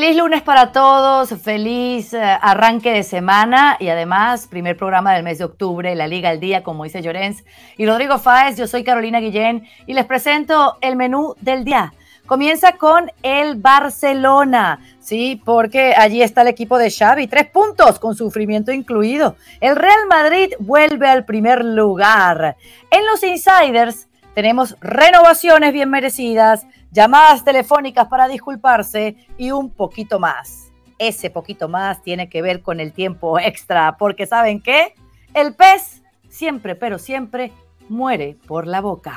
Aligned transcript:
feliz 0.00 0.16
lunes 0.16 0.42
para 0.42 0.70
todos, 0.70 1.30
feliz 1.42 2.14
eh, 2.14 2.20
arranque 2.22 2.92
de 2.92 3.02
semana 3.02 3.76
y 3.80 3.88
además 3.88 4.46
primer 4.46 4.76
programa 4.76 5.12
del 5.12 5.24
mes 5.24 5.38
de 5.38 5.44
octubre, 5.44 5.92
la 5.96 6.06
Liga 6.06 6.30
al 6.30 6.38
Día, 6.38 6.62
como 6.62 6.84
dice 6.84 7.02
Llorens 7.02 7.42
y 7.76 7.84
Rodrigo 7.84 8.20
Fáez. 8.20 8.56
Yo 8.56 8.68
soy 8.68 8.84
Carolina 8.84 9.18
Guillén 9.18 9.66
y 9.88 9.94
les 9.94 10.06
presento 10.06 10.78
el 10.82 10.94
menú 10.94 11.34
del 11.40 11.64
día. 11.64 11.92
Comienza 12.26 12.76
con 12.76 13.10
el 13.24 13.56
Barcelona, 13.56 14.78
sí, 15.00 15.42
porque 15.44 15.94
allí 15.96 16.22
está 16.22 16.42
el 16.42 16.48
equipo 16.48 16.78
de 16.78 16.92
Xavi, 16.92 17.26
tres 17.26 17.50
puntos 17.50 17.98
con 17.98 18.14
sufrimiento 18.14 18.70
incluido. 18.70 19.34
El 19.60 19.74
Real 19.74 20.06
Madrid 20.08 20.52
vuelve 20.60 21.08
al 21.08 21.24
primer 21.24 21.64
lugar. 21.64 22.56
En 22.92 23.04
los 23.04 23.24
insiders 23.24 24.07
tenemos 24.38 24.76
renovaciones 24.80 25.72
bien 25.72 25.90
merecidas, 25.90 26.64
llamadas 26.92 27.42
telefónicas 27.42 28.06
para 28.06 28.28
disculparse 28.28 29.16
y 29.36 29.50
un 29.50 29.68
poquito 29.68 30.20
más. 30.20 30.70
Ese 30.96 31.28
poquito 31.28 31.68
más 31.68 32.04
tiene 32.04 32.28
que 32.28 32.40
ver 32.40 32.62
con 32.62 32.78
el 32.78 32.92
tiempo 32.92 33.40
extra, 33.40 33.96
porque 33.96 34.26
¿saben 34.26 34.62
qué? 34.62 34.94
El 35.34 35.56
pez 35.56 36.04
siempre, 36.28 36.76
pero 36.76 37.00
siempre 37.00 37.50
muere 37.88 38.36
por 38.46 38.68
la 38.68 38.80
boca. 38.80 39.16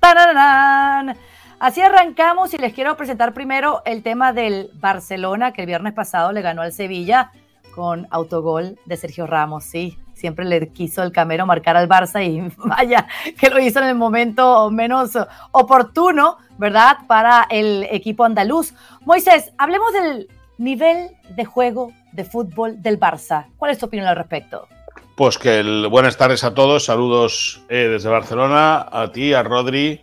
¡Tararán! 0.00 1.16
Así 1.58 1.80
arrancamos 1.80 2.52
y 2.52 2.58
les 2.58 2.74
quiero 2.74 2.98
presentar 2.98 3.32
primero 3.32 3.80
el 3.86 4.02
tema 4.02 4.34
del 4.34 4.68
Barcelona, 4.74 5.54
que 5.54 5.62
el 5.62 5.66
viernes 5.66 5.94
pasado 5.94 6.32
le 6.32 6.42
ganó 6.42 6.60
al 6.60 6.74
Sevilla 6.74 7.32
con 7.74 8.06
autogol 8.10 8.78
de 8.84 8.98
Sergio 8.98 9.26
Ramos, 9.26 9.64
sí, 9.64 9.96
siempre 10.20 10.44
le 10.44 10.68
quiso 10.68 11.02
el 11.02 11.12
Camero 11.12 11.46
marcar 11.46 11.76
al 11.76 11.88
Barça 11.88 12.24
y 12.24 12.52
vaya 12.68 13.06
que 13.38 13.48
lo 13.48 13.58
hizo 13.58 13.80
en 13.80 13.86
el 13.86 13.94
momento 13.94 14.70
menos 14.70 15.18
oportuno, 15.52 16.36
¿verdad? 16.58 16.98
Para 17.08 17.46
el 17.50 17.86
equipo 17.90 18.24
andaluz. 18.24 18.74
Moisés, 19.04 19.52
hablemos 19.58 19.92
del 19.92 20.28
nivel 20.58 21.10
de 21.30 21.44
juego 21.44 21.92
de 22.12 22.24
fútbol 22.24 22.82
del 22.82 23.00
Barça. 23.00 23.46
¿Cuál 23.56 23.70
es 23.70 23.78
tu 23.78 23.86
opinión 23.86 24.06
al 24.06 24.16
respecto? 24.16 24.68
Pues 25.16 25.38
que 25.38 25.58
el, 25.60 25.88
buenas 25.88 26.16
tardes 26.16 26.44
a 26.44 26.54
todos, 26.54 26.84
saludos 26.84 27.62
eh, 27.68 27.88
desde 27.90 28.08
Barcelona, 28.08 28.86
a 28.90 29.10
ti, 29.12 29.32
a 29.32 29.42
Rodri, 29.42 30.02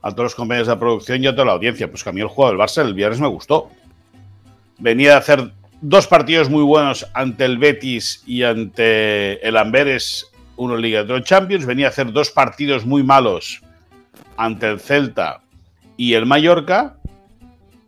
a 0.00 0.10
todos 0.10 0.24
los 0.24 0.34
compañeros 0.34 0.68
de 0.68 0.76
producción 0.76 1.22
y 1.22 1.26
a 1.26 1.32
toda 1.32 1.46
la 1.46 1.52
audiencia. 1.52 1.90
Pues 1.90 2.02
que 2.02 2.10
a 2.10 2.12
mí 2.12 2.20
el 2.20 2.28
juego 2.28 2.50
del 2.50 2.60
Barça 2.60 2.82
el 2.82 2.94
viernes 2.94 3.20
me 3.20 3.28
gustó. 3.28 3.70
Venía 4.78 5.10
de 5.10 5.16
hacer 5.16 5.52
dos 5.82 6.06
partidos 6.06 6.48
muy 6.48 6.62
buenos 6.62 7.06
ante 7.12 7.44
el 7.44 7.58
Betis 7.58 8.22
y 8.24 8.44
ante 8.44 9.46
el 9.46 9.56
Amberes, 9.56 10.30
uno 10.56 10.76
en 10.76 10.80
Liga 10.80 11.04
de 11.04 11.22
Champions. 11.22 11.66
Venía 11.66 11.86
a 11.86 11.90
hacer 11.90 12.12
dos 12.12 12.30
partidos 12.30 12.86
muy 12.86 13.02
malos 13.02 13.60
ante 14.36 14.70
el 14.70 14.80
Celta 14.80 15.42
y 15.96 16.14
el 16.14 16.24
Mallorca. 16.24 16.96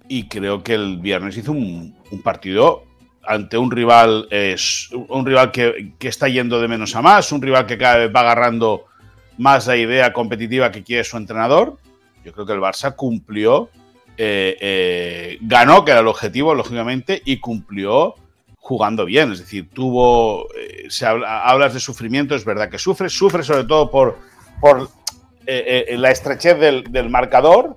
Y 0.08 0.28
creo 0.28 0.62
que 0.62 0.74
el 0.74 0.98
viernes 0.98 1.36
hizo 1.38 1.52
un, 1.52 1.94
partido 2.22 2.84
ante 3.26 3.56
un 3.56 3.70
rival, 3.70 4.26
es 4.30 4.90
un 5.08 5.24
rival 5.24 5.50
que, 5.50 5.94
que, 5.98 6.08
está 6.08 6.28
yendo 6.28 6.60
de 6.60 6.68
menos 6.68 6.94
a 6.94 7.00
más, 7.00 7.32
un 7.32 7.40
rival 7.40 7.64
que 7.64 7.78
cada 7.78 7.96
vez 7.96 8.14
va 8.14 8.20
agarrando 8.20 8.84
más 9.38 9.66
la 9.66 9.76
idea 9.76 10.12
competitiva 10.12 10.70
que 10.70 10.82
quiere 10.82 11.04
su 11.04 11.16
entrenador. 11.16 11.78
Yo 12.22 12.32
creo 12.32 12.44
que 12.44 12.52
el 12.52 12.60
Barça 12.60 12.94
cumplió 12.94 13.70
eh, 14.16 14.56
eh, 14.60 15.38
ganó, 15.40 15.84
que 15.84 15.90
era 15.90 16.00
el 16.00 16.06
objetivo, 16.06 16.54
lógicamente, 16.54 17.20
y 17.24 17.38
cumplió 17.38 18.14
jugando 18.56 19.04
bien. 19.04 19.32
Es 19.32 19.40
decir, 19.40 19.68
tuvo. 19.70 20.48
Eh, 20.54 20.86
se 20.88 21.06
hablas 21.06 21.74
de 21.74 21.80
sufrimiento, 21.80 22.34
es 22.34 22.44
verdad 22.44 22.70
que 22.70 22.78
sufre, 22.78 23.08
sufre 23.08 23.42
sobre 23.42 23.64
todo 23.64 23.90
por, 23.90 24.18
por 24.60 24.88
la 25.46 26.10
estrechez 26.10 26.58
del, 26.58 27.10
marcador. 27.10 27.76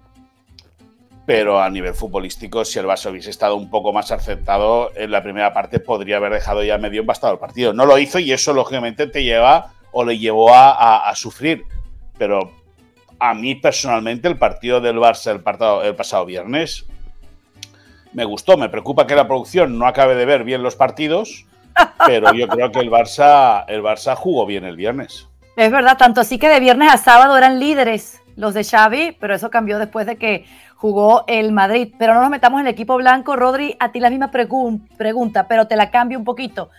Pero 1.25 1.61
a 1.61 1.69
nivel 1.69 1.93
futbolístico, 1.93 2.63
si 2.63 2.79
el 2.79 2.85
Barça 2.85 3.11
hubiese 3.11 3.31
estado 3.31 3.55
un 3.55 3.69
poco 3.69 3.91
más 3.91 4.11
aceptado 4.11 4.91
en 4.95 5.11
la 5.11 5.21
primera 5.21 5.51
parte, 5.51 5.79
podría 5.79 6.17
haber 6.17 6.31
dejado 6.31 6.63
ya 6.63 6.77
medio 6.77 7.01
embastado 7.01 7.33
el 7.33 7.39
partido. 7.39 7.73
No 7.73 7.85
lo 7.85 7.97
hizo 7.97 8.17
y 8.19 8.31
eso, 8.31 8.53
lógicamente, 8.53 9.07
te 9.07 9.25
lleva 9.25 9.73
o 9.91 10.05
le 10.05 10.17
llevó 10.17 10.53
a, 10.53 11.09
a 11.09 11.15
sufrir. 11.15 11.65
Pero 12.17 12.53
a 13.19 13.33
mí 13.33 13.55
personalmente 13.55 14.27
el 14.27 14.37
partido 14.37 14.81
del 14.81 14.97
Barça 14.97 15.31
el, 15.31 15.85
el 15.85 15.95
pasado 15.95 16.25
viernes 16.25 16.85
me 18.13 18.25
gustó. 18.25 18.57
Me 18.57 18.69
preocupa 18.69 19.05
que 19.07 19.15
la 19.15 19.27
producción 19.27 19.77
no 19.77 19.87
acabe 19.87 20.15
de 20.15 20.25
ver 20.25 20.43
bien 20.43 20.63
los 20.63 20.75
partidos, 20.75 21.45
pero 22.05 22.33
yo 22.33 22.47
creo 22.47 22.71
que 22.71 22.79
el 22.79 22.89
Barça, 22.89 23.65
el 23.67 23.81
Barça 23.83 24.15
jugó 24.15 24.45
bien 24.45 24.65
el 24.65 24.75
viernes. 24.75 25.27
Es 25.55 25.71
verdad, 25.71 25.97
tanto 25.97 26.21
así 26.21 26.37
que 26.37 26.49
de 26.49 26.59
viernes 26.59 26.91
a 26.91 26.97
sábado 26.97 27.37
eran 27.37 27.59
líderes 27.59 28.21
los 28.35 28.53
de 28.53 28.63
Xavi, 28.63 29.17
pero 29.19 29.33
eso 29.33 29.49
cambió 29.49 29.79
después 29.79 30.05
de 30.05 30.17
que 30.17 30.45
jugó 30.75 31.25
el 31.27 31.51
Madrid. 31.51 31.93
Pero 31.97 32.13
no 32.13 32.21
nos 32.21 32.29
metamos 32.29 32.61
en 32.61 32.67
el 32.67 32.73
equipo 32.73 32.95
blanco. 32.95 33.35
Rodri, 33.35 33.75
a 33.79 33.91
ti 33.91 33.99
la 33.99 34.11
misma 34.11 34.29
pregunta, 34.31 35.47
pero 35.47 35.67
te 35.67 35.75
la 35.75 35.89
cambio 35.89 36.19
un 36.19 36.25
poquito. 36.25 36.69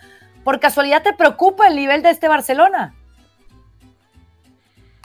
¿Por 0.43 0.59
casualidad 0.59 1.03
te 1.03 1.13
preocupa 1.13 1.67
el 1.67 1.75
nivel 1.75 2.01
de 2.01 2.09
este 2.09 2.29
Barcelona? 2.29 2.95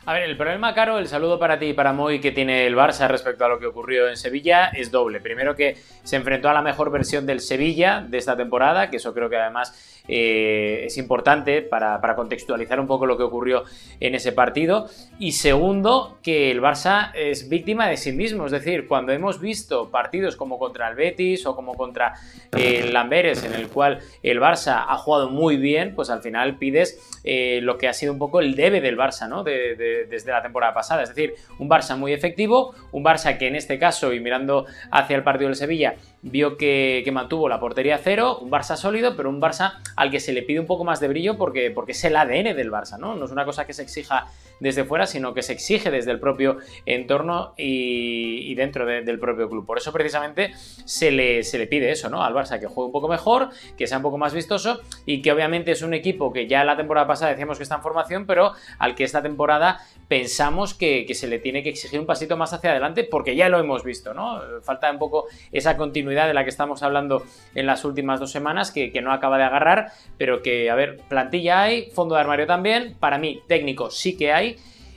A 0.07 0.13
ver, 0.13 0.25
el 0.25 0.37
problema, 0.37 0.75
Caro, 0.75 0.99
el 0.99 1.09
saludo 1.09 1.39
para 1.39 1.59
ti 1.59 1.69
y 1.69 1.73
para 1.73 1.95
Moy 1.95 2.21
que 2.21 2.31
tiene 2.31 2.67
el 2.67 2.77
Barça 2.77 3.09
respecto 3.09 3.47
a 3.47 3.49
lo 3.49 3.59
que 3.59 3.65
ocurrió 3.65 4.07
en 4.07 4.19
Sevilla 4.19 4.67
es 4.67 4.91
doble. 4.91 5.19
Primero 5.19 5.57
que 5.57 5.79
se 6.03 6.17
enfrentó 6.17 6.51
a 6.51 6.53
la 6.53 6.61
mejor 6.61 6.91
versión 6.91 7.25
del 7.25 7.41
Sevilla 7.41 8.05
de 8.07 8.19
esta 8.19 8.37
temporada, 8.37 8.91
que 8.91 8.99
eso 8.99 9.15
creo 9.15 9.31
que 9.31 9.39
además 9.39 10.03
eh, 10.07 10.83
es 10.85 10.99
importante 10.99 11.63
para, 11.63 11.99
contextualizar 12.17 12.79
un 12.79 12.87
poco 12.87 13.07
lo 13.07 13.17
que 13.17 13.23
ocurrió 13.23 13.65
en 13.99 14.15
ese 14.15 14.33
partido. 14.33 14.91
Y 15.19 15.33
segundo, 15.33 16.19
que 16.23 16.51
el 16.51 16.61
Barça 16.61 17.11
es 17.15 17.49
víctima 17.49 17.89
de 17.89 17.97
sí 17.97 18.13
mismo. 18.13 18.45
Es 18.45 18.53
decir, 18.53 18.87
cuando 18.87 19.11
hemos 19.13 19.41
visto 19.41 19.91
partidos 19.91 20.37
como 20.37 20.59
contra 20.59 20.87
el 20.91 20.97
Betis 20.97 21.47
o 21.47 21.57
como 21.57 21.73
contra 21.77 22.13
el 22.53 22.93
Lamberes, 22.93 23.43
en 23.43 23.55
el 23.55 23.69
cual 23.69 24.01
el 24.23 24.39
Barça 24.39 24.85
ha 24.87 24.99
jugado 24.99 25.31
muy 25.31 25.57
bien, 25.57 25.95
pues 25.95 26.11
al 26.11 26.21
final 26.21 26.59
pides 26.59 27.19
eh, 27.25 27.61
lo 27.63 27.79
que 27.79 27.89
ha 27.89 27.95
sido 27.95 28.13
un 28.13 28.19
poco 28.19 28.41
el 28.41 28.55
debe 28.55 28.83
del 28.83 28.99
Barça, 28.99 29.27
¿no? 29.29 29.43
de 29.43 29.94
desde 30.09 30.33
la 30.33 30.43
temporada 30.43 30.75
pasada. 30.75 31.03
Es 31.03 31.09
decir, 31.09 31.35
un 31.59 31.69
Barça 31.69 31.97
muy 31.97 32.13
efectivo, 32.13 32.75
un 32.93 33.05
Barça 33.05 33.37
que 33.39 33.49
en 33.49 33.57
este 33.57 33.79
caso, 33.79 34.13
y 34.13 34.21
mirando 34.21 34.67
hacia 34.91 35.17
el 35.17 35.23
partido 35.23 35.49
del 35.49 35.57
Sevilla, 35.57 35.95
vio 36.23 36.57
que, 36.57 37.09
mantuvo 37.13 37.49
la 37.49 37.61
portería 37.61 37.99
cero, 37.99 38.39
un 38.39 38.51
Barça 38.51 38.77
sólido, 38.77 39.17
pero 39.17 39.31
un 39.31 39.41
Barça 39.41 39.75
al 39.97 40.11
que 40.11 40.21
se 40.21 40.33
le 40.33 40.43
pide 40.43 40.59
un 40.59 40.67
poco 40.67 40.85
más 40.85 41.01
de 41.01 41.09
brillo 41.09 41.37
porque, 41.37 41.71
porque 41.71 41.93
es 41.93 42.05
el 42.05 42.17
ADN 42.17 42.57
del 42.57 42.73
Barça, 42.73 42.99
¿no? 42.99 43.15
No 43.15 43.25
es 43.25 43.31
una 43.31 43.45
cosa 43.45 43.67
que 43.67 43.73
se 43.73 43.83
exija 43.83 44.27
desde 44.65 44.85
fuera, 44.85 45.07
sino 45.07 45.35
que 45.35 45.43
se 45.43 45.53
exige 45.53 45.91
desde 45.91 46.11
el 46.11 46.19
propio 46.19 46.57
entorno 46.87 47.53
y, 47.59 48.55
dentro 48.55 48.87
del 48.87 49.19
propio 49.19 49.49
club. 49.51 49.67
Por 49.67 49.77
eso 49.77 49.93
precisamente 49.93 50.53
se 50.57 51.11
le, 51.11 51.43
se 51.43 51.59
le 51.59 51.67
pide 51.67 51.91
eso, 51.91 52.09
¿no? 52.09 52.25
Al 52.25 52.33
Barça 52.33 52.59
que 52.59 52.67
juegue 52.67 52.87
un 52.87 52.93
poco 52.93 53.09
mejor, 53.09 53.51
que 53.77 53.87
sea 53.87 53.99
un 53.99 54.03
poco 54.03 54.17
más 54.17 54.33
vistoso 54.33 54.81
y 55.05 55.21
que 55.21 55.33
obviamente 55.33 55.73
es 55.73 55.83
un 55.83 55.93
equipo 55.93 56.33
que 56.33 56.47
ya 56.47 56.65
la 56.65 56.77
temporada 56.77 57.07
pasada 57.07 57.33
decíamos 57.33 57.59
que 57.59 57.65
está 57.65 57.75
en 57.75 57.83
formación, 57.83 58.27
pero 58.27 58.53
al 58.79 58.95
que 58.95 59.05
esta 59.05 59.23
temporada 59.23 59.81
pensamos 60.09 60.73
que, 60.73 61.07
se 61.15 61.29
le 61.29 61.39
tiene 61.39 61.63
que 61.63 61.69
exigir 61.69 62.01
un 62.01 62.07
pasito 62.07 62.37
más 62.37 62.53
hacia 62.55 62.71
adelante 62.71 63.05
porque 63.05 63.37
ya 63.37 63.51
lo 63.51 63.61
hemos 63.61 63.85
visto, 63.85 64.15
¿no? 64.15 64.41
Falta 64.63 64.91
un 64.91 64.99
poco 64.99 65.27
esa 65.53 65.77
continuidad 65.77 66.27
de 66.27 66.35
la 66.35 66.43
que 66.45 66.51
estamos 66.51 66.83
hablando 66.83 67.23
en 67.55 67.67
las 67.67 67.85
últimas 67.85 68.19
dos 68.19 68.33
semanas 68.33 68.73
que, 68.73 68.91
que 68.91 69.03
no 69.03 69.13
acaba 69.13 69.37
de 69.37 69.45
agarrar, 69.45 69.93
pero 70.17 70.43
que, 70.43 70.71
a 70.71 70.75
ver, 70.75 71.01
plantilla 71.09 71.63
hay, 71.63 71.91
fondo 71.91 72.15
de 72.15 72.23
armario 72.23 72.47
también, 72.47 72.97
para 72.99 73.19
mí 73.19 73.43
técnico 73.47 73.91
sí 73.91 74.17
que 74.17 74.33
hay 74.33 74.54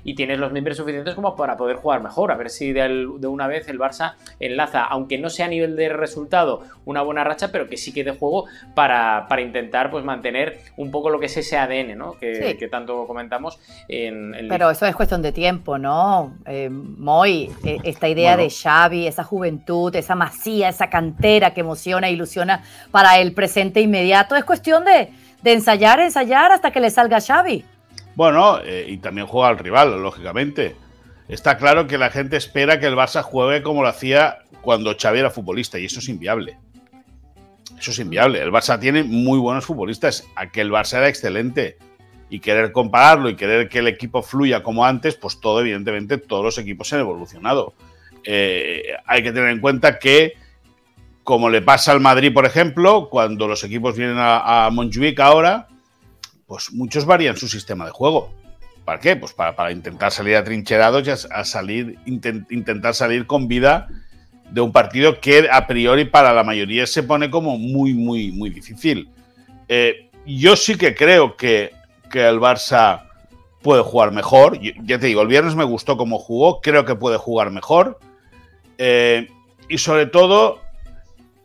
y 0.07 0.15
tienes 0.15 0.39
los 0.39 0.53
miembros 0.53 0.77
suficientes 0.77 1.15
como 1.15 1.35
para 1.35 1.57
poder 1.57 1.75
jugar 1.75 2.01
mejor. 2.01 2.31
A 2.31 2.37
ver 2.37 2.49
si 2.49 2.71
de, 2.71 3.27
una 3.27 3.45
vez 3.45 3.67
el 3.67 3.77
Barça 3.77 4.13
enlaza, 4.39 4.85
aunque 4.85 5.17
no 5.17 5.29
sea 5.29 5.47
a 5.47 5.49
nivel 5.49 5.75
de 5.75 5.89
resultado 5.89 6.61
una 6.85 7.01
buena 7.01 7.25
racha, 7.25 7.51
pero 7.51 7.67
que 7.67 7.75
sí 7.75 7.91
que 7.91 8.05
de 8.05 8.11
juego 8.11 8.45
para, 8.73 9.27
intentar 9.41 9.91
pues 9.91 10.05
mantener 10.05 10.59
un 10.77 10.91
poco 10.91 11.09
lo 11.09 11.19
que 11.19 11.25
es 11.25 11.35
ese 11.35 11.57
ADN, 11.57 11.97
¿no? 11.97 12.13
Que, 12.13 12.69
tanto 12.71 13.05
comentamos 13.05 13.59
en, 13.89 14.47
Pero 14.47 14.71
eso 14.71 14.85
es 14.85 14.95
cuestión 14.95 15.21
de 15.21 15.33
tiempo, 15.33 15.77
¿no? 15.77 16.37
Eh, 16.45 16.69
Moy, 16.69 17.51
eh, 17.65 17.79
esta 17.83 18.07
idea 18.07 18.37
de 18.37 18.49
Xavi, 18.49 19.07
esa 19.07 19.25
juventud, 19.25 19.93
esa 19.93 20.15
masía, 20.15 20.69
esa 20.69 20.89
cantera 20.89 21.53
que 21.53 21.59
emociona 21.59 22.07
e 22.07 22.13
ilusiona 22.13 22.63
para 22.91 23.19
el 23.19 23.33
presente 23.33 23.81
inmediato, 23.81 24.37
es 24.37 24.45
cuestión 24.45 24.85
de, 24.85 25.11
de 25.41 25.51
ensayar, 25.51 25.99
ensayar 25.99 26.53
hasta 26.53 26.71
que 26.71 26.79
le 26.79 26.91
salga 26.91 27.19
Xavi. 27.19 27.65
Bueno, 28.17 28.59
eh, 28.63 28.87
y 28.89 28.97
también 28.97 29.27
juega 29.27 29.49
al 29.49 29.59
rival, 29.59 30.01
lógicamente. 30.01 30.75
Está 31.27 31.55
claro 31.55 31.85
que 31.85 31.99
la 31.99 32.09
gente 32.09 32.35
espera 32.35 32.79
que 32.79 32.87
el 32.87 32.95
Barça 32.95 33.21
juegue 33.21 33.61
como 33.61 33.83
lo 33.83 33.89
hacía 33.89 34.39
cuando 34.61 34.97
Xavi 34.99 35.19
era 35.19 35.29
futbolista, 35.29 35.77
y 35.77 35.85
eso 35.85 35.99
es 35.99 36.09
inviable. 36.09 36.57
Eso 37.77 37.91
es 37.91 37.99
inviable. 37.99 38.41
El 38.41 38.51
Barça 38.51 38.79
tiene 38.79 39.03
muy 39.03 39.37
buenos 39.37 39.67
futbolistas. 39.67 40.27
Aquel 40.35 40.71
Barça 40.71 40.97
era 40.97 41.09
excelente. 41.09 41.77
Y 42.31 42.39
querer 42.39 42.71
compararlo 42.71 43.29
y 43.29 43.35
querer 43.35 43.69
que 43.69 43.77
el 43.77 43.87
equipo 43.87 44.23
fluya 44.23 44.63
como 44.63 44.83
antes, 44.83 45.13
pues 45.13 45.39
todo, 45.39 45.61
evidentemente, 45.61 46.17
todos 46.17 46.43
los 46.43 46.57
equipos 46.57 46.91
han 46.93 47.01
evolucionado. 47.01 47.75
Eh, 48.23 48.95
hay 49.05 49.21
que 49.21 49.31
tener 49.31 49.51
en 49.51 49.59
cuenta 49.59 49.99
que, 49.99 50.33
como 51.23 51.51
le 51.51 51.61
pasa 51.61 51.91
al 51.91 51.99
Madrid, 51.99 52.33
por 52.33 52.47
ejemplo, 52.47 53.09
cuando 53.11 53.47
los 53.47 53.63
equipos 53.63 53.95
vienen 53.95 54.17
a, 54.17 54.65
a 54.65 54.71
Montjuic 54.71 55.19
ahora, 55.19 55.67
pues 56.47 56.71
muchos 56.73 57.05
varían 57.05 57.37
su 57.37 57.47
sistema 57.47 57.85
de 57.85 57.91
juego. 57.91 58.33
¿Para 58.85 58.99
qué? 58.99 59.17
Pues 59.17 59.33
para, 59.33 59.71
intentar 59.71 60.11
salir 60.11 60.37
atrincherados 60.37 61.05
y 61.05 61.11
a, 61.11 61.43
salir, 61.43 61.99
intentar 62.05 62.95
salir 62.95 63.27
con 63.27 63.49
vida 63.49 63.89
de 64.49 64.61
un 64.61 64.71
partido 64.71 65.19
que 65.19 65.49
a 65.51 65.67
priori 65.67 66.05
para 66.05 66.33
la 66.33 66.43
mayoría 66.43 66.87
se 66.87 67.03
pone 67.03 67.29
como 67.29 67.57
muy, 67.57 67.93
muy, 67.93 68.31
muy 68.31 68.49
difícil. 68.49 69.09
Eh, 69.67 70.09
yo 70.25 70.55
sí 70.55 70.77
que 70.77 70.95
creo 70.95 71.35
que, 71.35 71.73
que, 72.09 72.25
el 72.25 72.39
Barça 72.39 73.09
puede 73.61 73.83
jugar 73.83 74.13
mejor. 74.13 74.57
ya 74.61 74.99
te 74.99 75.07
digo, 75.07 75.21
el 75.21 75.27
viernes 75.27 75.55
me 75.55 75.65
gustó 75.65 75.97
cómo 75.97 76.17
jugó, 76.17 76.61
creo 76.61 76.85
que 76.85 76.95
puede 76.95 77.17
jugar 77.17 77.51
mejor. 77.51 77.99
Eh, 78.77 79.27
y 79.67 79.79
sobre 79.79 80.05
todo, 80.05 80.61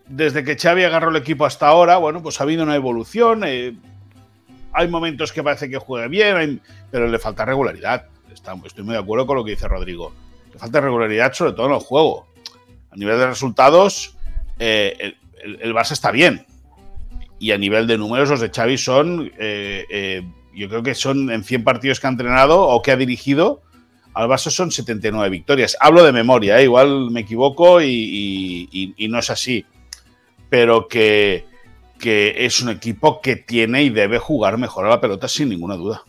desde 0.06 0.44
que 0.44 0.56
Xavi 0.56 0.84
agarró 0.84 1.10
el 1.10 1.16
equipo 1.16 1.44
hasta 1.44 1.66
ahora, 1.66 1.96
bueno, 1.96 2.22
pues 2.22 2.40
ha 2.40 2.44
habido 2.44 2.62
una 2.62 2.76
evolución. 2.76 3.43
Eh, 3.44 3.75
hay 4.73 4.89
momentos 4.89 5.33
que 5.33 5.43
parece 5.43 5.69
que 5.69 5.79
juega 5.79 6.09
bien, 6.09 6.61
pero 6.91 7.07
le 7.07 7.19
falta 7.19 7.45
regularidad. 7.45 8.07
estoy 8.65 8.85
muy 8.85 8.95
de 8.95 9.01
acuerdo 9.01 9.27
con 9.27 9.37
lo 9.37 9.45
que 9.45 9.53
dice 9.53 9.69
Rodrigo. 9.69 10.13
Le 10.53 10.59
falta 10.59 10.81
regularidad, 10.81 11.33
sobre 11.33 11.53
todo 11.53 11.67
en 11.67 11.75
el 11.75 11.81
juego. 11.81 12.27
A 12.91 12.97
nivel 12.97 13.19
de 13.19 13.27
resultados, 13.27 14.17
el, 14.59 15.17
el, 15.43 15.75
Barça 15.75 15.93
está 15.93 16.11
bien. 16.11 16.47
Y 17.39 17.53
a 17.53 17.59
nivel 17.59 17.87
de 17.87 17.99
números, 17.99 18.29
los 18.31 18.41
de 18.41 18.51
Xavi 18.51 18.79
son 18.79 19.33
eh, 19.39 20.23
yo 20.55 20.69
creo 20.69 20.83
que 20.83 20.95
son 20.95 21.31
en 21.31 21.45
100 21.45 21.65
partidos 21.65 22.01
que 22.01 22.07
ha 22.07 22.11
entrenado 22.11 22.61
o 22.63 22.83
que 22.83 22.93
ha 22.93 22.97
dirigido, 22.97 23.63
al 24.15 24.29
Barça 24.29 24.51
son 24.51 24.71
79 24.71 25.31
victorias. 25.31 25.77
Hablo 25.81 26.05
de 26.05 26.13
memoria, 26.13 26.61
¿eh? 26.61 26.65
igual 26.65 27.11
me 27.11 27.21
equivoco 27.21 27.81
y, 27.81 28.95
no 29.09 29.19
es 29.19 29.31
así. 29.31 29.65
Pero 30.51 30.87
que, 30.87 31.47
que 32.02 32.44
es 32.44 32.60
un 32.60 32.69
equipo 32.69 33.20
que 33.20 33.37
tiene 33.37 33.84
y 33.84 33.90
debe 33.90 34.19
jugar 34.19 34.58
mejor 34.58 34.87
a 34.87 34.88
la 34.90 35.00
pelota 35.00 35.28
sin 35.28 35.49
ninguna 35.49 35.76
duda. 35.76 36.02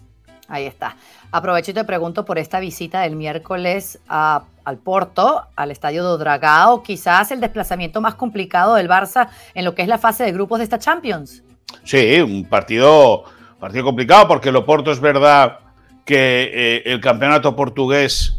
Ahí 0.48 0.66
está. 0.66 0.98
Aprovecho 1.32 1.70
y 1.70 1.76
te 1.76 1.84
pregunto 1.84 2.26
por 2.26 2.40
esta 2.40 2.60
visita 2.60 3.02
del 3.02 3.16
miércoles 3.16 4.00
a, 4.10 4.44
al 4.66 4.78
Porto, 4.78 5.44
al 5.56 5.70
estadio 5.70 6.04
do 6.04 6.18
Dragao, 6.18 6.82
quizás 6.82 7.30
el 7.30 7.40
desplazamiento 7.40 8.02
más 8.02 8.16
complicado 8.16 8.74
del 8.74 8.90
Barça 8.90 9.30
en 9.54 9.66
lo 9.66 9.76
que 9.76 9.84
es 9.84 9.88
la 9.88 10.00
fase 10.00 10.24
de 10.24 10.32
grupos 10.32 10.58
de 10.58 10.64
esta 10.64 10.80
Champions. 10.80 11.44
Sí, 11.84 12.20
un 12.22 12.46
partido 12.46 13.26
Partido 13.64 13.86
complicado 13.86 14.28
porque 14.28 14.50
el 14.50 14.58
Oporto 14.58 14.92
es 14.92 15.00
verdad 15.00 15.60
que 16.04 16.52
eh, 16.54 16.84
el 16.84 17.00
campeonato 17.00 17.56
portugués 17.56 18.36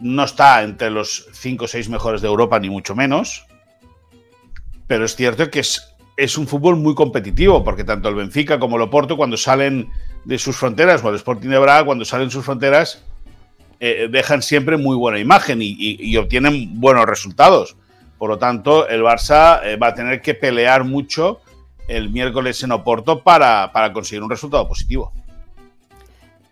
no 0.00 0.24
está 0.24 0.64
entre 0.64 0.90
los 0.90 1.28
5 1.32 1.66
o 1.66 1.68
6 1.68 1.88
mejores 1.90 2.22
de 2.22 2.26
Europa, 2.26 2.58
ni 2.58 2.68
mucho 2.68 2.96
menos. 2.96 3.46
Pero 4.88 5.04
es 5.04 5.14
cierto 5.14 5.48
que 5.48 5.60
es, 5.60 5.94
es, 6.16 6.38
un 6.38 6.46
fútbol 6.46 6.76
muy 6.76 6.94
competitivo, 6.94 7.62
porque 7.62 7.84
tanto 7.84 8.08
el 8.08 8.14
Benfica 8.14 8.58
como 8.58 8.76
el 8.76 8.82
Oporto, 8.82 9.16
cuando 9.16 9.36
salen 9.36 9.88
de 10.24 10.38
sus 10.38 10.56
fronteras, 10.56 11.02
o 11.04 11.08
el 11.10 11.16
Sporting 11.16 11.48
de 11.48 11.58
Braga, 11.58 11.84
cuando 11.84 12.04
salen 12.04 12.28
de 12.28 12.32
sus 12.32 12.44
fronteras, 12.44 13.02
eh, 13.78 14.08
dejan 14.10 14.42
siempre 14.42 14.76
muy 14.76 14.96
buena 14.96 15.18
imagen 15.18 15.58
y, 15.60 16.16
obtienen 16.16 16.80
buenos 16.80 17.04
resultados. 17.06 17.76
Por 18.18 18.30
lo 18.30 18.38
tanto, 18.38 18.88
el 18.88 19.02
Barça 19.02 19.60
eh, 19.62 19.76
va 19.76 19.88
a 19.88 19.94
tener 19.94 20.22
que 20.22 20.34
pelear 20.34 20.84
mucho 20.84 21.40
el 21.86 22.10
miércoles 22.10 22.62
en 22.62 22.72
Oporto 22.72 23.22
para, 23.22 23.70
para 23.72 23.92
conseguir 23.92 24.22
un 24.22 24.30
resultado 24.30 24.66
positivo. 24.66 25.12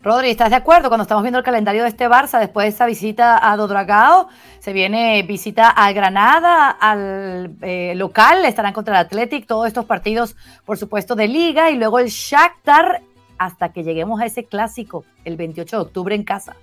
Rodri, 0.05 0.29
¿estás 0.29 0.51
de 0.51 0.57
acuerdo? 0.57 0.89
Cuando 0.89 1.05
estamos 1.05 1.23
viendo 1.23 1.39
el 1.39 1.45
calendario 1.47 1.83
de 1.83 1.89
este 1.89 2.07
Barça, 2.07 2.39
después 2.39 2.67
de 2.67 2.69
esa 2.69 2.85
visita 2.85 3.51
a 3.51 3.57
Dodragao, 3.57 4.29
se 4.59 4.75
viene 4.75 5.23
visita 5.23 5.71
a 5.71 5.91
Granada, 5.93 6.69
al 6.69 7.57
eh, 7.63 7.95
local, 7.97 8.45
estarán 8.45 8.75
contra 8.75 9.01
el 9.01 9.07
Athletic, 9.07 9.47
todos 9.47 9.67
estos 9.67 9.87
partidos, 9.87 10.37
por 10.67 10.77
supuesto, 10.77 11.15
de 11.15 11.27
liga, 11.27 11.71
y 11.71 11.79
luego 11.79 12.01
el 12.01 12.09
Shakhtar, 12.09 13.01
hasta 13.39 13.73
que 13.73 13.83
lleguemos 13.83 14.21
a 14.21 14.27
ese 14.27 14.45
clásico, 14.45 15.07
el 15.25 15.39
28 15.39 15.75
de 15.75 15.83
octubre 15.83 16.15
en 16.15 16.25
casa. 16.25 16.55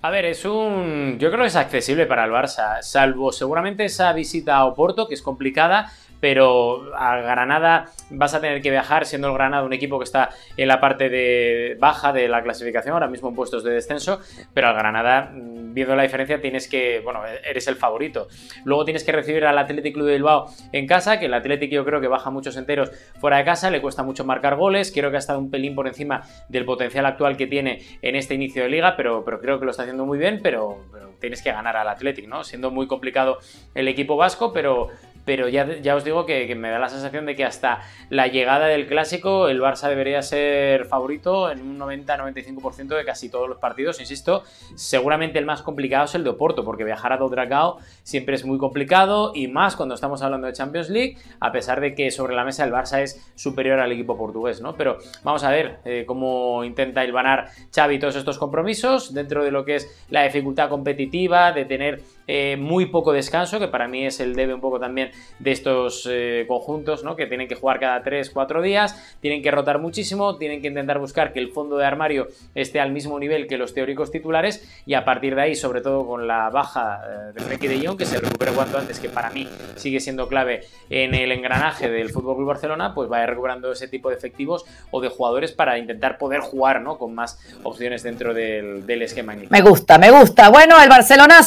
A 0.00 0.10
ver, 0.10 0.24
es 0.24 0.44
un. 0.44 1.16
Yo 1.18 1.32
creo 1.32 1.42
que 1.42 1.48
es 1.48 1.56
accesible 1.56 2.06
para 2.06 2.26
el 2.26 2.30
Barça, 2.30 2.80
salvo 2.82 3.32
seguramente 3.32 3.84
esa 3.84 4.12
visita 4.12 4.56
a 4.56 4.66
Oporto, 4.66 5.08
que 5.08 5.14
es 5.14 5.22
complicada, 5.22 5.90
pero 6.20 6.94
a 6.96 7.16
Granada 7.18 7.86
vas 8.10 8.34
a 8.34 8.40
tener 8.40 8.60
que 8.62 8.70
viajar, 8.70 9.06
siendo 9.06 9.28
el 9.28 9.34
Granada 9.34 9.64
un 9.64 9.72
equipo 9.72 9.98
que 9.98 10.04
está 10.04 10.30
en 10.56 10.68
la 10.68 10.80
parte 10.80 11.08
de 11.08 11.76
baja 11.78 12.12
de 12.12 12.28
la 12.28 12.42
clasificación, 12.42 12.94
ahora 12.94 13.08
mismo 13.08 13.28
en 13.28 13.34
puestos 13.34 13.64
de 13.64 13.72
descenso, 13.72 14.20
pero 14.54 14.68
al 14.68 14.74
Granada, 14.74 15.30
mm, 15.32 15.74
viendo 15.74 15.94
la 15.96 16.02
diferencia, 16.02 16.40
tienes 16.40 16.68
que, 16.68 17.00
bueno, 17.00 17.22
eres 17.44 17.68
el 17.68 17.76
favorito. 17.76 18.28
Luego 18.64 18.84
tienes 18.84 19.04
que 19.04 19.12
recibir 19.12 19.44
al 19.44 19.58
Athletic 19.58 19.94
Club 19.94 20.06
de 20.06 20.14
Bilbao 20.14 20.46
en 20.72 20.86
casa, 20.86 21.18
que 21.18 21.26
el 21.26 21.34
Athletic 21.34 21.70
yo 21.70 21.84
creo 21.84 22.00
que 22.00 22.08
baja 22.08 22.30
muchos 22.30 22.56
enteros 22.56 22.90
fuera 23.20 23.38
de 23.38 23.44
casa, 23.44 23.70
le 23.70 23.80
cuesta 23.80 24.02
mucho 24.02 24.24
marcar 24.24 24.56
goles, 24.56 24.92
creo 24.92 25.10
que 25.10 25.16
ha 25.16 25.20
estado 25.20 25.38
un 25.38 25.50
pelín 25.50 25.74
por 25.74 25.86
encima 25.86 26.22
del 26.48 26.64
potencial 26.64 27.06
actual 27.06 27.36
que 27.36 27.46
tiene 27.46 27.82
en 28.02 28.16
este 28.16 28.34
inicio 28.34 28.62
de 28.62 28.68
liga, 28.68 28.96
pero, 28.96 29.24
pero 29.24 29.40
creo 29.40 29.58
que 29.58 29.64
lo 29.64 29.70
está 29.70 29.82
haciendo 29.82 30.06
muy 30.06 30.18
bien, 30.18 30.40
pero, 30.42 30.84
pero 30.92 31.08
tienes 31.20 31.42
que 31.42 31.52
ganar 31.52 31.76
al 31.76 31.88
Athletic, 31.88 32.28
¿no? 32.28 32.44
Siendo 32.44 32.70
muy 32.70 32.86
complicado 32.86 33.38
el 33.74 33.88
equipo 33.88 34.16
vasco, 34.16 34.52
pero, 34.52 34.88
pero 35.28 35.46
ya, 35.46 35.78
ya 35.82 35.94
os 35.94 36.04
digo 36.04 36.24
que, 36.24 36.54
me 36.54 36.70
da 36.70 36.78
la 36.78 36.88
sensación 36.88 37.26
de 37.26 37.36
que 37.36 37.44
hasta 37.44 37.82
la 38.08 38.28
llegada 38.28 38.64
del 38.64 38.86
clásico 38.86 39.50
el 39.50 39.60
Barça 39.60 39.86
debería 39.90 40.22
ser 40.22 40.86
favorito 40.86 41.50
en 41.50 41.60
un 41.60 41.78
90-95% 41.78 42.96
de 42.96 43.04
casi 43.04 43.28
todos 43.28 43.46
los 43.46 43.58
partidos. 43.58 44.00
Insisto, 44.00 44.42
seguramente 44.74 45.38
el 45.38 45.44
más 45.44 45.60
complicado 45.60 46.06
es 46.06 46.14
el 46.14 46.24
de 46.24 46.30
Oporto, 46.30 46.64
porque 46.64 46.82
viajar 46.82 47.12
a 47.12 47.18
Dodragao 47.18 47.76
siempre 48.04 48.36
es 48.36 48.46
muy 48.46 48.56
complicado 48.56 49.32
y 49.34 49.48
más 49.48 49.76
cuando 49.76 49.96
estamos 49.96 50.22
hablando 50.22 50.46
de 50.46 50.54
Champions 50.54 50.88
League, 50.88 51.18
a 51.40 51.52
pesar 51.52 51.82
de 51.82 51.94
que 51.94 52.10
sobre 52.10 52.34
la 52.34 52.46
mesa 52.46 52.64
el 52.64 52.72
Barça 52.72 53.02
es 53.02 53.30
superior 53.34 53.80
al 53.80 53.92
equipo 53.92 54.16
portugués, 54.16 54.62
¿no? 54.62 54.76
Pero 54.76 54.96
vamos 55.24 55.44
a 55.44 55.50
ver 55.50 55.80
eh, 55.84 56.04
cómo 56.06 56.64
intenta 56.64 57.04
hilvanar 57.04 57.50
Xavi 57.70 57.98
todos 57.98 58.16
estos 58.16 58.38
compromisos 58.38 59.12
dentro 59.12 59.44
de 59.44 59.50
lo 59.50 59.66
que 59.66 59.74
es 59.74 60.06
la 60.08 60.22
dificultad 60.22 60.70
competitiva, 60.70 61.52
de 61.52 61.66
tener 61.66 62.00
eh, 62.28 62.56
muy 62.58 62.86
poco 62.86 63.12
descanso, 63.12 63.58
que 63.58 63.68
para 63.68 63.88
mí 63.88 64.04
es 64.04 64.20
el 64.20 64.36
debe 64.36 64.52
un 64.52 64.60
poco 64.60 64.78
también 64.78 65.10
de 65.38 65.50
estos 65.50 66.06
eh, 66.10 66.44
conjuntos, 66.46 67.02
¿no? 67.02 67.16
Que 67.16 67.26
tienen 67.26 67.48
que 67.48 67.54
jugar 67.54 67.80
cada 67.80 68.04
3-4 68.04 68.60
días, 68.60 69.16
tienen 69.20 69.42
que 69.42 69.50
rotar 69.50 69.78
muchísimo, 69.78 70.36
tienen 70.36 70.60
que 70.60 70.68
intentar 70.68 70.98
buscar 70.98 71.32
que 71.32 71.38
el 71.38 71.52
fondo 71.52 71.78
de 71.78 71.86
armario 71.86 72.28
esté 72.54 72.80
al 72.80 72.92
mismo 72.92 73.18
nivel 73.18 73.46
que 73.46 73.56
los 73.56 73.72
teóricos 73.72 74.10
titulares 74.10 74.82
y 74.84 74.92
a 74.92 75.06
partir 75.06 75.34
de 75.34 75.40
ahí, 75.40 75.54
sobre 75.54 75.80
todo 75.80 76.06
con 76.06 76.26
la 76.26 76.50
baja 76.50 77.00
eh, 77.02 77.32
de 77.32 77.40
Frenkie 77.40 77.68
de 77.68 77.86
Jong, 77.86 77.96
que 77.96 78.04
se 78.04 78.20
recupere 78.20 78.52
cuanto 78.52 78.76
antes, 78.76 79.00
que 79.00 79.08
para 79.08 79.30
mí 79.30 79.48
sigue 79.76 79.98
siendo 79.98 80.28
clave 80.28 80.64
en 80.90 81.14
el 81.14 81.32
engranaje 81.32 81.88
del 81.88 82.10
Fútbol 82.10 82.36
Club 82.36 82.48
Barcelona, 82.48 82.92
pues 82.94 83.08
vaya 83.08 83.24
recuperando 83.24 83.72
ese 83.72 83.88
tipo 83.88 84.10
de 84.10 84.16
efectivos 84.16 84.66
o 84.90 85.00
de 85.00 85.08
jugadores 85.08 85.52
para 85.52 85.78
intentar 85.78 86.18
poder 86.18 86.40
jugar, 86.40 86.82
¿no? 86.82 86.98
Con 86.98 87.14
más 87.14 87.38
opciones 87.62 88.02
dentro 88.02 88.34
del, 88.34 88.86
del 88.86 89.00
esquema. 89.00 89.34
Me 89.48 89.62
gusta, 89.62 89.96
me 89.96 90.10
gusta. 90.10 90.50
Bueno, 90.50 90.80
el 90.82 90.88
Barcelona 90.90 91.42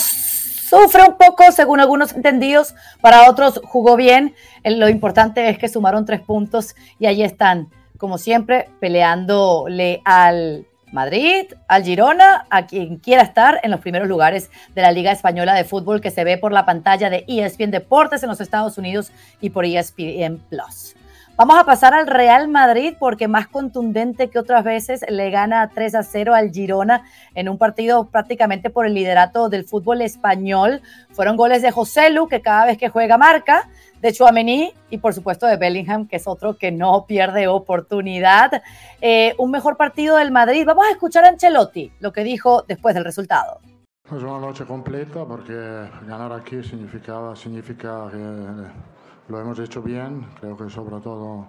Sufre 0.71 1.03
un 1.03 1.17
poco, 1.17 1.51
según 1.51 1.81
algunos 1.81 2.13
entendidos, 2.13 2.75
para 3.01 3.29
otros 3.29 3.59
jugó 3.61 3.97
bien. 3.97 4.33
Lo 4.63 4.87
importante 4.87 5.49
es 5.49 5.57
que 5.57 5.67
sumaron 5.67 6.05
tres 6.05 6.21
puntos 6.21 6.77
y 6.97 7.07
ahí 7.07 7.23
están, 7.23 7.67
como 7.97 8.17
siempre, 8.17 8.69
peleándole 8.79 10.01
al 10.05 10.65
Madrid, 10.93 11.47
al 11.67 11.83
Girona, 11.83 12.45
a 12.49 12.67
quien 12.67 12.99
quiera 12.99 13.21
estar 13.21 13.59
en 13.63 13.71
los 13.71 13.81
primeros 13.81 14.07
lugares 14.07 14.49
de 14.73 14.81
la 14.81 14.93
Liga 14.93 15.11
Española 15.11 15.55
de 15.55 15.65
Fútbol 15.65 15.99
que 15.99 16.09
se 16.09 16.23
ve 16.23 16.37
por 16.37 16.53
la 16.53 16.65
pantalla 16.65 17.09
de 17.09 17.25
ESPN 17.27 17.71
Deportes 17.71 18.23
en 18.23 18.29
los 18.29 18.39
Estados 18.39 18.77
Unidos 18.77 19.11
y 19.41 19.49
por 19.49 19.65
ESPN 19.65 20.37
Plus. 20.49 20.95
Vamos 21.41 21.57
a 21.57 21.63
pasar 21.63 21.95
al 21.95 22.05
Real 22.05 22.49
Madrid 22.49 22.93
porque 22.99 23.27
más 23.27 23.47
contundente 23.47 24.29
que 24.29 24.37
otras 24.37 24.63
veces 24.63 25.03
le 25.09 25.31
gana 25.31 25.71
3 25.73 25.95
a 25.95 26.03
0 26.03 26.35
al 26.35 26.51
Girona 26.51 27.03
en 27.33 27.49
un 27.49 27.57
partido 27.57 28.05
prácticamente 28.05 28.69
por 28.69 28.85
el 28.85 28.93
liderato 28.93 29.49
del 29.49 29.65
fútbol 29.65 30.03
español. 30.03 30.83
Fueron 31.09 31.37
goles 31.37 31.63
de 31.63 31.71
José 31.71 32.11
Lu, 32.11 32.27
que 32.27 32.43
cada 32.43 32.67
vez 32.67 32.77
que 32.77 32.89
juega 32.89 33.17
marca, 33.17 33.67
de 34.03 34.13
Chouameni 34.13 34.71
y 34.91 34.99
por 34.99 35.15
supuesto 35.15 35.47
de 35.47 35.57
Bellingham, 35.57 36.07
que 36.07 36.17
es 36.17 36.27
otro 36.27 36.59
que 36.59 36.71
no 36.71 37.07
pierde 37.07 37.47
oportunidad. 37.47 38.61
Eh, 39.01 39.33
un 39.39 39.49
mejor 39.49 39.77
partido 39.77 40.17
del 40.17 40.29
Madrid. 40.29 40.63
Vamos 40.63 40.85
a 40.85 40.91
escuchar 40.91 41.25
a 41.25 41.29
Ancelotti, 41.29 41.91
lo 42.01 42.13
que 42.13 42.23
dijo 42.23 42.65
después 42.67 42.93
del 42.93 43.03
resultado. 43.03 43.61
Es 44.05 44.21
una 44.21 44.37
noche 44.37 44.63
completa 44.65 45.25
porque 45.25 45.89
ganar 46.05 46.33
aquí 46.33 46.61
significaba, 46.61 47.35
significa 47.35 48.09
que 48.11 48.91
lo 49.31 49.39
hemos 49.39 49.57
hecho 49.59 49.81
bien, 49.81 50.25
creo 50.39 50.57
que 50.57 50.69
sobre 50.69 50.99
todo 50.99 51.45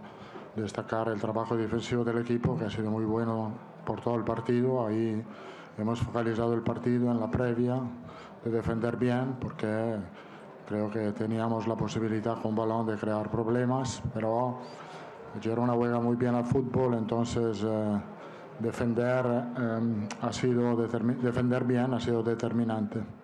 destacar 0.54 1.08
el 1.08 1.20
trabajo 1.20 1.56
defensivo 1.56 2.04
del 2.04 2.18
equipo, 2.18 2.56
que 2.56 2.66
ha 2.66 2.70
sido 2.70 2.90
muy 2.90 3.04
bueno 3.04 3.52
por 3.84 4.00
todo 4.00 4.14
el 4.14 4.22
partido. 4.22 4.86
Ahí 4.86 5.22
hemos 5.76 5.98
focalizado 5.98 6.54
el 6.54 6.62
partido 6.62 7.10
en 7.10 7.18
la 7.18 7.28
previa 7.28 7.80
de 8.44 8.50
defender 8.52 8.96
bien, 8.96 9.36
porque 9.40 9.96
creo 10.68 10.90
que 10.90 11.10
teníamos 11.10 11.66
la 11.66 11.74
posibilidad 11.74 12.40
con 12.40 12.54
balón 12.54 12.86
de 12.86 12.96
crear 12.96 13.28
problemas, 13.28 14.00
pero 14.14 14.58
Girona 15.40 15.72
juega 15.72 15.98
muy 15.98 16.14
bien 16.14 16.36
al 16.36 16.44
fútbol, 16.44 16.94
entonces 16.94 17.64
eh, 17.66 18.00
defender, 18.60 19.26
eh, 19.58 20.08
ha 20.20 20.32
sido 20.32 20.76
defender 20.76 21.64
bien 21.64 21.94
ha 21.94 21.98
sido 21.98 22.22
determinante. 22.22 23.21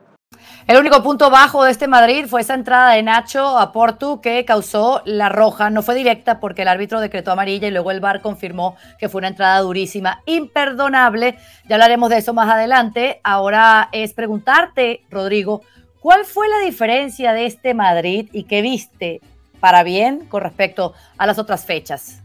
El 0.68 0.76
único 0.76 1.02
punto 1.02 1.30
bajo 1.30 1.64
de 1.64 1.72
este 1.72 1.88
Madrid 1.88 2.26
fue 2.28 2.42
esa 2.42 2.54
entrada 2.54 2.92
de 2.92 3.02
Nacho 3.02 3.58
a 3.58 3.72
Portu 3.72 4.20
que 4.20 4.44
causó 4.44 5.02
la 5.06 5.28
roja. 5.30 5.70
No 5.70 5.82
fue 5.82 5.94
directa 5.94 6.38
porque 6.38 6.62
el 6.62 6.68
árbitro 6.68 7.00
decretó 7.00 7.32
amarilla 7.32 7.66
y 7.66 7.70
luego 7.70 7.90
el 7.90 8.00
VAR 8.00 8.20
confirmó 8.20 8.76
que 8.98 9.08
fue 9.08 9.20
una 9.20 9.28
entrada 9.28 9.58
durísima, 9.60 10.22
imperdonable. 10.26 11.38
Ya 11.68 11.76
hablaremos 11.76 12.10
de 12.10 12.18
eso 12.18 12.34
más 12.34 12.50
adelante. 12.50 13.20
Ahora 13.24 13.88
es 13.92 14.12
preguntarte, 14.12 15.06
Rodrigo, 15.10 15.62
¿Cuál 16.00 16.24
fue 16.24 16.48
la 16.48 16.60
diferencia 16.60 17.32
de 17.32 17.46
este 17.46 17.74
Madrid 17.74 18.28
y 18.32 18.44
qué 18.44 18.62
viste 18.62 19.20
para 19.58 19.82
bien 19.82 20.26
con 20.26 20.42
respecto 20.42 20.94
a 21.16 21.26
las 21.26 21.38
otras 21.38 21.64
fechas? 21.64 22.22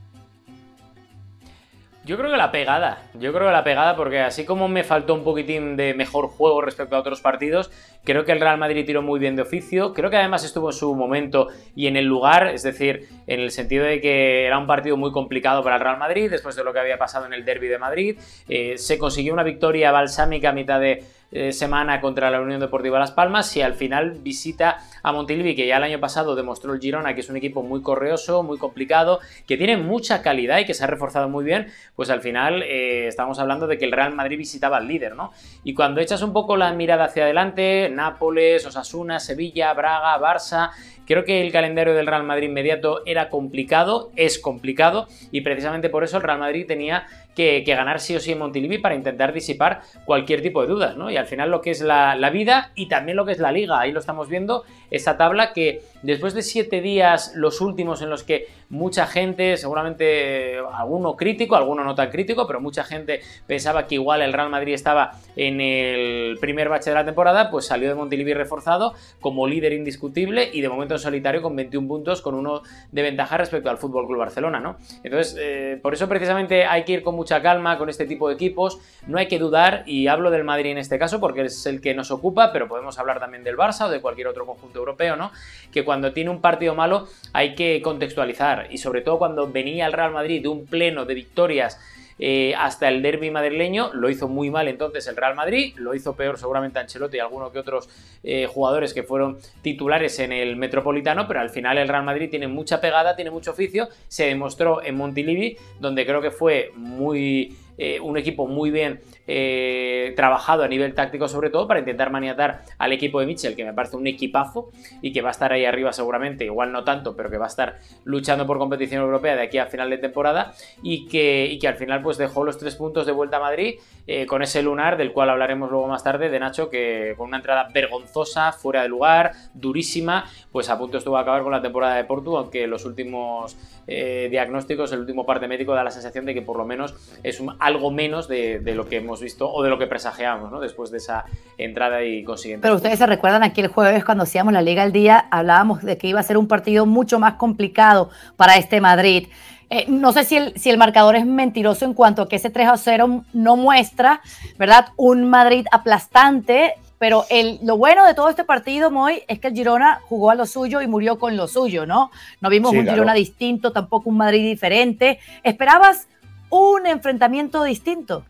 Yo 2.05 2.17
creo 2.17 2.29
que 2.29 2.35
la 2.35 2.51
pegada, 2.51 3.01
yo 3.13 3.31
creo 3.31 3.47
que 3.47 3.53
la 3.53 3.63
pegada 3.63 3.95
porque 3.95 4.19
así 4.19 4.43
como 4.43 4.67
me 4.67 4.83
faltó 4.83 5.13
un 5.13 5.23
poquitín 5.23 5.77
de 5.77 5.93
mejor 5.93 6.27
juego 6.27 6.59
respecto 6.59 6.97
a 6.97 6.99
otros 6.99 7.21
partidos, 7.21 7.71
creo 8.03 8.25
que 8.25 8.33
el 8.33 8.41
Real 8.41 8.57
Madrid 8.57 8.85
tiró 8.85 9.01
muy 9.01 9.21
bien 9.21 9.37
de 9.37 9.43
oficio, 9.43 9.93
creo 9.93 10.09
que 10.09 10.17
además 10.17 10.43
estuvo 10.43 10.71
en 10.71 10.73
su 10.73 10.93
momento 10.95 11.47
y 11.77 11.87
en 11.87 11.95
el 11.95 12.03
lugar, 12.03 12.47
es 12.47 12.63
decir, 12.63 13.07
en 13.25 13.39
el 13.39 13.51
sentido 13.51 13.85
de 13.85 14.01
que 14.01 14.45
era 14.45 14.57
un 14.57 14.67
partido 14.67 14.97
muy 14.97 15.13
complicado 15.13 15.63
para 15.63 15.77
el 15.77 15.81
Real 15.81 15.97
Madrid 15.97 16.29
después 16.29 16.57
de 16.57 16.65
lo 16.65 16.73
que 16.73 16.79
había 16.79 16.97
pasado 16.97 17.25
en 17.25 17.31
el 17.31 17.45
Derby 17.45 17.69
de 17.69 17.79
Madrid, 17.79 18.19
eh, 18.49 18.77
se 18.77 18.97
consiguió 18.97 19.31
una 19.31 19.43
victoria 19.43 19.93
balsámica 19.93 20.49
a 20.49 20.53
mitad 20.53 20.81
de 20.81 21.05
eh, 21.33 21.51
semana 21.51 21.99
contra 21.99 22.29
la 22.29 22.41
Unión 22.41 22.59
Deportiva 22.59 22.99
Las 22.99 23.11
Palmas 23.11 23.55
y 23.57 23.61
al 23.61 23.73
final 23.73 24.19
visita 24.21 24.77
a 25.01 25.11
Montilivi, 25.11 25.55
que 25.55 25.65
ya 25.65 25.77
el 25.77 25.83
año 25.83 25.99
pasado 25.99 26.35
demostró 26.35 26.73
el 26.73 26.79
Girona 26.79 27.15
que 27.15 27.21
es 27.21 27.29
un 27.29 27.37
equipo 27.37 27.63
muy 27.63 27.81
correoso, 27.81 28.43
muy 28.43 28.57
complicado, 28.57 29.19
que 29.47 29.57
tiene 29.57 29.77
mucha 29.77 30.21
calidad 30.21 30.59
y 30.59 30.65
que 30.65 30.73
se 30.73 30.83
ha 30.83 30.87
reforzado 30.87 31.29
muy 31.29 31.43
bien, 31.43 31.67
pues 31.95 32.09
al 32.09 32.21
final 32.21 32.61
eh, 32.63 33.07
estamos 33.07 33.39
hablando 33.39 33.67
de 33.67 33.77
que 33.77 33.85
el 33.85 33.91
Real 33.91 34.13
Madrid 34.13 34.37
visitaba 34.37 34.77
al 34.77 34.87
líder, 34.87 35.15
¿no? 35.15 35.31
Y 35.63 35.73
cuando 35.73 36.01
echas 36.01 36.21
un 36.21 36.33
poco 36.33 36.55
la 36.55 36.71
mirada 36.73 37.05
hacia 37.05 37.23
adelante, 37.23 37.89
Nápoles, 37.89 38.65
Osasuna, 38.65 39.19
Sevilla, 39.19 39.73
Braga, 39.73 40.19
Barça, 40.19 40.71
Creo 41.05 41.25
que 41.25 41.41
el 41.41 41.51
calendario 41.51 41.93
del 41.93 42.07
Real 42.07 42.23
Madrid 42.23 42.47
inmediato 42.47 43.01
era 43.05 43.29
complicado, 43.29 44.11
es 44.15 44.39
complicado, 44.39 45.07
y 45.31 45.41
precisamente 45.41 45.89
por 45.89 46.03
eso 46.03 46.17
el 46.17 46.23
Real 46.23 46.39
Madrid 46.39 46.65
tenía 46.65 47.07
que, 47.35 47.63
ganar 47.65 47.99
sí 47.99 48.15
o 48.15 48.19
sí 48.19 48.31
en 48.31 48.39
Montilivi 48.39 48.77
para 48.77 48.95
intentar 48.95 49.33
disipar 49.33 49.81
cualquier 50.05 50.41
tipo 50.41 50.61
de 50.61 50.67
dudas, 50.67 50.95
¿no? 50.97 51.09
Y 51.09 51.17
al 51.17 51.25
final 51.25 51.49
lo 51.49 51.61
que 51.61 51.71
es 51.71 51.81
la, 51.81 52.29
vida 52.31 52.71
y 52.75 52.87
también 52.87 53.17
lo 53.17 53.25
que 53.25 53.31
es 53.31 53.39
la 53.39 53.51
liga, 53.51 53.79
ahí 53.79 53.91
lo 53.91 53.99
estamos 53.99 54.29
viendo, 54.29 54.63
esta 54.91 55.17
tabla 55.17 55.53
que 55.53 55.81
después 56.01 56.33
de 56.33 56.41
siete 56.41 56.81
días, 56.81 57.33
los 57.35 57.61
últimos 57.61 58.01
en 58.01 58.09
los 58.09 58.23
que 58.23 58.47
mucha 58.69 59.05
gente, 59.05 59.57
seguramente 59.57 60.57
alguno 60.73 61.15
crítico, 61.15 61.55
alguno 61.55 61.83
no 61.83 61.93
tan 61.95 62.09
crítico, 62.09 62.47
pero 62.47 62.59
mucha 62.59 62.83
gente 62.83 63.21
pensaba 63.45 63.85
que 63.87 63.95
igual 63.95 64.21
el 64.21 64.33
Real 64.33 64.49
Madrid 64.49 64.73
estaba 64.73 65.11
en 65.35 65.61
el 65.61 66.37
primer 66.39 66.69
bache 66.69 66.89
de 66.89 66.95
la 66.95 67.05
temporada, 67.05 67.51
pues 67.51 67.65
salió 67.67 67.87
de 67.87 67.95
Montilivi 67.95 68.33
reforzado 68.33 68.93
como 69.21 69.47
líder 69.47 69.73
indiscutible 69.73 70.49
y 70.51 70.61
de 70.61 70.69
momento 70.69 70.95
en 70.95 70.99
solitario 70.99 71.41
con 71.41 71.55
21 71.55 71.87
puntos, 71.87 72.21
con 72.21 72.35
uno 72.35 72.63
de 72.91 73.01
ventaja 73.01 73.37
respecto 73.37 73.69
al 73.69 73.77
Fútbol 73.77 74.07
Club 74.07 74.19
Barcelona, 74.19 74.59
¿no? 74.59 74.77
Entonces, 75.03 75.37
eh, 75.39 75.79
por 75.81 75.93
eso 75.93 76.09
precisamente 76.09 76.65
hay 76.65 76.83
que 76.83 76.93
ir 76.93 77.03
con 77.03 77.15
calma 77.41 77.77
con 77.77 77.89
este 77.89 78.05
tipo 78.05 78.27
de 78.27 78.35
equipos, 78.35 78.79
no 79.07 79.17
hay 79.17 79.27
que 79.27 79.39
dudar, 79.39 79.83
y 79.85 80.07
hablo 80.07 80.31
del 80.31 80.43
Madrid 80.43 80.71
en 80.71 80.77
este 80.77 80.99
caso 80.99 81.19
porque 81.19 81.41
es 81.41 81.65
el 81.65 81.81
que 81.81 81.93
nos 81.93 82.11
ocupa, 82.11 82.51
pero 82.51 82.67
podemos 82.67 82.99
hablar 82.99 83.19
también 83.19 83.43
del 83.43 83.57
Barça 83.57 83.87
o 83.87 83.89
de 83.89 84.01
cualquier 84.01 84.27
otro 84.27 84.45
conjunto 84.45 84.79
europeo, 84.79 85.15
¿no? 85.15 85.31
Que 85.71 85.83
cuando 85.83 86.13
tiene 86.13 86.29
un 86.29 86.41
partido 86.41 86.75
malo 86.75 87.07
hay 87.31 87.55
que 87.55 87.81
contextualizar, 87.81 88.67
y 88.71 88.77
sobre 88.77 89.01
todo 89.01 89.17
cuando 89.17 89.51
venía 89.51 89.85
el 89.85 89.93
Real 89.93 90.11
Madrid 90.11 90.41
de 90.41 90.47
un 90.47 90.65
pleno 90.65 91.05
de 91.05 91.13
victorias 91.13 91.79
eh, 92.19 92.53
hasta 92.57 92.87
el 92.89 93.01
derby 93.01 93.31
madrileño. 93.31 93.91
Lo 93.93 94.09
hizo 94.09 94.27
muy 94.27 94.49
mal 94.49 94.67
entonces 94.67 95.07
el 95.07 95.15
Real 95.15 95.35
Madrid, 95.35 95.73
lo 95.77 95.95
hizo 95.95 96.15
peor 96.15 96.37
seguramente 96.37 96.79
Ancelotti 96.79 97.17
y 97.17 97.19
algunos 97.19 97.51
que 97.51 97.59
otros 97.59 97.89
eh, 98.23 98.47
jugadores 98.47 98.93
que 98.93 99.03
fueron 99.03 99.37
titulares 99.61 100.19
en 100.19 100.31
el 100.31 100.55
Metropolitano, 100.55 101.27
pero 101.27 101.39
al 101.39 101.49
final 101.49 101.77
el 101.77 101.87
Real 101.87 102.03
Madrid 102.03 102.29
tiene 102.29 102.47
mucha 102.47 102.79
pegada, 102.79 103.15
tiene 103.15 103.31
mucho 103.31 103.51
oficio. 103.51 103.89
Se 104.07 104.25
demostró 104.25 104.83
en 104.83 104.95
Montilivi, 104.95 105.57
donde 105.79 106.05
creo 106.05 106.21
que 106.21 106.31
fue 106.31 106.71
muy 106.75 107.55
eh, 107.77 107.99
un 107.99 108.17
equipo 108.17 108.47
muy 108.47 108.71
bien 108.71 109.01
eh, 109.25 110.13
trabajado 110.15 110.63
a 110.63 110.67
nivel 110.67 110.93
táctico 110.93 111.27
sobre 111.27 111.49
todo 111.49 111.67
para 111.67 111.79
intentar 111.79 112.11
maniatar 112.11 112.61
al 112.77 112.91
equipo 112.91 113.19
de 113.19 113.25
Mitchell, 113.25 113.55
que 113.55 113.63
me 113.63 113.73
parece 113.73 113.95
un 113.95 114.05
equipazo 114.05 114.69
y 115.01 115.11
que 115.11 115.21
va 115.21 115.29
a 115.29 115.31
estar 115.31 115.51
ahí 115.53 115.65
arriba 115.65 115.93
seguramente, 115.93 116.45
igual 116.45 116.71
no 116.71 116.83
tanto, 116.83 117.15
pero 117.15 117.29
que 117.29 117.37
va 117.37 117.45
a 117.45 117.47
estar 117.47 117.79
luchando 118.03 118.45
por 118.45 118.57
competición 118.57 119.01
europea 119.01 119.35
de 119.35 119.43
aquí 119.43 119.57
a 119.57 119.65
final 119.65 119.89
de 119.89 119.97
temporada 119.97 120.53
y 120.81 121.07
que, 121.07 121.57
que 121.59 121.67
al 121.67 121.75
final 121.75 122.01
pues 122.01 122.17
dejó 122.17 122.43
los 122.43 122.57
tres 122.57 122.75
puntos 122.75 123.05
de 123.05 123.11
vuelta 123.11 123.37
a 123.37 123.39
Madrid 123.39 123.75
eh, 124.07 124.25
con 124.25 124.41
ese 124.41 124.61
lunar 124.61 124.97
del 124.97 125.13
cual 125.13 125.29
hablaremos 125.29 125.71
luego 125.71 125.87
más 125.87 126.03
tarde 126.03 126.29
de 126.29 126.39
Nacho, 126.39 126.69
que 126.69 127.13
con 127.17 127.29
una 127.29 127.37
entrada 127.37 127.69
vergonzosa, 127.73 128.51
fuera 128.51 128.83
de 128.83 128.89
lugar, 128.89 129.31
durísima, 129.53 130.25
pues 130.51 130.69
a 130.69 130.77
punto 130.77 130.97
estuvo 130.97 131.17
a 131.17 131.21
acabar 131.21 131.43
con 131.43 131.51
la 131.51 131.61
temporada 131.61 131.95
de 131.95 132.03
Porto, 132.03 132.37
aunque 132.37 132.67
los 132.67 132.85
últimos 132.85 133.57
diagnósticos, 133.85 134.93
el 134.93 135.01
último 135.01 135.25
parte 135.25 135.45
médico 135.47 135.73
da 135.73 135.83
la 135.83 135.91
sensación 135.91 136.25
de 136.25 136.33
que 136.33 136.41
por 136.41 136.57
lo 136.57 136.65
menos 136.65 136.95
es 137.21 137.41
un 137.41 137.53
algo 137.63 137.91
menos 137.91 138.27
de, 138.27 138.61
lo 138.75 138.87
que 138.87 138.97
hemos 138.97 139.21
visto 139.21 139.51
o 139.51 139.63
de 139.63 139.69
lo 139.69 139.79
que 139.79 139.87
presagiamos 139.87 140.51
¿no? 140.51 140.59
después 140.59 140.91
de 140.91 140.97
esa 140.97 141.25
entrada 141.57 142.03
y 142.03 142.23
consiguiente. 142.23 142.63
Pero 142.63 142.75
ustedes 142.75 142.99
se 142.99 143.05
recuerdan 143.05 143.43
aquí 143.43 143.61
el 143.61 143.67
jueves 143.67 144.03
cuando 144.03 144.23
hacíamos 144.23 144.53
la 144.53 144.61
Liga 144.61 144.83
al 144.83 144.91
Día, 144.91 145.27
hablábamos 145.31 145.81
de 145.81 145.97
que 145.97 146.07
iba 146.07 146.19
a 146.19 146.23
ser 146.23 146.37
un 146.37 146.47
partido 146.47 146.85
mucho 146.85 147.19
más 147.19 147.35
complicado 147.35 148.09
para 148.35 148.57
este 148.57 148.81
Madrid. 148.81 149.27
Eh, 149.69 149.85
no 149.87 150.11
sé 150.11 150.23
si 150.25 150.35
el, 150.35 150.53
si 150.59 150.69
el 150.69 150.77
marcador 150.77 151.15
es 151.15 151.25
mentiroso 151.25 151.85
en 151.85 151.93
cuanto 151.93 152.21
a 152.21 152.29
que 152.29 152.35
ese 152.35 152.49
3 152.49 152.67
a 152.67 152.77
0 152.77 153.23
no 153.33 153.55
muestra, 153.55 154.21
¿verdad? 154.59 154.87
Un 154.97 155.29
Madrid 155.29 155.65
aplastante, 155.71 156.73
pero 156.99 157.25
el, 157.29 157.59
lo 157.63 157.77
bueno 157.77 158.05
de 158.05 158.13
todo 158.13 158.29
este 158.29 158.43
partido, 158.43 158.91
Moy, 158.91 159.23
es 159.27 159.39
que 159.39 159.47
el 159.47 159.53
Girona 159.53 160.01
jugó 160.07 160.31
a 160.31 160.35
lo 160.35 160.45
suyo 160.45 160.81
y 160.81 160.87
murió 160.87 161.17
con 161.17 161.35
lo 161.37 161.47
suyo, 161.47 161.85
¿no? 161.85 162.11
No 162.39 162.49
vimos 162.49 162.73
un 162.73 162.87
Girona 162.87 163.13
distinto, 163.13 163.71
tampoco 163.71 164.09
un 164.09 164.17
Madrid 164.17 164.43
diferente. 164.43 165.19
¿Esperabas 165.43 166.07
un 166.53 166.85
enfrentamiento 166.85 167.63
distinto. 167.63 168.25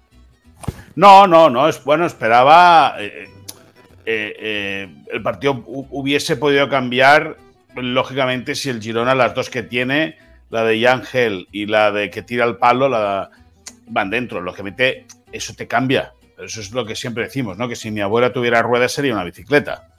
No, 0.95 1.27
no, 1.27 1.49
no, 1.49 1.67
es 1.67 1.83
bueno, 1.83 2.05
esperaba. 2.05 2.95
Eh, 2.99 3.29
eh, 4.05 4.35
eh, 4.39 4.95
el 5.11 5.21
partido 5.21 5.63
hubiese 5.65 6.37
podido 6.37 6.69
cambiar, 6.69 7.37
lógicamente, 7.75 8.55
si 8.55 8.69
el 8.69 8.81
Girona, 8.81 9.15
las 9.15 9.33
dos 9.33 9.49
que 9.49 9.63
tiene, 9.63 10.17
la 10.49 10.63
de 10.63 10.79
Yangel 10.79 11.47
y 11.51 11.65
la 11.65 11.91
de 11.91 12.09
que 12.09 12.21
tira 12.21 12.45
el 12.45 12.57
palo, 12.57 12.87
la, 12.87 13.29
van 13.87 14.09
dentro. 14.09 14.39
Lógicamente, 14.39 15.05
eso 15.31 15.53
te 15.53 15.67
cambia. 15.67 16.13
Eso 16.37 16.61
es 16.61 16.71
lo 16.71 16.85
que 16.85 16.95
siempre 16.95 17.25
decimos, 17.25 17.57
¿no? 17.57 17.67
Que 17.67 17.75
si 17.75 17.91
mi 17.91 18.01
abuela 18.01 18.31
tuviera 18.31 18.61
ruedas 18.61 18.93
sería 18.93 19.13
una 19.13 19.23
bicicleta. 19.23 19.89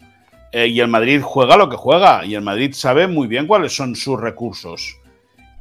y 0.53 0.79
el 0.81 0.89
Madrid 0.89 1.21
juega 1.23 1.57
lo 1.57 1.69
que 1.69 1.77
juega. 1.77 2.25
Y 2.25 2.35
el 2.35 2.43
Madrid 2.43 2.73
sabe 2.75 3.07
muy 3.07 3.27
bien 3.27 3.47
cuáles 3.47 3.75
son 3.75 3.97
sus 3.97 4.19
recursos. 4.21 4.97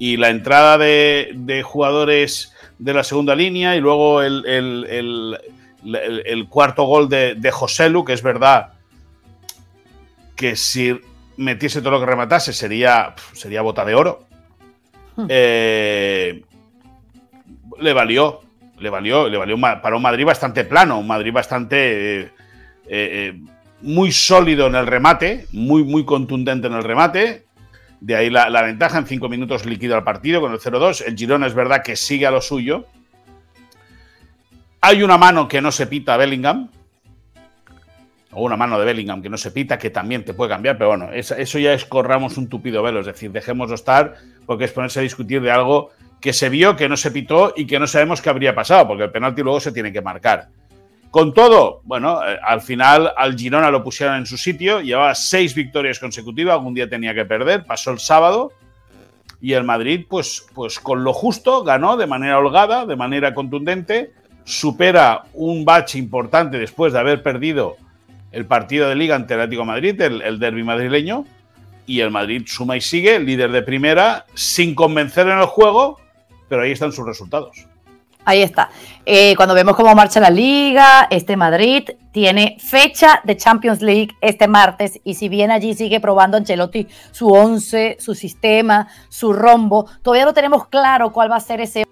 Y 0.04 0.18
la 0.18 0.30
entrada 0.30 0.78
de, 0.78 1.32
de 1.34 1.64
jugadores 1.64 2.54
de 2.78 2.94
la 2.94 3.06
segunda 3.06 3.36
línea 3.36 3.78
y 3.78 3.80
luego 3.80 4.22
el, 4.22 5.38
cuarto 6.50 6.84
gol 6.84 7.08
de, 7.08 7.36
de 7.36 7.52
Joselu, 7.52 8.04
que 8.04 8.12
es 8.12 8.22
verdad 8.22 8.74
que 10.36 10.58
si 10.58 11.00
metiese 11.38 11.80
todo 11.80 11.92
lo 11.92 12.00
que 12.02 12.06
rematase 12.06 12.52
sería, 12.52 13.16
sería 13.32 13.62
bota 13.62 13.86
de 13.86 13.96
oro. 13.96 14.26
Hmm. 15.16 15.28
Eh, 15.30 16.44
le 17.80 17.94
valió, 17.94 18.42
le 18.80 18.90
valió, 18.90 19.30
le 19.30 19.38
valió 19.38 19.58
para 19.58 19.96
un 19.96 20.02
Madrid 20.02 20.26
bastante 20.26 20.66
plano, 20.66 21.00
un 21.00 21.08
Madrid 21.08 21.32
bastante 21.32 22.24
eh, 22.24 22.30
eh, 22.88 23.40
muy 23.82 24.12
sólido 24.12 24.68
en 24.68 24.76
el 24.76 24.86
remate, 24.86 25.48
muy, 25.54 25.86
muy 25.86 26.04
contundente 26.04 26.68
en 26.68 26.74
el 26.74 26.84
remate. 26.84 27.43
De 28.04 28.18
ahí 28.18 28.30
la, 28.30 28.62
ventaja, 28.62 28.98
en 28.98 29.06
cinco 29.06 29.30
minutos 29.30 29.66
líquido 29.66 29.96
al 29.96 30.04
partido 30.04 30.42
con 30.42 30.52
el 30.52 30.60
0-2. 30.60 31.06
El 31.08 31.16
Girona 31.16 31.48
es 31.48 31.54
verdad 31.54 31.82
que 31.82 31.96
sigue 31.96 32.28
a 32.28 32.32
lo 32.32 32.42
suyo. 32.42 32.86
Hay 34.82 35.04
una 35.04 35.18
mano 35.18 35.48
que 35.48 35.62
no 35.62 35.72
se 35.72 35.88
pita 35.88 36.16
a 36.16 36.18
Bellingham. 36.18 36.70
O 38.32 38.44
una 38.44 38.58
mano 38.58 38.78
de 38.78 38.84
Bellingham 38.84 39.22
que 39.22 39.30
no 39.30 39.38
se 39.38 39.52
pita, 39.52 39.78
que 39.78 39.90
también 39.90 40.26
te 40.26 40.34
puede 40.34 40.50
cambiar, 40.50 40.78
pero 40.78 40.90
bueno, 40.90 41.14
eso 41.14 41.60
ya 41.60 41.72
es 41.72 41.86
corramos 41.86 42.36
un 42.36 42.50
tupido 42.50 42.84
velo, 42.84 43.00
es 43.00 43.06
decir, 43.06 43.32
dejémoslo 43.32 43.76
estar, 43.76 44.16
porque 44.46 44.66
es 44.66 44.72
ponerse 44.74 45.00
a 45.00 45.04
discutir 45.04 45.42
de 45.42 45.52
algo 45.52 45.92
que 46.20 46.34
se 46.34 46.50
vio, 46.50 46.76
que 46.76 46.90
no 46.90 46.98
se 46.98 47.12
pitó 47.12 47.54
y 47.56 47.66
que 47.68 47.80
no 47.80 47.88
sabemos 47.88 48.22
qué 48.22 48.30
habría 48.30 48.54
pasado, 48.54 48.86
porque 48.86 49.04
el 49.04 49.12
penalti 49.12 49.44
luego 49.44 49.62
se 49.62 49.72
tiene 49.72 49.94
que 49.94 50.02
marcar. 50.02 50.50
Con 51.14 51.32
todo, 51.32 51.82
bueno, 51.84 52.28
eh, 52.28 52.40
al 52.44 52.60
final 52.60 53.14
al 53.16 53.38
Girona 53.38 53.70
lo 53.70 53.84
pusieron 53.84 54.16
en 54.16 54.26
su 54.26 54.36
sitio, 54.36 54.82
llevaba 54.82 55.14
seis 55.14 55.54
victorias 55.54 56.00
consecutivas, 56.00 56.54
algún 56.54 56.74
día 56.74 56.90
tenía 56.90 57.14
que 57.14 57.24
perder, 57.24 57.66
pasó 57.66 57.92
el 57.92 58.00
sábado 58.00 58.52
y 59.40 59.54
el 59.54 59.64
Madrid, 59.64 60.08
pues, 60.10 60.44
pues 60.56 60.80
con 60.80 61.04
lo 61.04 61.14
justo, 61.14 61.64
ganó 61.64 61.98
de 61.98 62.08
manera 62.08 62.40
holgada, 62.40 62.88
de 62.88 62.96
manera 62.96 63.36
contundente, 63.36 64.12
supera 64.44 65.26
un 65.36 65.66
bache 65.66 66.00
importante 66.00 66.58
después 66.58 66.94
de 66.94 67.00
haber 67.00 67.22
perdido 67.22 67.78
el 68.32 68.48
partido 68.48 68.90
de 68.90 68.96
liga 68.96 69.16
ante 69.16 69.36
el 69.36 69.42
Atlético 69.42 69.66
Madrid, 69.66 70.02
el, 70.02 70.20
el 70.24 70.40
derby 70.40 70.64
madrileño, 70.64 71.28
y 71.86 72.00
el 72.00 72.10
Madrid 72.10 72.42
suma 72.48 72.76
y 72.76 72.82
sigue, 72.82 73.20
líder 73.20 73.52
de 73.52 73.62
primera, 73.62 74.26
sin 74.34 74.74
convencer 74.74 75.28
en 75.28 75.38
el 75.38 75.46
juego, 75.46 76.00
pero 76.50 76.64
ahí 76.64 76.72
están 76.72 76.92
sus 76.92 77.06
resultados. 77.06 77.68
Ahí 78.26 78.42
está. 78.42 78.70
Eh, 79.06 79.36
cuando 79.36 79.54
vemos 79.54 79.76
cómo 79.76 79.94
marcha 79.96 80.20
la 80.20 80.30
liga, 80.30 81.08
este 81.10 81.36
Madrid 81.36 81.90
tiene 82.12 82.58
fecha 82.60 83.22
de 83.24 83.36
Champions 83.36 83.82
League 83.82 84.12
este 84.22 84.48
martes 84.48 85.00
y 85.04 85.16
si 85.16 85.28
bien 85.28 85.52
allí 85.52 85.74
sigue 85.74 86.00
probando 86.00 86.38
Ancelotti 86.38 86.88
su 87.12 87.30
once, 87.30 87.98
su 88.00 88.16
sistema, 88.16 88.88
su 89.10 89.34
rombo, 89.34 89.88
todavía 90.02 90.26
no 90.26 90.34
tenemos 90.34 90.68
claro 90.68 91.12
cuál 91.12 91.32
va 91.32 91.36
a 91.36 91.42
ser 91.42 91.60
ese 91.60 91.86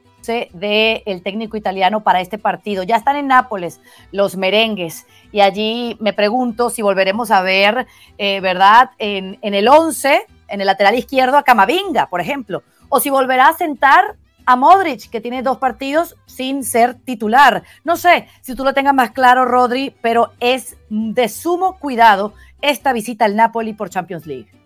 del 0.54 1.24
técnico 1.24 1.58
italiano 1.58 2.04
para 2.04 2.22
este 2.22 2.38
partido. 2.38 2.84
Ya 2.84 2.96
están 2.96 3.16
en 3.16 3.28
Nápoles 3.28 3.82
los 4.12 4.38
merengues 4.38 5.08
y 5.32 5.42
allí 5.42 5.98
me 6.00 6.14
pregunto 6.14 6.70
si 6.70 6.82
volveremos 6.82 7.32
a 7.32 7.42
ver, 7.42 7.88
eh, 8.20 8.40
¿verdad? 8.40 8.92
En, 9.00 9.40
en 9.42 9.54
el 9.56 9.68
11, 9.68 10.28
en 10.48 10.62
el 10.62 10.68
lateral 10.68 10.96
izquierdo 10.96 11.38
a 11.38 11.44
Camavinga, 11.44 12.08
por 12.08 12.22
ejemplo, 12.22 12.62
o 12.90 13.00
si 13.00 13.10
volverá 13.10 13.48
a 13.48 13.58
sentar 13.58 14.16
a 14.46 14.56
Modric, 14.56 15.10
que 15.10 15.22
tiene 15.22 15.44
dos 15.44 15.58
partidos 15.58 16.16
sin 16.26 16.64
ser 16.64 16.96
titular. 16.96 17.64
No 17.84 17.96
sé 17.96 18.28
si 18.42 18.56
tú 18.56 18.64
lo 18.64 18.74
tengas 18.74 18.94
más 18.94 19.12
claro, 19.12 19.46
Rodri, 19.46 19.96
pero 20.02 20.34
es 20.40 20.78
de 20.90 21.30
sumo 21.30 21.78
cuidado 21.80 22.34
esta 22.62 22.94
visita 22.94 23.26
al 23.26 23.36
Napoli 23.36 23.74
por 23.74 23.90
Champions 23.90 24.26
League. 24.26 24.61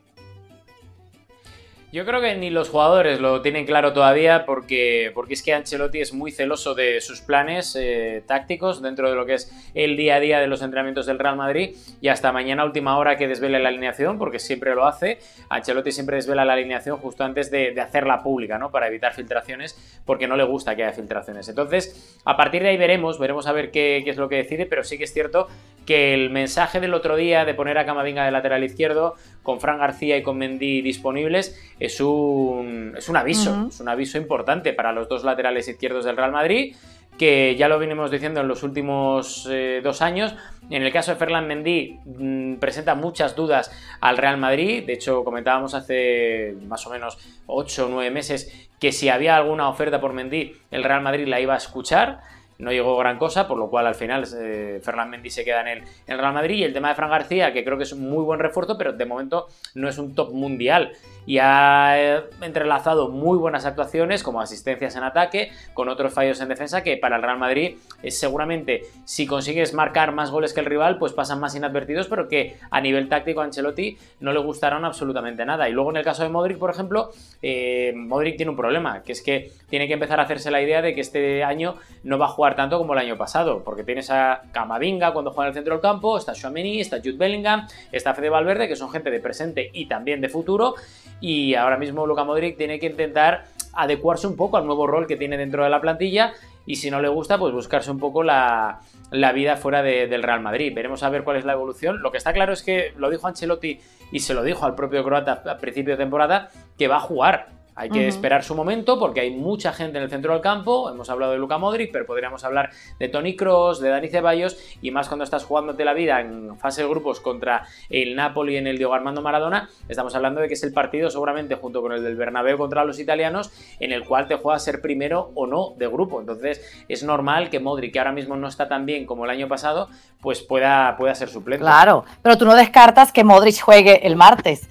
Yo 1.95 2.05
creo 2.05 2.19
que 2.19 2.35
ni 2.35 2.49
los 2.49 2.67
jugadores 2.67 3.21
lo 3.21 3.41
tienen 3.41 3.65
claro 3.65 3.93
todavía 3.93 4.45
porque, 4.45 5.13
porque 5.15 5.33
es 5.33 5.41
que 5.41 5.53
Ancelotti 5.53 6.01
es 6.01 6.13
muy 6.13 6.29
celoso 6.29 6.75
de 6.75 6.99
sus 6.99 7.21
planes 7.21 7.73
eh, 7.79 8.21
tácticos 8.27 8.81
dentro 8.81 9.09
de 9.09 9.15
lo 9.15 9.25
que 9.25 9.35
es 9.35 9.49
el 9.73 9.95
día 9.95 10.15
a 10.15 10.19
día 10.19 10.41
de 10.41 10.47
los 10.47 10.61
entrenamientos 10.61 11.05
del 11.05 11.19
Real 11.19 11.37
Madrid 11.37 11.73
y 12.01 12.09
hasta 12.09 12.33
mañana 12.33 12.65
última 12.65 12.97
hora 12.97 13.15
que 13.15 13.29
desvele 13.29 13.59
la 13.59 13.69
alineación 13.69 14.17
porque 14.19 14.39
siempre 14.39 14.75
lo 14.75 14.85
hace. 14.85 15.19
Ancelotti 15.47 15.93
siempre 15.93 16.17
desvela 16.17 16.43
la 16.43 16.51
alineación 16.51 16.97
justo 16.97 17.23
antes 17.23 17.49
de, 17.49 17.79
hacerla 17.79 18.21
pública, 18.21 18.57
¿no? 18.57 18.71
Para 18.71 18.89
evitar 18.89 19.13
filtraciones 19.13 20.01
porque 20.05 20.27
no 20.27 20.35
le 20.35 20.43
gusta 20.43 20.75
que 20.75 20.83
haya 20.83 20.91
filtraciones. 20.91 21.47
Entonces, 21.47 22.19
a 22.25 22.35
partir 22.35 22.61
de 22.61 22.69
ahí 22.71 22.77
veremos, 22.77 23.19
veremos 23.19 23.47
a 23.47 23.53
ver 23.53 23.71
qué, 23.71 24.01
qué 24.03 24.09
es 24.09 24.17
lo 24.17 24.27
que 24.27 24.35
decide, 24.35 24.65
pero 24.65 24.83
sí 24.83 24.97
que 24.97 25.05
es 25.05 25.13
cierto 25.13 25.47
que 25.85 26.13
el 26.13 26.29
mensaje 26.29 26.79
del 26.79 26.93
otro 26.93 27.15
día 27.15 27.45
de 27.45 27.53
poner 27.53 27.77
a 27.77 27.85
Camavinga 27.85 28.25
de 28.25 28.31
lateral 28.31 28.63
izquierdo 28.63 29.15
con 29.45 29.61
Fran 29.61 29.77
García 29.77 30.17
y 30.17 30.23
con 30.23 30.37
Mendy 30.37 30.81
disponibles 30.81 31.57
es 31.79 32.01
un, 32.01 32.93
es 32.97 33.07
un 33.07 33.15
aviso, 33.15 33.67
es 33.69 33.79
un 33.79 33.87
aviso 33.87 34.17
importante 34.17 34.73
para 34.73 34.91
los 34.91 35.07
dos 35.07 35.23
laterales 35.23 35.67
izquierdos 35.67 36.03
del 36.03 36.17
Real 36.17 36.31
Madrid 36.31 36.75
que 37.17 37.55
ya 37.55 37.69
lo 37.69 37.79
venimos 37.79 38.11
diciendo 38.11 38.41
en 38.41 38.47
los 38.47 38.63
últimos 38.63 39.47
eh, 39.49 39.79
dos 39.81 40.01
años. 40.01 40.35
En 40.69 40.83
el 40.83 40.91
caso 40.91 41.11
de 41.11 41.17
Ferland 41.17 41.47
Mendy 41.47 41.99
mm, 42.03 42.55
presenta 42.55 42.95
muchas 42.95 43.35
dudas 43.35 43.71
al 44.01 44.17
Real 44.17 44.37
Madrid. 44.37 44.85
De 44.85 44.93
hecho, 44.93 45.23
comentábamos 45.23 45.73
hace 45.75 46.55
más 46.67 46.85
o 46.87 46.89
menos 46.89 47.17
8 47.45 47.85
o 47.85 47.89
9 47.89 48.11
meses 48.11 48.69
que 48.79 48.91
si 48.91 49.07
había 49.07 49.37
alguna 49.37 49.69
oferta 49.69 50.01
por 50.01 50.11
Mendy, 50.11 50.53
el 50.71 50.83
Real 50.83 51.01
Madrid 51.01 51.27
la 51.27 51.39
iba 51.39 51.53
a 51.53 51.57
escuchar 51.57 52.19
no 52.57 52.71
llegó 52.71 52.97
gran 52.97 53.17
cosa, 53.17 53.47
por 53.47 53.57
lo 53.57 53.69
cual 53.69 53.87
al 53.87 53.95
final 53.95 54.25
eh, 54.37 54.79
Fernán 54.81 55.09
Mendy 55.09 55.29
se 55.29 55.43
queda 55.43 55.61
en 55.61 55.83
el, 56.07 56.17
Real 56.17 56.33
Madrid 56.33 56.55
y 56.55 56.63
el 56.63 56.73
tema 56.73 56.89
de 56.89 56.95
Fran 56.95 57.09
García, 57.09 57.51
que 57.51 57.63
creo 57.63 57.77
que 57.77 57.83
es 57.83 57.91
un 57.91 58.09
muy 58.09 58.23
buen 58.23 58.39
refuerzo, 58.39 58.77
pero 58.77 58.93
de 58.93 59.05
momento 59.05 59.47
no 59.73 59.89
es 59.89 59.97
un 59.97 60.15
top 60.15 60.31
mundial. 60.31 60.93
Y 61.25 61.39
ha 61.39 61.95
eh, 61.97 62.23
entrelazado 62.41 63.09
muy 63.09 63.37
buenas 63.37 63.65
actuaciones 63.65 64.23
como 64.23 64.41
asistencias 64.41 64.95
en 64.95 65.03
ataque 65.03 65.51
con 65.73 65.89
otros 65.89 66.13
fallos 66.13 66.39
en 66.39 66.49
defensa 66.49 66.83
que 66.83 66.97
para 66.97 67.15
el 67.15 67.23
Real 67.23 67.39
Madrid 67.39 67.77
es 68.03 68.19
seguramente 68.19 68.83
si 69.05 69.25
consigues 69.25 69.73
marcar 69.73 70.11
más 70.11 70.29
goles 70.29 70.53
que 70.53 70.59
el 70.59 70.67
rival 70.67 70.99
pues 70.99 71.13
pasan 71.13 71.39
más 71.39 71.55
inadvertidos 71.55 72.07
pero 72.07 72.27
que 72.27 72.57
a 72.69 72.79
nivel 72.79 73.09
táctico 73.09 73.41
a 73.41 73.45
Ancelotti 73.45 73.97
no 74.19 74.33
le 74.33 74.39
gustaron 74.39 74.85
absolutamente 74.85 75.45
nada. 75.45 75.67
Y 75.67 75.73
luego 75.73 75.89
en 75.89 75.97
el 75.97 76.03
caso 76.03 76.21
de 76.21 76.29
Modric 76.29 76.59
por 76.59 76.69
ejemplo 76.69 77.09
eh, 77.41 77.91
Modric 77.95 78.37
tiene 78.37 78.51
un 78.51 78.57
problema 78.57 79.01
que 79.01 79.13
es 79.13 79.23
que 79.23 79.51
tiene 79.67 79.87
que 79.87 79.93
empezar 79.93 80.19
a 80.19 80.23
hacerse 80.23 80.51
la 80.51 80.61
idea 80.61 80.83
de 80.83 80.93
que 80.93 81.01
este 81.01 81.43
año 81.43 81.75
no 82.03 82.19
va 82.19 82.25
a 82.25 82.29
jugar 82.29 82.44
tanto 82.53 82.77
como 82.77 82.93
el 82.93 82.99
año 82.99 83.17
pasado 83.17 83.63
porque 83.63 83.83
tienes 83.83 84.11
a 84.11 84.43
Camavinga 84.51 85.13
cuando 85.13 85.31
juega 85.31 85.47
en 85.47 85.49
el 85.49 85.53
centro 85.55 85.73
del 85.75 85.81
campo 85.81 86.17
está 86.17 86.33
Chouameni, 86.33 86.81
está 86.81 86.97
Jude 86.97 87.17
Bellingham 87.17 87.65
está 87.91 88.13
Fede 88.13 88.29
Valverde 88.29 88.67
que 88.67 88.75
son 88.75 88.91
gente 88.91 89.09
de 89.09 89.19
presente 89.19 89.71
y 89.73 89.87
también 89.87 90.21
de 90.21 90.29
futuro 90.29 90.75
y 91.19 91.55
ahora 91.55 91.77
mismo 91.77 92.05
Luka 92.05 92.23
Modric 92.23 92.57
tiene 92.57 92.77
que 92.77 92.87
intentar 92.87 93.45
adecuarse 93.73 94.27
un 94.27 94.35
poco 94.35 94.57
al 94.57 94.65
nuevo 94.67 94.85
rol 94.85 95.07
que 95.07 95.15
tiene 95.15 95.37
dentro 95.37 95.63
de 95.63 95.69
la 95.69 95.81
plantilla 95.81 96.33
y 96.65 96.77
si 96.77 96.89
no 96.89 97.01
le 97.01 97.07
gusta, 97.09 97.37
pues 97.37 97.53
buscarse 97.53 97.91
un 97.91 97.99
poco 97.99 98.23
la, 98.23 98.79
vida 99.11 99.55
fuera 99.55 99.83
del 99.83 100.23
Real 100.23 100.41
Madrid. 100.41 100.73
Veremos 100.73 101.03
a 101.03 101.09
ver 101.09 101.23
cuál 101.23 101.37
es 101.37 101.45
la 101.45 101.53
evolución. 101.53 102.01
Lo 102.01 102.11
que 102.11 102.17
está 102.17 102.33
claro 102.33 102.53
es 102.53 102.63
que 102.63 102.93
lo 102.97 103.09
dijo 103.09 103.27
Ancelotti 103.27 103.79
y 104.11 104.19
se 104.19 104.33
lo 104.33 104.43
dijo 104.43 104.65
al 104.65 104.75
propio 104.75 105.03
croata 105.03 105.43
a 105.45 105.57
principio 105.57 105.93
de 105.93 106.03
temporada, 106.03 106.49
que 106.77 106.87
va 106.87 106.97
a 106.97 107.01
jugar. 107.01 107.49
Hay 107.77 107.89
que 107.89 108.07
esperar 108.07 108.45
su 108.45 108.55
momento 108.55 108.97
porque 108.97 109.19
hay 109.19 109.31
mucha 109.31 109.73
gente 109.73 109.97
en 109.97 110.05
el 110.05 110.09
centro 110.09 110.31
del 110.31 110.41
campo. 110.41 110.89
Hemos 110.89 111.09
hablado 111.09 111.33
de 111.33 111.37
Luca 111.37 111.57
Modric, 111.57 111.91
pero 111.91 112.05
podríamos 112.05 112.45
hablar 112.45 112.69
de 112.99 113.09
Tony 113.09 113.35
Cross, 113.35 113.81
de 113.81 113.89
Dani 113.89 114.07
Ceballos 114.07 114.57
y 114.81 114.91
más 114.91 115.09
cuando 115.09 115.25
estás 115.25 115.43
jugándote 115.43 115.83
la 115.83 115.93
vida 115.93 116.21
en 116.21 116.57
fase 116.57 116.83
de 116.83 116.87
grupos 116.87 117.19
contra 117.19 117.67
el 117.89 118.15
Napoli 118.15 118.55
en 118.55 118.67
el 118.67 118.77
Diego 118.77 118.93
Armando 118.93 119.21
Maradona. 119.21 119.69
Estamos 119.89 120.15
hablando 120.15 120.39
de 120.39 120.47
que 120.47 120.53
es 120.53 120.63
el 120.63 120.71
partido, 120.71 121.09
seguramente 121.09 121.55
junto 121.55 121.81
con 121.81 121.91
el 121.91 122.01
del 122.01 122.15
Bernabéu 122.15 122.57
contra 122.57 122.85
los 122.85 122.97
italianos, 122.97 123.51
en 123.81 123.91
el 123.91 124.05
cual 124.05 124.29
te 124.29 124.35
juegas 124.35 124.63
ser 124.63 124.79
primero 124.79 125.31
o 125.35 125.45
no 125.45 125.73
de 125.77 125.87
grupo. 125.87 126.21
Entonces 126.21 126.85
es 126.87 127.03
normal 127.03 127.49
que 127.49 127.59
Modric, 127.59 127.91
que 127.91 127.99
ahora 127.99 128.13
mismo 128.13 128.37
no 128.37 128.47
está 128.47 128.69
tan 128.69 128.85
bien 128.85 129.05
como 129.05 129.25
el 129.25 129.31
año 129.31 129.49
pasado, 129.49 129.89
pues 130.21 130.41
pueda, 130.41 130.95
pueda 130.95 131.13
ser 131.13 131.27
suplente. 131.27 131.63
Claro, 131.63 132.05
pero 132.21 132.37
tú 132.37 132.45
no 132.45 132.55
descartas 132.55 133.11
que 133.11 133.25
Modric 133.25 133.59
juegue 133.59 134.07
el 134.07 134.15
martes. 134.15 134.69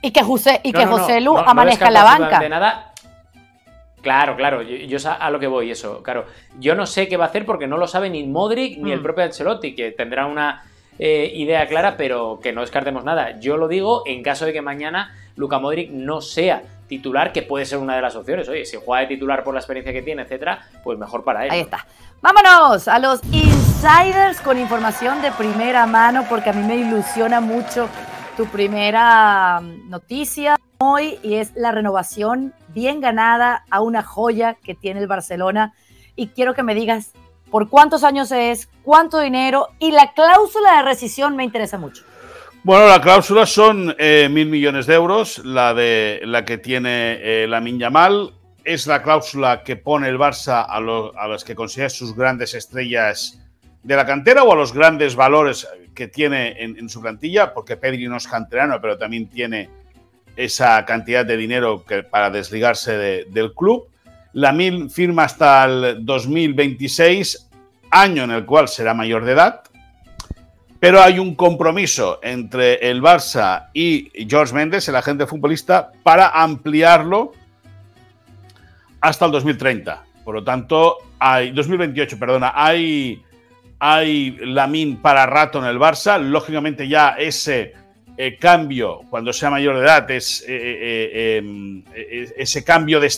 Y 0.00 0.10
que 0.10 0.22
José, 0.22 0.60
y 0.62 0.72
que 0.72 0.86
José 0.86 1.20
Lu 1.20 1.36
amanezca 1.36 1.88
en 1.88 1.94
la 1.94 2.04
banca. 2.04 2.38
De 2.38 2.48
nada. 2.48 2.92
Claro, 4.00 4.36
claro, 4.36 4.62
yo, 4.62 4.98
a 5.18 5.30
lo 5.30 5.40
que 5.40 5.48
voy, 5.48 5.70
eso, 5.72 6.02
claro. 6.02 6.26
Yo 6.58 6.74
no 6.74 6.86
sé 6.86 7.08
qué 7.08 7.16
va 7.16 7.24
a 7.24 7.28
hacer 7.28 7.44
porque 7.44 7.66
no 7.66 7.76
lo 7.76 7.88
sabe 7.88 8.08
ni 8.08 8.22
Modric 8.24 8.78
ni 8.78 8.92
el 8.92 9.00
mm. 9.00 9.02
propio 9.02 9.24
Ancelotti, 9.24 9.74
que 9.74 9.90
tendrá 9.90 10.26
una 10.26 10.62
eh, 10.98 11.32
idea 11.34 11.66
clara, 11.66 11.96
pero 11.96 12.38
que 12.40 12.52
no 12.52 12.60
descartemos 12.60 13.04
nada. 13.04 13.38
Yo 13.40 13.56
lo 13.56 13.66
digo 13.66 14.04
en 14.06 14.22
caso 14.22 14.46
de 14.46 14.52
que 14.52 14.62
mañana 14.62 15.14
Luca 15.36 15.58
Modric 15.58 15.90
no 15.90 16.20
sea 16.20 16.62
titular, 16.88 17.32
que 17.32 17.42
puede 17.42 17.66
ser 17.66 17.78
una 17.78 17.96
de 17.96 18.02
las 18.02 18.16
opciones. 18.16 18.48
Oye, 18.48 18.64
si 18.64 18.78
juega 18.82 19.02
de 19.02 19.14
titular 19.14 19.44
por 19.44 19.54
la 19.54 19.60
experiencia 19.60 19.92
que 19.92 20.02
tiene, 20.02 20.22
etcétera, 20.22 20.66
pues 20.82 20.98
mejor 20.98 21.22
para 21.22 21.44
él. 21.44 21.50
Ahí 21.50 21.60
está. 21.60 21.86
Vámonos 22.20 22.88
a 22.88 22.98
los 22.98 23.22
insiders 23.24 24.40
con 24.40 24.58
información 24.58 25.22
de 25.22 25.30
primera 25.32 25.86
mano, 25.86 26.24
porque 26.28 26.50
a 26.50 26.52
mí 26.52 26.66
me 26.66 26.76
ilusiona 26.76 27.40
mucho 27.40 27.88
tu 28.38 28.46
primera 28.46 29.60
mm, 29.60 29.90
noticia 29.90 30.56
hoy 30.78 31.18
y 31.24 31.34
es 31.34 31.56
la 31.56 31.72
renovación 31.72 32.54
bien 32.68 33.00
ganada 33.00 33.64
a 33.68 33.80
una 33.80 34.04
joya 34.04 34.54
que 34.62 34.76
tiene 34.76 35.00
el 35.00 35.08
Barcelona. 35.08 35.74
Y 36.14 36.28
quiero 36.28 36.54
que 36.54 36.62
me 36.62 36.76
digas 36.76 37.14
por 37.50 37.68
cuántos 37.68 38.04
años 38.04 38.30
es, 38.30 38.68
cuánto 38.84 39.18
dinero 39.18 39.70
y 39.80 39.90
la 39.90 40.12
cláusula 40.12 40.76
de 40.76 40.82
rescisión 40.84 41.34
me 41.34 41.42
interesa 41.42 41.78
mucho. 41.78 42.04
Bueno, 42.62 42.86
la 42.86 43.00
cláusula 43.00 43.44
son 43.44 43.96
eh, 43.98 44.28
mil 44.30 44.46
millones 44.46 44.86
de 44.86 44.94
euros, 44.94 45.38
la 45.44 45.74
de 45.74 46.20
la 46.22 46.44
que 46.44 46.58
tiene 46.58 47.18
eh, 47.20 47.48
la 47.48 47.60
Mal. 47.90 48.34
Es 48.62 48.86
la 48.86 49.02
cláusula 49.02 49.64
que 49.64 49.74
pone 49.74 50.08
el 50.08 50.16
Barça 50.16 50.64
a, 50.64 50.76
a 50.76 51.28
los 51.28 51.44
que 51.44 51.56
considera 51.56 51.90
sus 51.90 52.14
grandes 52.14 52.54
estrellas 52.54 53.40
de 53.82 53.96
la 53.96 54.06
cantera 54.06 54.44
o 54.44 54.52
a 54.52 54.56
los 54.56 54.72
grandes 54.72 55.16
valores 55.16 55.66
que 55.98 56.06
tiene 56.06 56.54
en, 56.62 56.88
su 56.88 57.00
plantilla, 57.00 57.52
porque 57.52 57.76
Pedri 57.76 58.06
no 58.06 58.18
es 58.18 58.28
canterano, 58.28 58.80
pero 58.80 58.96
también 58.96 59.26
tiene 59.26 59.68
esa 60.36 60.84
cantidad 60.84 61.26
de 61.26 61.36
dinero 61.36 61.84
que, 61.84 62.04
para 62.04 62.30
desligarse 62.30 63.24
del 63.28 63.52
club. 63.52 63.88
La 64.32 64.52
Mil 64.52 64.90
firma 64.90 65.24
hasta 65.24 65.64
el 65.64 66.06
2026, 66.06 67.48
año 67.90 68.22
en 68.22 68.30
el 68.30 68.44
cual 68.44 68.68
será 68.68 68.94
mayor 68.94 69.24
de 69.24 69.32
edad, 69.32 69.62
pero 70.78 71.02
hay 71.02 71.18
un 71.18 71.34
compromiso 71.34 72.20
entre 72.22 72.74
el 72.88 73.02
Barça 73.02 73.70
y 73.74 74.12
George 74.28 74.54
Méndez, 74.54 74.88
el 74.88 74.94
agente 74.94 75.26
futbolista, 75.26 75.90
para 76.04 76.28
ampliarlo 76.28 77.32
hasta 79.00 79.26
el 79.26 79.32
2030. 79.32 80.04
Por 80.24 80.36
lo 80.36 80.44
tanto, 80.44 80.98
hay 81.18 81.50
2028, 81.50 82.16
perdona, 82.20 82.52
hay 82.54 83.20
hay 83.78 84.36
Lamin 84.40 84.96
para 84.96 85.26
rato 85.26 85.58
en 85.58 85.66
el 85.66 85.78
Barça. 85.78 86.18
Lógicamente 86.20 86.88
ya 86.88 87.10
ese 87.18 87.74
eh, 88.16 88.36
cambio, 88.36 89.02
cuando 89.10 89.32
sea 89.32 89.50
mayor 89.50 89.76
de 89.76 89.82
edad, 89.82 90.10
es, 90.10 90.44
eh, 90.48 90.56
eh, 90.58 91.36
em, 91.36 91.84
ese 91.94 92.64
cambio 92.64 93.00
de 93.00 93.12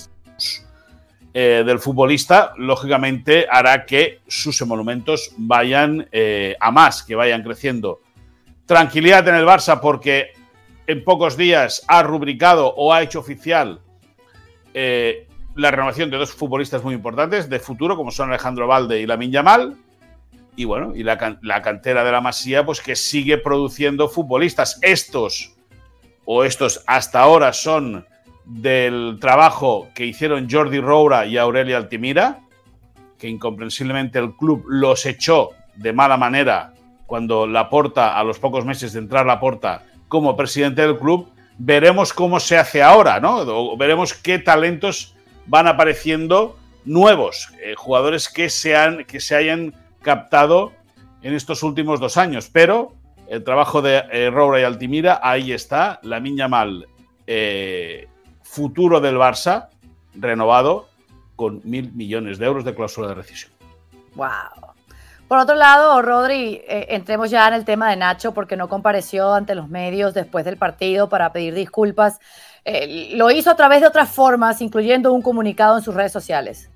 del 1.32 1.78
futbolista, 1.78 2.54
lógicamente 2.56 3.46
hará 3.48 3.86
que 3.86 4.18
sus 4.26 4.60
emolumentos 4.62 5.32
vayan 5.36 6.08
a 6.58 6.70
más, 6.72 7.04
que 7.04 7.14
vayan 7.14 7.44
creciendo. 7.44 8.00
Tranquilidad 8.66 9.28
en 9.28 9.36
el 9.36 9.46
Barça 9.46 9.80
porque 9.80 10.32
en 10.88 11.04
pocos 11.04 11.36
días 11.36 11.84
ha 11.86 12.02
rubricado 12.02 12.74
o 12.74 12.92
ha 12.92 13.02
hecho 13.02 13.20
oficial 13.20 13.80
la 14.74 15.70
renovación 15.70 16.10
de 16.10 16.16
dos 16.16 16.32
futbolistas 16.32 16.82
muy 16.82 16.94
importantes 16.94 17.48
de 17.48 17.60
futuro, 17.60 17.96
como 17.96 18.10
son 18.10 18.30
Alejandro 18.30 18.66
Valde 18.66 19.00
y 19.00 19.06
Lamin 19.06 19.30
Yamal 19.30 19.76
y 20.60 20.66
bueno, 20.66 20.92
y 20.94 21.04
la, 21.04 21.16
cantera 21.62 22.04
de 22.04 22.12
la 22.12 22.20
Masía, 22.20 22.66
pues 22.66 22.82
que 22.82 22.94
sigue 22.94 23.38
produciendo 23.38 24.10
futbolistas. 24.10 24.78
Estos, 24.82 25.54
o 26.26 26.44
estos 26.44 26.84
hasta 26.86 27.20
ahora, 27.20 27.54
son 27.54 28.04
del 28.44 29.16
trabajo 29.18 29.88
que 29.94 30.04
hicieron 30.04 30.50
Jordi 30.50 30.78
Roura 30.78 31.24
y 31.24 31.38
Aurelia 31.38 31.78
Altimira, 31.78 32.40
que 33.18 33.26
incomprensiblemente 33.26 34.18
el 34.18 34.36
club 34.36 34.66
los 34.68 35.06
echó 35.06 35.52
de 35.76 35.94
mala 35.94 36.18
manera 36.18 36.74
cuando 37.06 37.46
la 37.46 37.70
porta, 37.70 38.18
a 38.18 38.22
los 38.22 38.38
pocos 38.38 38.66
meses 38.66 38.92
de 38.92 38.98
entrar 38.98 39.24
la 39.24 39.40
porta 39.40 39.84
como 40.08 40.36
presidente 40.36 40.82
del 40.82 40.98
club. 40.98 41.30
Veremos 41.56 42.12
cómo 42.12 42.38
se 42.38 42.58
hace 42.58 42.82
ahora, 42.82 43.18
¿no? 43.18 43.78
veremos 43.78 44.12
qué 44.12 44.38
talentos 44.38 45.14
van 45.46 45.68
apareciendo 45.68 46.58
nuevos, 46.84 47.48
eh, 47.64 47.72
jugadores 47.78 48.28
que 48.28 48.50
se, 48.50 48.76
han, 48.76 49.06
que 49.06 49.20
se 49.20 49.36
hayan 49.36 49.72
captado 50.02 50.72
en 51.22 51.34
estos 51.34 51.62
últimos 51.62 52.00
dos 52.00 52.16
años. 52.16 52.50
Pero 52.52 52.94
el 53.28 53.44
trabajo 53.44 53.82
de 53.82 54.02
eh, 54.10 54.30
Roura 54.30 54.60
y 54.60 54.64
Altimira, 54.64 55.20
ahí 55.22 55.52
está, 55.52 56.00
la 56.02 56.20
Miña 56.20 56.48
Mal, 56.48 56.86
eh, 57.26 58.08
futuro 58.42 59.00
del 59.00 59.16
Barça, 59.16 59.68
renovado 60.14 60.88
con 61.36 61.60
mil 61.64 61.92
millones 61.92 62.38
de 62.38 62.46
euros 62.46 62.64
de 62.64 62.74
cláusula 62.74 63.08
de 63.08 63.14
rescisión. 63.14 63.52
¡Wow! 64.14 64.70
Por 65.30 65.38
otro 65.38 65.54
lado, 65.54 66.02
Rodri, 66.02 66.60
eh, 66.66 66.88
entremos 66.88 67.30
ya 67.30 67.46
en 67.46 67.54
el 67.54 67.64
tema 67.64 67.88
de 67.88 67.94
Nacho 67.94 68.34
porque 68.34 68.56
no 68.56 68.68
compareció 68.68 69.32
ante 69.32 69.54
los 69.54 69.68
medios 69.68 70.12
después 70.12 70.44
del 70.44 70.56
partido 70.56 71.08
para 71.08 71.32
pedir 71.32 71.54
disculpas. 71.54 72.18
Eh, 72.64 73.12
lo 73.14 73.30
hizo 73.30 73.48
a 73.48 73.54
través 73.54 73.80
de 73.80 73.86
otras 73.86 74.08
formas, 74.08 74.60
incluyendo 74.60 75.12
un 75.12 75.22
comunicado 75.22 75.78
en 75.78 75.84
sus 75.84 75.94
redes 75.94 76.10
sociales. 76.10 76.68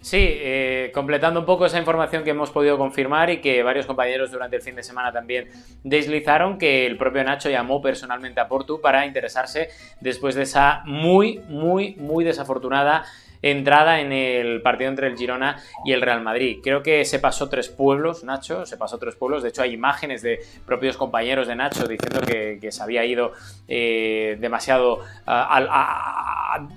Sí, 0.00 0.16
eh, 0.18 0.90
completando 0.94 1.40
un 1.40 1.46
poco 1.46 1.66
esa 1.66 1.78
información 1.78 2.24
que 2.24 2.30
hemos 2.30 2.50
podido 2.50 2.78
confirmar 2.78 3.28
y 3.28 3.42
que 3.42 3.62
varios 3.62 3.84
compañeros 3.84 4.30
durante 4.30 4.56
el 4.56 4.62
fin 4.62 4.74
de 4.74 4.82
semana 4.82 5.12
también 5.12 5.48
deslizaron, 5.84 6.56
que 6.56 6.86
el 6.86 6.96
propio 6.96 7.22
Nacho 7.22 7.50
llamó 7.50 7.82
personalmente 7.82 8.40
a 8.40 8.48
Portu 8.48 8.80
para 8.80 9.04
interesarse 9.04 9.68
después 10.00 10.34
de 10.34 10.44
esa 10.44 10.82
muy, 10.86 11.40
muy, 11.48 11.96
muy 11.96 12.24
desafortunada 12.24 13.04
entrada 13.42 14.00
en 14.00 14.12
el 14.12 14.62
partido 14.62 14.90
entre 14.90 15.06
el 15.06 15.16
Girona 15.16 15.62
y 15.84 15.92
el 15.92 16.00
Real 16.00 16.22
Madrid. 16.22 16.58
Creo 16.62 16.82
que 16.82 17.04
se 17.04 17.18
pasó 17.18 17.48
tres 17.48 17.68
pueblos, 17.68 18.24
Nacho, 18.24 18.66
se 18.66 18.76
pasó 18.76 18.98
tres 18.98 19.16
pueblos. 19.16 19.42
De 19.42 19.48
hecho, 19.50 19.62
hay 19.62 19.72
imágenes 19.72 20.22
de 20.22 20.40
propios 20.66 20.96
compañeros 20.96 21.46
de 21.46 21.56
Nacho 21.56 21.86
diciendo 21.86 22.20
que, 22.20 22.70
se 22.70 22.82
había 22.82 23.04
ido 23.04 23.32
eh, 23.66 24.36
demasiado 24.40 25.00
a, 25.26 26.68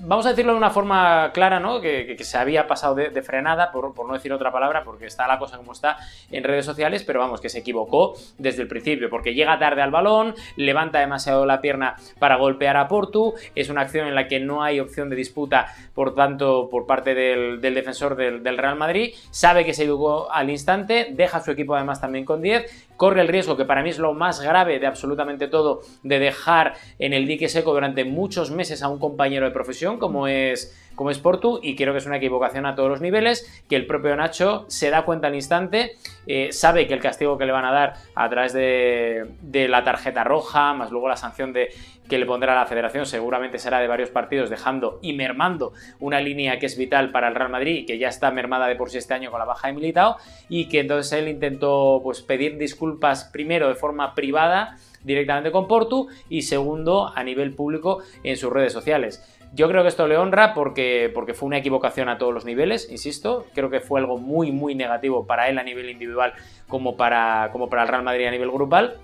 vamos 0.00 0.26
a 0.26 0.30
decirlo 0.30 0.52
de 0.52 0.58
una 0.58 0.70
forma 0.70 1.30
clara, 1.32 1.60
¿no? 1.60 1.80
Que, 1.80 2.16
se 2.20 2.38
había 2.38 2.66
pasado 2.66 2.94
de, 2.94 3.22
frenada, 3.22 3.72
por, 3.72 3.94
no 4.06 4.14
decir 4.14 4.32
otra 4.32 4.52
palabra, 4.52 4.84
porque 4.84 5.06
está 5.06 5.26
la 5.26 5.38
cosa 5.38 5.56
como 5.56 5.72
está 5.72 5.98
en 6.30 6.44
redes 6.44 6.64
sociales, 6.64 7.02
pero 7.04 7.20
vamos, 7.20 7.40
que 7.40 7.48
se 7.48 7.58
equivocó 7.58 8.14
desde 8.38 8.62
el 8.62 8.68
principio, 8.68 9.10
porque 9.10 9.34
llega 9.34 9.58
tarde 9.58 9.82
al 9.82 9.90
balón, 9.90 10.34
levanta 10.56 11.00
demasiado 11.00 11.46
la 11.46 11.60
pierna 11.60 11.96
para 12.18 12.36
golpear 12.36 12.76
a 12.76 12.88
Portu, 12.88 13.34
es 13.54 13.68
una 13.68 13.82
acción 13.82 14.06
en 14.06 14.14
la 14.14 14.28
que 14.28 14.40
no 14.40 14.62
hay 14.62 14.80
opción 14.80 15.10
de 15.10 15.16
disputa, 15.16 15.68
por 15.94 16.14
tanto, 16.14 16.68
por 16.70 16.86
parte 16.86 17.14
del, 17.14 17.60
defensor 17.60 18.16
del, 18.16 18.42
del, 18.42 18.58
Real 18.58 18.76
Madrid, 18.76 19.14
sabe 19.30 19.64
que 19.64 19.74
se 19.74 19.82
equivocó 19.82 20.30
al 20.30 20.50
instante, 20.50 21.08
deja 21.12 21.38
a 21.38 21.42
su 21.42 21.50
equipo 21.50 21.74
además 21.74 22.00
también 22.00 22.24
con 22.24 22.42
10 22.42 22.89
corre 23.00 23.22
el 23.22 23.28
riesgo, 23.28 23.56
que 23.56 23.64
para 23.64 23.82
mí 23.82 23.88
es 23.88 23.98
lo 23.98 24.12
más 24.12 24.42
grave 24.42 24.78
de 24.78 24.86
absolutamente 24.86 25.48
todo, 25.48 25.80
de 26.02 26.18
dejar 26.18 26.74
en 26.98 27.14
el 27.14 27.26
dique 27.26 27.48
seco 27.48 27.72
durante 27.72 28.04
muchos 28.04 28.50
meses 28.50 28.82
a 28.82 28.88
un 28.88 28.98
compañero 28.98 29.46
de 29.46 29.52
profesión 29.52 29.98
como 29.98 30.28
es 30.28 30.78
como 31.00 31.10
es 31.10 31.18
Portu 31.18 31.60
y 31.62 31.76
creo 31.76 31.94
que 31.94 31.98
es 32.00 32.04
una 32.04 32.18
equivocación 32.18 32.66
a 32.66 32.74
todos 32.74 32.90
los 32.90 33.00
niveles, 33.00 33.64
que 33.70 33.74
el 33.74 33.86
propio 33.86 34.14
Nacho 34.16 34.66
se 34.68 34.90
da 34.90 35.06
cuenta 35.06 35.28
al 35.28 35.34
instante, 35.34 35.92
eh, 36.26 36.52
sabe 36.52 36.86
que 36.86 36.92
el 36.92 37.00
castigo 37.00 37.38
que 37.38 37.46
le 37.46 37.52
van 37.52 37.64
a 37.64 37.72
dar 37.72 37.94
a 38.14 38.28
través 38.28 38.52
de, 38.52 39.66
la 39.70 39.82
tarjeta 39.82 40.24
roja, 40.24 40.74
más 40.74 40.90
luego 40.90 41.08
la 41.08 41.16
sanción 41.16 41.54
de, 41.54 41.70
que 42.06 42.18
le 42.18 42.26
pondrá 42.26 42.54
la 42.54 42.66
federación 42.66 43.06
seguramente 43.06 43.58
será 43.58 43.80
de 43.80 43.88
varios 43.88 44.10
partidos, 44.10 44.50
dejando 44.50 44.98
y 45.00 45.14
mermando 45.14 45.72
una 46.00 46.20
línea 46.20 46.58
que 46.58 46.66
es 46.66 46.76
vital 46.76 47.12
para 47.12 47.28
el 47.28 47.34
Real 47.34 47.48
Madrid, 47.48 47.86
que 47.86 47.96
ya 47.96 48.08
está 48.08 48.30
mermada 48.30 48.66
de 48.66 48.76
por 48.76 48.90
sí 48.90 48.98
este 48.98 49.14
año 49.14 49.30
con 49.30 49.38
la 49.38 49.46
baja 49.46 49.68
de 49.68 49.72
Militao, 49.72 50.18
y 50.50 50.68
que 50.68 50.80
entonces 50.80 51.10
él 51.14 51.28
intentó 51.28 52.00
pues, 52.02 52.20
pedir 52.20 52.58
disculpas 52.58 53.24
primero 53.24 53.68
de 53.68 53.74
forma 53.74 54.14
privada 54.14 54.76
directamente 55.02 55.50
con 55.50 55.66
Portu 55.66 56.08
y 56.28 56.42
segundo 56.42 57.10
a 57.14 57.24
nivel 57.24 57.54
público 57.54 58.02
en 58.22 58.36
sus 58.36 58.52
redes 58.52 58.74
sociales. 58.74 59.24
Yo 59.52 59.68
creo 59.68 59.82
que 59.82 59.88
esto 59.88 60.06
le 60.06 60.16
honra 60.16 60.54
porque, 60.54 61.10
porque 61.12 61.34
fue 61.34 61.48
una 61.48 61.58
equivocación 61.58 62.08
a 62.08 62.18
todos 62.18 62.32
los 62.32 62.44
niveles, 62.44 62.88
insisto. 62.90 63.46
Creo 63.52 63.68
que 63.68 63.80
fue 63.80 63.98
algo 63.98 64.16
muy, 64.16 64.52
muy 64.52 64.74
negativo 64.74 65.26
para 65.26 65.48
él 65.48 65.58
a 65.58 65.64
nivel 65.64 65.90
individual 65.90 66.34
como 66.68 66.96
para, 66.96 67.48
como 67.50 67.68
para 67.68 67.82
el 67.82 67.88
Real 67.88 68.04
Madrid 68.04 68.26
a 68.26 68.30
nivel 68.30 68.50
grupal. 68.50 68.98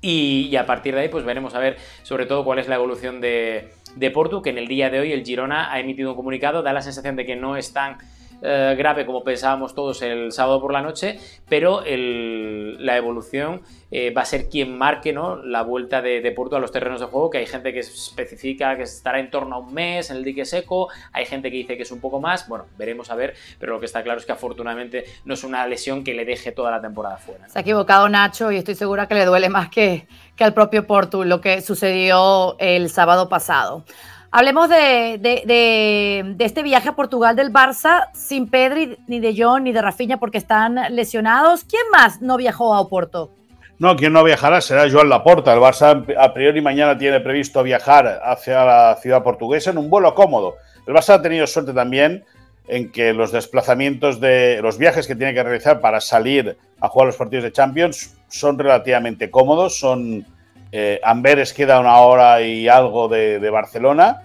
Y, 0.00 0.54
a 0.56 0.66
partir 0.66 0.94
de 0.94 1.02
ahí, 1.02 1.08
pues 1.08 1.24
veremos 1.24 1.54
a 1.54 1.58
ver 1.58 1.76
sobre 2.02 2.26
todo 2.26 2.44
cuál 2.44 2.58
es 2.58 2.68
la 2.68 2.76
evolución 2.76 3.20
de, 3.20 3.70
de 3.96 4.10
Portu, 4.10 4.40
que 4.40 4.50
en 4.50 4.58
el 4.58 4.68
día 4.68 4.88
de 4.88 5.00
hoy 5.00 5.12
el 5.12 5.24
Girona 5.24 5.72
ha 5.72 5.80
emitido 5.80 6.10
un 6.10 6.16
comunicado, 6.16 6.62
da 6.62 6.72
la 6.72 6.82
sensación 6.82 7.16
de 7.16 7.26
que 7.26 7.36
no 7.36 7.56
están 7.56 7.98
eh, 8.42 8.74
grave 8.76 9.06
como 9.06 9.24
pensábamos 9.24 9.74
todos 9.74 10.02
el 10.02 10.32
sábado 10.32 10.60
por 10.60 10.72
la 10.72 10.82
noche, 10.82 11.18
pero 11.48 11.82
la 11.84 12.96
evolución 12.96 13.62
eh, 13.90 14.10
va 14.10 14.22
a 14.22 14.24
ser 14.24 14.48
quien 14.48 14.76
marque 14.76 15.12
¿no? 15.12 15.36
la 15.36 15.62
vuelta 15.62 16.02
de, 16.02 16.20
de, 16.20 16.32
Porto 16.32 16.56
a 16.56 16.60
los 16.60 16.72
terrenos 16.72 17.00
de 17.00 17.06
juego, 17.06 17.30
que 17.30 17.38
hay 17.38 17.46
gente 17.46 17.72
que 17.72 17.80
especifica 17.80 18.76
que 18.76 18.82
estará 18.82 19.20
en 19.20 19.30
torno 19.30 19.56
a 19.56 19.58
un 19.58 19.72
mes 19.72 20.10
en 20.10 20.16
el 20.18 20.24
dique 20.24 20.44
seco, 20.44 20.88
hay 21.12 21.24
gente 21.24 21.50
que 21.50 21.56
dice 21.56 21.76
que 21.76 21.84
es 21.84 21.90
un 21.92 22.00
poco 22.00 22.20
más, 22.20 22.48
bueno, 22.48 22.66
veremos 22.76 23.10
a 23.10 23.14
ver, 23.14 23.34
pero 23.58 23.74
lo 23.74 23.80
que 23.80 23.86
está 23.86 24.02
claro 24.02 24.18
es 24.18 24.26
que 24.26 24.32
afortunadamente 24.32 25.04
no 25.24 25.34
es 25.34 25.44
una 25.44 25.66
lesión 25.66 26.04
que 26.04 26.14
le 26.14 26.24
deje 26.24 26.52
toda 26.52 26.70
la 26.70 26.80
temporada 26.80 27.16
fuera. 27.16 27.48
Se 27.48 27.58
ha 27.58 27.62
equivocado 27.62 28.08
Nacho 28.08 28.50
y 28.50 28.56
estoy 28.56 28.74
segura 28.74 29.06
que 29.06 29.14
le 29.14 29.24
duele 29.24 29.48
más 29.48 29.70
que, 29.70 30.06
que 30.34 30.44
al 30.44 30.52
propio 30.52 30.86
Porto 30.86 31.24
lo 31.24 31.40
que 31.40 31.60
sucedió 31.62 32.56
el 32.58 32.90
sábado 32.90 33.28
pasado. 33.28 33.84
Hablemos 34.30 34.68
de, 34.68 36.36
este 36.38 36.62
viaje 36.62 36.88
a 36.88 36.96
Portugal 36.96 37.36
del 37.36 37.52
Barça 37.52 38.08
sin 38.12 38.48
Pedri, 38.48 38.98
ni 39.06 39.20
de 39.20 39.34
John, 39.36 39.64
ni 39.64 39.72
de 39.72 39.80
Rafinha 39.80 40.18
porque 40.18 40.38
están 40.38 40.76
lesionados. 40.94 41.64
¿Quién 41.64 41.82
más 41.92 42.20
no 42.20 42.36
viajó 42.36 42.74
a 42.74 42.80
Oporto? 42.80 43.30
No, 43.78 43.94
quien 43.94 44.12
no 44.12 44.24
viajará 44.24 44.60
será 44.60 44.90
Joan 44.90 45.08
Laporta. 45.08 45.52
El 45.52 45.60
Barça 45.60 46.04
a 46.18 46.34
priori 46.34 46.60
mañana 46.60 46.96
tiene 46.96 47.20
previsto 47.20 47.62
viajar 47.62 48.20
hacia 48.24 48.64
la 48.64 48.96
ciudad 49.00 49.22
portuguesa 49.22 49.70
en 49.70 49.78
un 49.78 49.90
vuelo 49.90 50.14
cómodo. 50.14 50.54
El 50.86 50.94
Barça 50.94 51.14
ha 51.14 51.22
tenido 51.22 51.46
suerte 51.46 51.72
también 51.72 52.24
en 52.68 52.90
que 52.90 53.12
los 53.12 53.32
desplazamientos 53.32 54.18
de 54.20 54.60
los 54.62 54.78
viajes 54.78 55.06
que 55.06 55.14
tiene 55.14 55.34
que 55.34 55.42
realizar 55.42 55.80
para 55.80 56.00
salir 56.00 56.56
a 56.80 56.88
jugar 56.88 57.06
los 57.06 57.16
partidos 57.16 57.44
de 57.44 57.52
Champions 57.52 58.16
son 58.28 58.58
relativamente 58.58 59.30
cómodos. 59.30 59.78
Son 59.78 60.26
eh, 60.72 61.00
Amberes 61.02 61.52
queda 61.52 61.80
una 61.80 61.98
hora 61.98 62.42
y 62.42 62.68
algo 62.68 63.08
de 63.08 63.50
Barcelona 63.50 64.22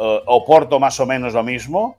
eh, 0.00 0.22
Oporto 0.26 0.80
más 0.80 0.98
o 0.98 1.06
menos 1.06 1.34
lo 1.34 1.42
mismo. 1.42 1.96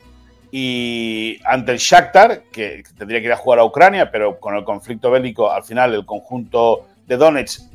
Y 0.51 1.39
ante 1.45 1.71
el 1.71 1.77
Shakhtar, 1.77 2.43
que 2.51 2.83
tendría 2.97 3.21
que 3.21 3.27
ir 3.27 3.31
a 3.31 3.37
jugar 3.37 3.59
a 3.59 3.63
Ucrania, 3.63 4.11
pero 4.11 4.39
con 4.39 4.55
el 4.55 4.65
conflicto 4.65 5.09
bélico, 5.11 5.49
al 5.49 5.63
final 5.63 5.93
el 5.93 6.05
conjunto 6.05 6.87
de 7.05 7.15
Donetsk 7.15 7.71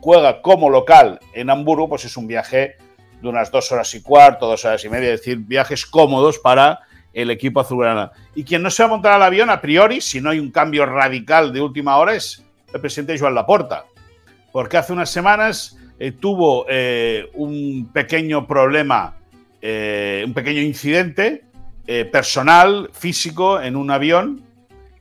juega 0.00 0.42
como 0.42 0.68
local 0.68 1.20
en 1.32 1.48
Hamburgo, 1.48 1.88
pues 1.88 2.04
es 2.04 2.16
un 2.16 2.26
viaje 2.26 2.76
de 3.22 3.28
unas 3.28 3.50
dos 3.50 3.70
horas 3.72 3.94
y 3.94 4.02
cuarto, 4.02 4.48
dos 4.48 4.64
horas 4.64 4.84
y 4.84 4.88
media, 4.88 5.14
es 5.14 5.20
decir, 5.20 5.38
viajes 5.38 5.86
cómodos 5.86 6.38
para 6.38 6.80
el 7.14 7.30
equipo 7.30 7.60
azulgrana. 7.60 8.10
Y 8.34 8.44
quien 8.44 8.62
no 8.62 8.70
se 8.70 8.82
va 8.82 8.88
a 8.88 8.90
montar 8.90 9.12
al 9.12 9.22
avión, 9.22 9.48
a 9.48 9.60
priori, 9.60 10.00
si 10.00 10.20
no 10.20 10.30
hay 10.30 10.40
un 10.40 10.50
cambio 10.50 10.84
radical 10.84 11.52
de 11.52 11.62
última 11.62 11.96
hora, 11.96 12.14
es 12.14 12.42
el 12.74 12.80
presidente 12.80 13.18
Joan 13.18 13.34
Laporta. 13.34 13.84
Porque 14.52 14.76
hace 14.76 14.92
unas 14.92 15.10
semanas 15.10 15.78
eh, 15.98 16.12
tuvo 16.12 16.66
eh, 16.68 17.30
un 17.34 17.90
pequeño 17.92 18.46
problema 18.46 19.16
eh, 19.60 20.24
un 20.26 20.34
pequeño 20.34 20.60
incidente 20.60 21.44
personal, 22.10 22.90
físico, 22.92 23.60
en 23.60 23.76
un 23.76 23.90
avión 23.90 24.42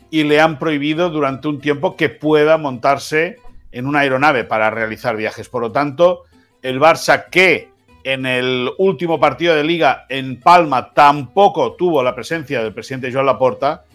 y 0.10 0.24
le 0.24 0.42
han 0.42 0.60
prohibido 0.60 1.10
durante 1.10 1.48
un 1.48 1.62
tiempo 1.62 1.96
que 1.96 2.10
pueda 2.10 2.58
montarse 2.58 3.38
en 3.72 3.88
una 3.88 4.00
aeronave 4.00 4.44
para 4.44 4.70
realizar 4.70 5.16
viajes. 5.16 5.48
Por 5.48 5.62
lo 5.62 5.72
tanto, 5.72 6.24
el 6.62 6.80
Barça 6.80 7.30
que 7.30 7.70
en 8.04 8.26
el 8.26 8.70
último 8.78 9.20
partido 9.20 9.56
de 9.56 9.64
liga 9.64 10.06
en 10.10 10.40
Palma 10.40 10.94
tampoco 10.94 11.74
tuvo 11.74 12.04
la 12.04 12.16
presencia 12.16 12.62
del 12.62 12.74
presidente 12.74 13.12
Joan 13.12 13.26
Laporta, 13.26 13.86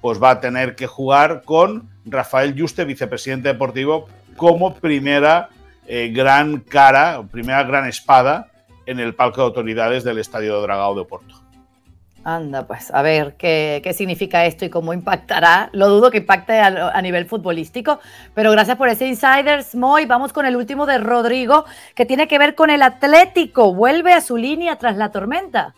pues 0.00 0.22
va 0.22 0.30
a 0.30 0.40
tener 0.40 0.74
que 0.76 0.86
jugar 0.86 1.42
con 1.44 1.88
Rafael 2.04 2.54
Juste, 2.58 2.84
vicepresidente 2.84 3.48
deportivo, 3.48 4.06
como 4.36 4.74
primera 4.74 5.48
eh, 5.86 6.10
gran 6.14 6.60
cara, 6.60 7.22
primera 7.30 7.62
gran 7.64 7.88
espada 7.88 8.48
en 8.86 9.00
el 9.00 9.14
palco 9.14 9.40
de 9.40 9.46
autoridades 9.48 10.04
del 10.04 10.18
Estadio 10.18 10.60
Dragao 10.60 10.94
de 10.94 11.00
Oporto. 11.02 11.44
Anda, 12.24 12.66
pues 12.66 12.90
a 12.90 13.02
ver 13.02 13.34
qué, 13.36 13.82
qué, 13.84 13.92
significa 13.92 14.46
esto 14.46 14.64
y 14.64 14.70
cómo 14.70 14.94
impactará. 14.94 15.68
Lo 15.72 15.90
dudo 15.90 16.10
que 16.10 16.18
impacte 16.18 16.58
a, 16.58 17.02
nivel 17.02 17.26
futbolístico, 17.26 18.00
pero 18.32 18.50
gracias 18.50 18.78
por 18.78 18.88
ese 18.88 19.06
Insiders, 19.06 19.74
Moy. 19.74 20.06
Vamos 20.06 20.32
con 20.32 20.46
el 20.46 20.56
último 20.56 20.86
de 20.86 20.96
Rodrigo, 20.96 21.66
que 21.94 22.06
tiene 22.06 22.26
que 22.26 22.38
ver 22.38 22.54
con 22.54 22.70
el 22.70 22.82
Atlético. 22.82 23.74
Vuelve 23.74 24.14
a 24.14 24.22
su 24.22 24.38
línea 24.38 24.76
tras 24.76 24.96
la 24.96 25.12
tormenta. 25.12 25.74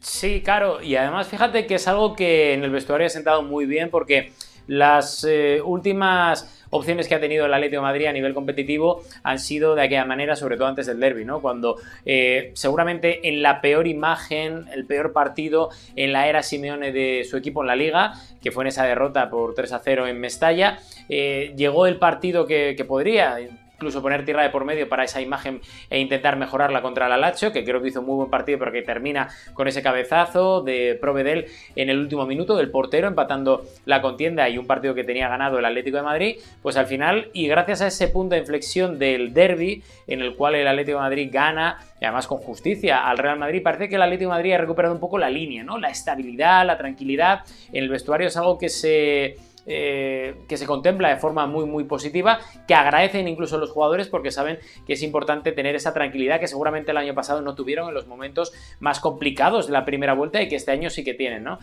Sí, 0.00 0.40
claro, 0.42 0.82
y 0.82 0.96
además 0.96 1.28
fíjate 1.28 1.66
que 1.66 1.76
es 1.76 1.86
algo 1.86 2.16
que 2.16 2.54
en 2.54 2.64
el 2.64 2.70
vestuario 2.70 3.06
ha 3.06 3.10
sentado 3.10 3.42
muy 3.42 3.66
bien 3.66 3.90
porque 3.90 4.32
las 4.66 5.24
eh, 5.24 5.60
últimas 5.64 6.62
opciones 6.70 7.06
que 7.06 7.14
ha 7.14 7.20
tenido 7.20 7.46
el 7.46 7.54
Atlético 7.54 7.80
de 7.80 7.86
Madrid 7.86 8.06
a 8.06 8.12
nivel 8.12 8.34
competitivo 8.34 9.02
han 9.22 9.38
sido 9.38 9.74
de 9.74 9.82
aquella 9.82 10.04
manera, 10.04 10.36
sobre 10.36 10.56
todo 10.56 10.68
antes 10.68 10.86
del 10.86 10.98
derby, 11.00 11.24
¿no? 11.24 11.40
Cuando 11.40 11.76
eh, 12.06 12.50
seguramente 12.54 13.28
en 13.28 13.42
la 13.42 13.60
peor 13.60 13.86
imagen, 13.86 14.66
el 14.72 14.86
peor 14.86 15.12
partido 15.12 15.70
en 15.96 16.12
la 16.12 16.28
era 16.28 16.42
Simeone 16.42 16.92
de 16.92 17.24
su 17.28 17.36
equipo 17.36 17.62
en 17.62 17.66
la 17.66 17.76
liga, 17.76 18.14
que 18.42 18.50
fue 18.50 18.64
en 18.64 18.68
esa 18.68 18.84
derrota 18.84 19.28
por 19.28 19.54
3 19.54 19.72
a 19.72 19.78
0 19.80 20.06
en 20.06 20.18
Mestalla, 20.18 20.78
eh, 21.08 21.52
llegó 21.56 21.86
el 21.86 21.98
partido 21.98 22.46
que, 22.46 22.74
que 22.76 22.84
podría 22.84 23.38
incluso 23.82 24.00
poner 24.00 24.24
tierra 24.24 24.42
de 24.42 24.50
por 24.50 24.64
medio 24.64 24.88
para 24.88 25.04
esa 25.04 25.20
imagen 25.20 25.60
e 25.90 25.98
intentar 25.98 26.36
mejorarla 26.36 26.82
contra 26.82 27.08
la 27.08 27.16
Lazio, 27.16 27.52
que 27.52 27.64
creo 27.64 27.82
que 27.82 27.88
hizo 27.88 28.00
un 28.00 28.06
muy 28.06 28.16
buen 28.16 28.30
partido, 28.30 28.58
pero 28.58 28.72
que 28.72 28.82
termina 28.82 29.28
con 29.54 29.68
ese 29.68 29.82
cabezazo 29.82 30.62
de 30.62 30.96
Provedel 31.00 31.46
en 31.76 31.90
el 31.90 31.98
último 31.98 32.26
minuto 32.26 32.56
del 32.56 32.70
portero, 32.70 33.08
empatando 33.08 33.64
la 33.84 34.00
contienda 34.00 34.48
y 34.48 34.58
un 34.58 34.66
partido 34.66 34.94
que 34.94 35.04
tenía 35.04 35.28
ganado 35.28 35.58
el 35.58 35.64
Atlético 35.64 35.96
de 35.96 36.02
Madrid, 36.04 36.36
pues 36.62 36.76
al 36.76 36.86
final, 36.86 37.28
y 37.32 37.46
gracias 37.48 37.82
a 37.82 37.88
ese 37.88 38.08
punto 38.08 38.34
de 38.34 38.40
inflexión 38.40 38.98
del 38.98 39.34
derby, 39.34 39.82
en 40.06 40.20
el 40.20 40.36
cual 40.36 40.54
el 40.54 40.66
Atlético 40.66 40.98
de 40.98 41.02
Madrid 41.02 41.28
gana 41.32 41.78
y 42.00 42.04
además 42.04 42.26
con 42.26 42.38
justicia 42.38 43.08
al 43.08 43.18
Real 43.18 43.38
Madrid, 43.38 43.62
parece 43.62 43.88
que 43.88 43.96
el 43.96 44.02
Atlético 44.02 44.30
de 44.30 44.36
Madrid 44.36 44.52
ha 44.54 44.58
recuperado 44.58 44.94
un 44.94 45.00
poco 45.00 45.18
la 45.18 45.30
línea, 45.30 45.62
¿no? 45.62 45.78
La 45.78 45.88
estabilidad, 45.88 46.66
la 46.66 46.76
tranquilidad 46.76 47.42
en 47.72 47.84
el 47.84 47.88
vestuario 47.88 48.28
es 48.28 48.36
algo 48.36 48.58
que 48.58 48.68
se 48.68 49.36
eh, 49.66 50.34
que 50.48 50.56
se 50.56 50.66
contempla 50.66 51.08
de 51.08 51.16
forma 51.16 51.46
muy 51.46 51.66
muy 51.66 51.84
positiva, 51.84 52.40
que 52.66 52.74
agradecen 52.74 53.28
incluso 53.28 53.58
los 53.58 53.70
jugadores 53.70 54.08
porque 54.08 54.30
saben 54.30 54.58
que 54.86 54.94
es 54.94 55.02
importante 55.02 55.52
tener 55.52 55.74
esa 55.74 55.94
tranquilidad 55.94 56.40
que 56.40 56.48
seguramente 56.48 56.90
el 56.90 56.96
año 56.96 57.14
pasado 57.14 57.42
no 57.42 57.54
tuvieron 57.54 57.88
en 57.88 57.94
los 57.94 58.06
momentos 58.06 58.52
más 58.80 59.00
complicados 59.00 59.66
de 59.66 59.72
la 59.72 59.84
primera 59.84 60.14
vuelta 60.14 60.42
y 60.42 60.48
que 60.48 60.56
este 60.56 60.72
año 60.72 60.90
sí 60.90 61.04
que 61.04 61.14
tienen, 61.14 61.44
¿no? 61.44 61.58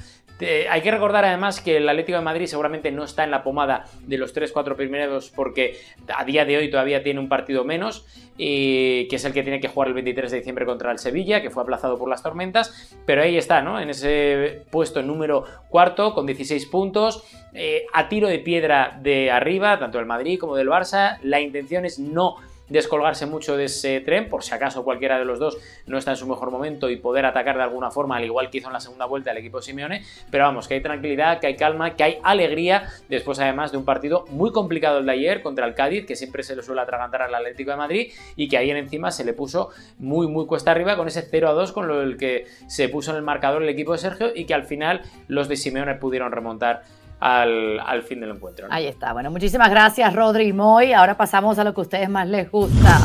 hay 0.70 0.82
que 0.82 0.92
recordar 0.92 1.26
además 1.26 1.60
que 1.60 1.78
el 1.78 1.90
Atlético 1.90 2.18
de 2.18 2.24
Madrid 2.24 2.46
seguramente 2.46 2.92
no 2.92 3.04
está 3.04 3.26
en 3.26 3.32
la 3.32 3.44
pomada 3.44 3.86
de 4.02 4.18
los 4.18 4.34
3-4 4.34 4.76
primeros 4.78 5.32
porque 5.36 5.78
a 6.16 6.24
día 6.24 6.46
de 6.46 6.58
hoy 6.58 6.70
todavía 6.70 7.04
tiene 7.04 7.20
un 7.20 7.28
partido 7.28 7.66
menos, 7.66 8.06
que 8.40 9.08
es 9.12 9.26
el 9.26 9.34
que 9.34 9.44
tiene 9.44 9.60
que 9.60 9.68
jugar 9.68 9.90
el 9.90 9.94
23 9.94 10.32
de 10.32 10.38
diciembre 10.38 10.66
contra 10.66 10.92
el 10.92 11.00
Sevilla, 11.00 11.42
que 11.42 11.50
fue 11.50 11.62
aplazado 11.62 11.98
por 11.98 12.10
las 12.10 12.24
tormentas, 12.24 12.96
pero 13.06 13.22
ahí 13.22 13.38
está, 13.38 13.62
¿no? 13.62 13.80
En 13.80 13.90
ese 13.90 14.64
puesto 14.72 15.02
número 15.02 15.44
cuarto 15.70 16.14
con 16.14 16.26
16 16.26 16.66
puntos. 16.68 17.24
Eh, 17.54 17.86
a 17.94 18.08
tiro 18.10 18.28
de 18.28 18.40
piedra 18.40 18.98
de 19.02 19.32
arriba, 19.32 19.80
tanto 19.80 19.98
del 19.98 20.08
Madrid 20.08 20.40
como 20.40 20.56
del 20.56 20.70
Barça. 20.70 21.18
La 21.24 21.42
intención 21.42 21.84
es 21.84 22.00
no 22.00 22.36
descolgarse 22.70 23.26
mucho 23.26 23.58
de 23.58 23.66
ese 23.66 24.00
tren, 24.02 24.30
por 24.30 24.44
si 24.44 24.54
acaso 24.54 24.84
cualquiera 24.84 25.20
de 25.20 25.26
los 25.26 25.40
dos 25.40 25.58
no 25.88 25.98
está 25.98 26.12
en 26.12 26.18
su 26.18 26.28
mejor 26.28 26.52
momento 26.52 26.90
y 26.90 26.98
poder 26.98 27.26
atacar 27.26 27.58
de 27.58 27.64
alguna 27.64 27.92
forma, 27.92 28.18
al 28.18 28.26
igual 28.26 28.50
que 28.50 28.60
hizo 28.60 28.68
en 28.68 28.74
la 28.74 28.80
segunda 28.80 29.06
vuelta 29.06 29.32
el 29.32 29.38
equipo 29.38 29.62
Simeone. 29.62 30.04
Pero 30.32 30.46
vamos, 30.46 30.68
que 30.68 30.76
hay 30.76 30.82
tranquilidad, 30.82 31.40
que 31.40 31.48
hay 31.48 31.56
calma, 31.56 31.96
que 31.96 32.04
hay 32.04 32.20
alegría, 32.24 32.90
después 33.08 33.40
además 33.40 33.72
de 33.72 33.78
un 33.78 33.86
partido 33.86 34.26
muy 34.30 34.52
complicado 34.52 35.00
el 35.00 35.06
de 35.06 35.12
ayer 35.12 35.42
contra 35.42 35.66
el 35.66 35.74
Cádiz, 35.74 36.06
que 36.06 36.16
siempre 36.16 36.44
se 36.44 36.56
le 36.56 36.64
suele 36.64 36.82
atragantar 36.82 37.22
al 37.22 37.34
Atlético 37.34 37.72
de 37.72 37.78
Madrid 37.78 38.12
y 38.36 38.48
que 38.48 38.58
ayer 38.58 38.78
encima 38.78 39.12
se 39.12 39.24
le 39.24 39.34
puso 39.34 39.70
muy, 39.98 40.28
muy 40.28 40.46
cuesta 40.46 40.72
arriba 40.72 40.96
con 40.96 41.08
ese 41.08 41.22
0 41.22 41.50
a 41.50 41.54
2 41.54 41.72
con 41.72 41.88
lo 41.88 42.18
que 42.18 42.46
se 42.68 42.90
puso 42.90 43.12
en 43.12 43.18
el 43.18 43.24
marcador 43.24 43.64
el 43.64 43.70
equipo 43.70 43.94
de 43.94 43.98
Sergio 43.98 44.32
y 44.34 44.46
que 44.46 44.54
al 44.54 44.64
final 44.64 45.02
los 45.28 45.48
de 45.48 45.56
Simeone 45.56 45.96
pudieron 45.96 46.32
remontar 46.32 46.84
al, 47.20 48.04
fin 48.04 48.20
del 48.20 48.32
encuentro. 48.32 48.68
Ahí 48.70 48.88
está. 48.88 49.14
Bueno, 49.14 49.32
muchísimas 49.32 49.70
gracias, 49.70 50.14
Rodri 50.14 50.48
y 50.48 50.54
Moy. 50.54 50.94
Ahora 50.94 51.18
pasamos 51.18 51.60
a 51.60 51.64
lo 51.64 51.74
que 51.74 51.82
a 51.82 51.84
ustedes 51.84 52.10
más 52.10 52.28
les 52.28 52.50
gusta. 52.50 53.00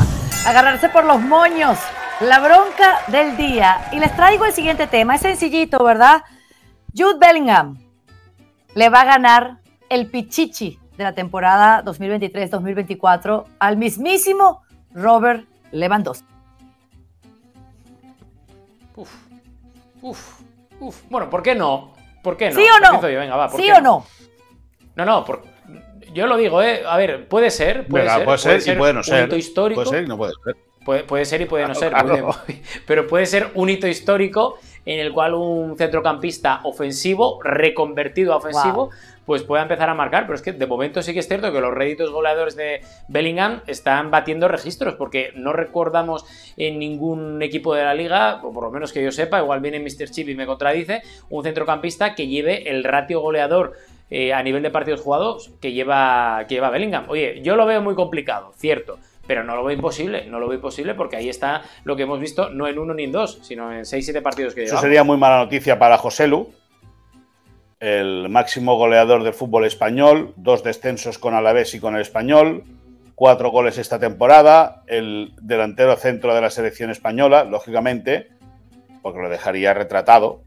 Agarrarse 0.47 0.89
por 0.89 1.05
los 1.05 1.21
moños. 1.21 1.77
La 2.21 2.39
bronca 2.39 2.99
del 3.07 3.35
día. 3.35 3.89
Y 3.91 3.99
les 3.99 4.15
traigo 4.15 4.45
el 4.45 4.53
siguiente 4.53 4.87
tema. 4.87 5.15
Es 5.15 5.21
sencillito, 5.21 5.83
¿verdad? 5.83 6.23
Jude 6.95 7.17
Bellingham 7.19 7.77
le 8.73 8.89
va 8.89 9.01
a 9.01 9.05
ganar 9.05 9.57
el 9.89 10.09
pichichi 10.09 10.79
de 10.97 11.03
la 11.03 11.13
temporada 11.13 11.83
2023-2024 11.83 13.45
al 13.59 13.77
mismísimo 13.77 14.63
Robert 14.93 15.45
Lewandowski. 15.71 16.25
Uf, 18.95 19.11
uf, 20.01 20.39
uf. 20.79 21.03
Bueno, 21.09 21.29
¿por 21.29 21.43
qué 21.43 21.53
no? 21.53 21.94
¿Por 22.25 22.37
qué 22.37 22.49
no? 22.49 22.59
¿Sí 22.59 22.65
o 22.65 22.79
no? 22.79 23.01
¿Sí 23.55 23.69
o 23.69 23.81
no? 23.81 24.05
No, 24.95 25.05
no, 25.05 25.25
yo 26.11 26.25
lo 26.25 26.37
digo, 26.37 26.59
¿eh? 26.63 26.81
A 26.87 26.97
ver, 26.97 27.27
puede 27.27 27.51
ser. 27.51 27.85
Puede, 27.85 28.09
ser, 28.09 28.25
puede, 28.25 28.37
ser, 28.39 28.75
y 28.75 28.77
puede 28.79 28.93
no 28.93 29.03
ser. 29.03 29.19
Un 29.19 29.25
hito 29.27 29.35
histórico. 29.35 29.83
Puede 29.83 29.95
ser 29.95 30.03
y 30.05 30.07
no 30.07 30.17
puede 30.17 30.33
ser. 30.43 31.05
Puede, 31.05 31.25
ser 31.25 31.41
y 31.41 31.45
puede 31.45 31.67
no 31.67 31.75
ser. 31.75 31.93
pero 32.87 33.05
puede 33.05 33.27
ser 33.27 33.51
un 33.53 33.69
hito 33.69 33.85
histórico 33.85 34.57
en 34.87 34.99
el 34.99 35.13
cual 35.13 35.35
un 35.35 35.77
centrocampista 35.77 36.61
ofensivo, 36.63 37.39
reconvertido 37.43 38.33
a 38.33 38.37
ofensivo, 38.37 38.89
pues 39.25 39.43
pueda 39.43 39.63
empezar 39.63 39.89
a 39.89 39.93
marcar. 39.93 40.23
Pero 40.23 40.35
es 40.35 40.41
que 40.41 40.53
de 40.53 40.67
momento 40.67 41.01
sí 41.01 41.13
que 41.13 41.19
es 41.19 41.27
cierto 41.27 41.51
que 41.51 41.61
los 41.61 41.73
réditos 41.73 42.11
goleadores 42.11 42.55
de 42.55 42.81
Bellingham 43.07 43.61
están 43.67 44.11
batiendo 44.11 44.47
registros, 44.47 44.95
porque 44.95 45.31
no 45.35 45.53
recordamos 45.53 46.25
en 46.57 46.79
ningún 46.79 47.41
equipo 47.41 47.73
de 47.73 47.83
la 47.83 47.93
liga, 47.93 48.41
o 48.43 48.53
por 48.53 48.63
lo 48.63 48.71
menos 48.71 48.93
que 48.93 49.03
yo 49.03 49.11
sepa, 49.11 49.39
igual 49.39 49.59
viene 49.59 49.79
Mr. 49.79 50.09
Chip 50.09 50.29
y 50.29 50.35
me 50.35 50.45
contradice, 50.45 51.01
un 51.29 51.43
centrocampista 51.43 52.15
que 52.15 52.27
lleve 52.27 52.69
el 52.69 52.83
ratio 52.83 53.21
goleador. 53.21 53.73
Eh, 54.11 54.33
a 54.33 54.43
nivel 54.43 54.61
de 54.61 54.69
partidos 54.69 55.01
jugados 55.01 55.51
que 55.59 55.71
lleva, 55.71 56.45
que 56.47 56.53
lleva 56.53 56.69
Bellingham. 56.69 57.05
Oye, 57.07 57.41
yo 57.41 57.55
lo 57.55 57.65
veo 57.65 57.81
muy 57.81 57.95
complicado, 57.95 58.53
cierto, 58.55 58.99
pero 59.25 59.43
no 59.43 59.55
lo 59.55 59.63
veo 59.63 59.75
imposible, 59.75 60.25
no 60.27 60.39
lo 60.39 60.47
veo 60.47 60.57
imposible 60.57 60.93
porque 60.93 61.15
ahí 61.15 61.27
está 61.27 61.63
lo 61.85 61.95
que 61.95 62.03
hemos 62.03 62.19
visto, 62.19 62.49
no 62.49 62.67
en 62.67 62.77
uno 62.77 62.93
ni 62.93 63.05
en 63.05 63.11
dos, 63.11 63.39
sino 63.41 63.73
en 63.73 63.83
seis, 63.83 64.05
siete 64.05 64.21
partidos 64.21 64.53
que 64.53 64.63
Eso 64.63 64.77
sería 64.77 65.03
muy 65.03 65.17
mala 65.17 65.37
noticia 65.37 65.79
para 65.79 65.97
José 65.97 66.27
Lu, 66.27 66.51
el 67.85 68.29
máximo 68.29 68.77
goleador 68.77 69.23
del 69.23 69.33
fútbol 69.33 69.63
español, 69.63 70.33
dos 70.37 70.63
descensos 70.63 71.19
con 71.19 71.35
Alavés 71.35 71.75
y 71.75 71.79
con 71.79 71.93
el 71.93 72.01
Español, 72.01 72.63
cuatro 73.13 73.51
goles 73.51 73.77
esta 73.77 73.99
temporada, 73.99 74.81
el 74.87 75.33
delantero 75.39 75.95
centro 75.95 76.33
de 76.33 76.41
la 76.41 76.49
selección 76.49 76.89
española, 76.89 77.43
lógicamente, 77.43 78.29
porque 79.03 79.21
lo 79.21 79.29
dejaría 79.29 79.75
retratado. 79.75 80.41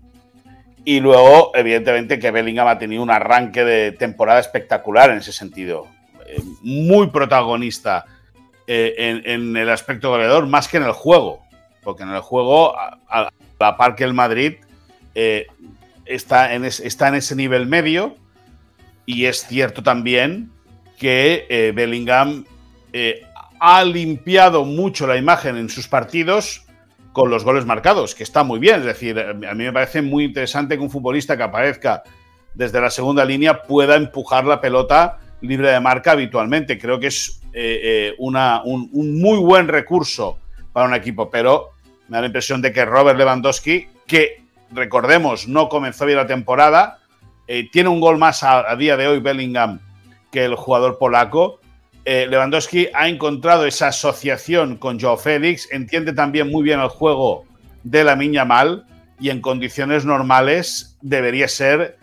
Y 0.85 0.99
luego, 0.99 1.53
evidentemente, 1.55 2.19
que 2.19 2.33
Bellingham 2.33 2.67
ha 2.67 2.79
tenido 2.79 3.05
un 3.05 3.11
arranque 3.11 3.65
de 3.65 3.93
temporada 3.93 4.41
espectacular 4.41 5.11
en 5.11 5.19
ese 5.19 5.33
sentido. 5.33 5.87
Eh, 6.27 6.43
muy 6.63 7.07
protagonista 7.07 8.05
eh, 8.67 9.23
en, 9.25 9.57
el 9.57 9.71
aspecto 9.71 10.11
goleador 10.11 10.49
más 10.49 10.67
que 10.67 10.79
en 10.79 10.83
el 10.83 10.93
juego. 10.93 11.45
Porque 11.85 12.03
en 12.03 12.11
el 12.11 12.21
juego, 12.21 12.77
a, 12.77 13.31
la 13.61 13.77
par 13.77 13.95
que 13.95 14.03
el 14.03 14.13
Madrid, 14.13 14.55
eh, 15.15 15.47
está, 16.09 16.55
en 16.55 16.65
está 16.65 17.09
en 17.09 17.15
ese 17.17 17.37
nivel 17.37 17.67
medio. 17.67 18.17
Y 19.07 19.25
es 19.25 19.47
cierto 19.47 19.83
también 19.83 20.51
que 20.99 21.47
eh, 21.49 21.73
Bellingham 21.75 22.45
ha 23.61 23.85
limpiado 23.85 24.65
mucho 24.65 25.07
la 25.07 25.17
imagen 25.17 25.57
en 25.57 25.69
sus 25.69 25.89
partidos 25.89 26.67
con 27.13 27.31
los 27.31 27.45
goles 27.45 27.65
marcados, 27.65 28.15
que 28.15 28.23
está 28.23 28.45
muy 28.45 28.59
bien. 28.59 28.81
Es 28.81 28.87
decir, 28.87 29.19
a 29.19 29.55
mí 29.55 29.65
me 29.65 29.73
parece 29.73 30.03
muy 30.03 30.25
interesante 30.25 30.77
que 30.77 30.83
un 30.83 30.91
futbolista 30.91 31.37
que 31.37 31.43
aparezca 31.43 32.03
desde 32.55 32.81
la 32.81 32.91
segunda 32.91 33.25
línea 33.25 33.63
pueda 33.63 33.97
empujar 33.97 34.45
la 34.45 34.61
pelota 34.61 35.19
libre 35.41 35.71
de 35.71 35.81
marca 35.81 36.13
habitualmente. 36.13 36.79
Creo 36.79 37.01
que 37.01 37.09
es 37.09 37.41
eh, 37.53 37.81
eh, 37.83 38.15
una, 38.19 38.63
un, 38.65 38.91
muy 38.93 39.39
buen 39.39 39.69
recurso 39.69 40.39
para 40.73 40.87
un 40.87 40.95
equipo, 40.95 41.31
pero 41.31 41.71
me 42.09 42.17
da 42.17 42.21
la 42.23 42.27
impresión 42.27 42.63
de 42.63 42.73
que 42.73 42.85
Robert 42.85 43.19
Lewandowski, 43.19 43.89
que 44.07 44.45
recordemos 44.71 45.49
no 45.49 45.69
comenzó 45.69 46.07
bien 46.07 46.19
la 46.19 46.27
temporada, 46.27 46.99
eh, 47.47 47.69
tiene 47.71 47.89
un 47.89 48.01
gol 48.01 48.19
más 48.19 48.43
a, 48.43 48.75
día 48.77 48.97
de 48.97 49.07
hoy 49.09 49.21
Bellingham 49.21 49.81
que 50.31 50.45
el 50.45 50.55
jugador 50.55 50.99
polaco. 50.99 51.61
Lewandowski 52.05 52.89
ha 52.95 53.07
encontrado 53.07 53.67
esa 53.67 53.89
asociación 53.89 54.79
con 54.79 54.99
Joe 54.99 55.19
Félix, 55.19 55.69
entiende 55.71 56.15
también 56.15 56.51
muy 56.51 56.63
bien 56.63 56.81
el 56.81 56.89
juego 56.89 57.45
de 57.83 58.03
la 58.03 58.17
Miña 58.17 58.47
Mal 58.47 58.87
y 59.21 59.29
en 59.29 59.43
condiciones 59.43 60.07
normales 60.07 60.97
debería 61.03 61.49
ser 61.49 61.99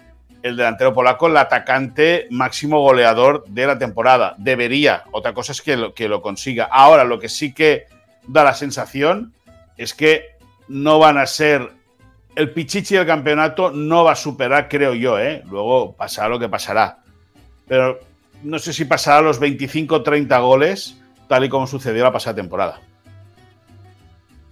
el 0.45 0.57
delantero 0.57 0.93
polaco 0.93 1.25
el 1.25 1.37
atacante 1.37 2.27
máximo 2.29 2.79
goleador 2.79 3.45
de 3.47 3.65
la 3.65 3.79
temporada. 3.79 4.35
Debería, 4.37 5.03
otra 5.11 5.33
cosa 5.33 5.53
es 5.53 5.61
que 5.63 5.75
lo, 5.75 5.95
que 5.95 6.07
lo 6.07 6.21
consiga. 6.21 6.65
Ahora, 6.71 7.03
lo 7.03 7.17
que 7.17 7.29
sí 7.29 7.51
que 7.51 7.87
da 8.27 8.43
la 8.43 8.53
sensación 8.53 9.33
es 9.75 9.95
que 9.95 10.35
no 10.67 10.99
van 10.99 11.17
a 11.17 11.25
ser. 11.25 11.71
El 12.35 12.51
Pichichi 12.51 12.95
del 12.95 13.05
campeonato 13.05 13.71
no 13.71 14.03
va 14.03 14.11
a 14.11 14.15
superar, 14.15 14.67
creo 14.67 14.93
yo, 14.93 15.17
¿eh? 15.17 15.41
Luego 15.49 15.93
pasará 15.93 16.27
lo 16.27 16.37
que 16.37 16.49
pasará. 16.49 16.99
Pero 17.67 17.99
no 18.43 18.59
sé 18.59 18.73
si 18.73 18.85
pasará 18.85 19.21
los 19.21 19.39
25 19.39 20.03
30 20.03 20.37
goles, 20.39 20.97
tal 21.27 21.45
y 21.45 21.49
como 21.49 21.65
sucedió 21.65 22.03
la 22.03 22.11
pasada 22.11 22.35
temporada. 22.35 22.81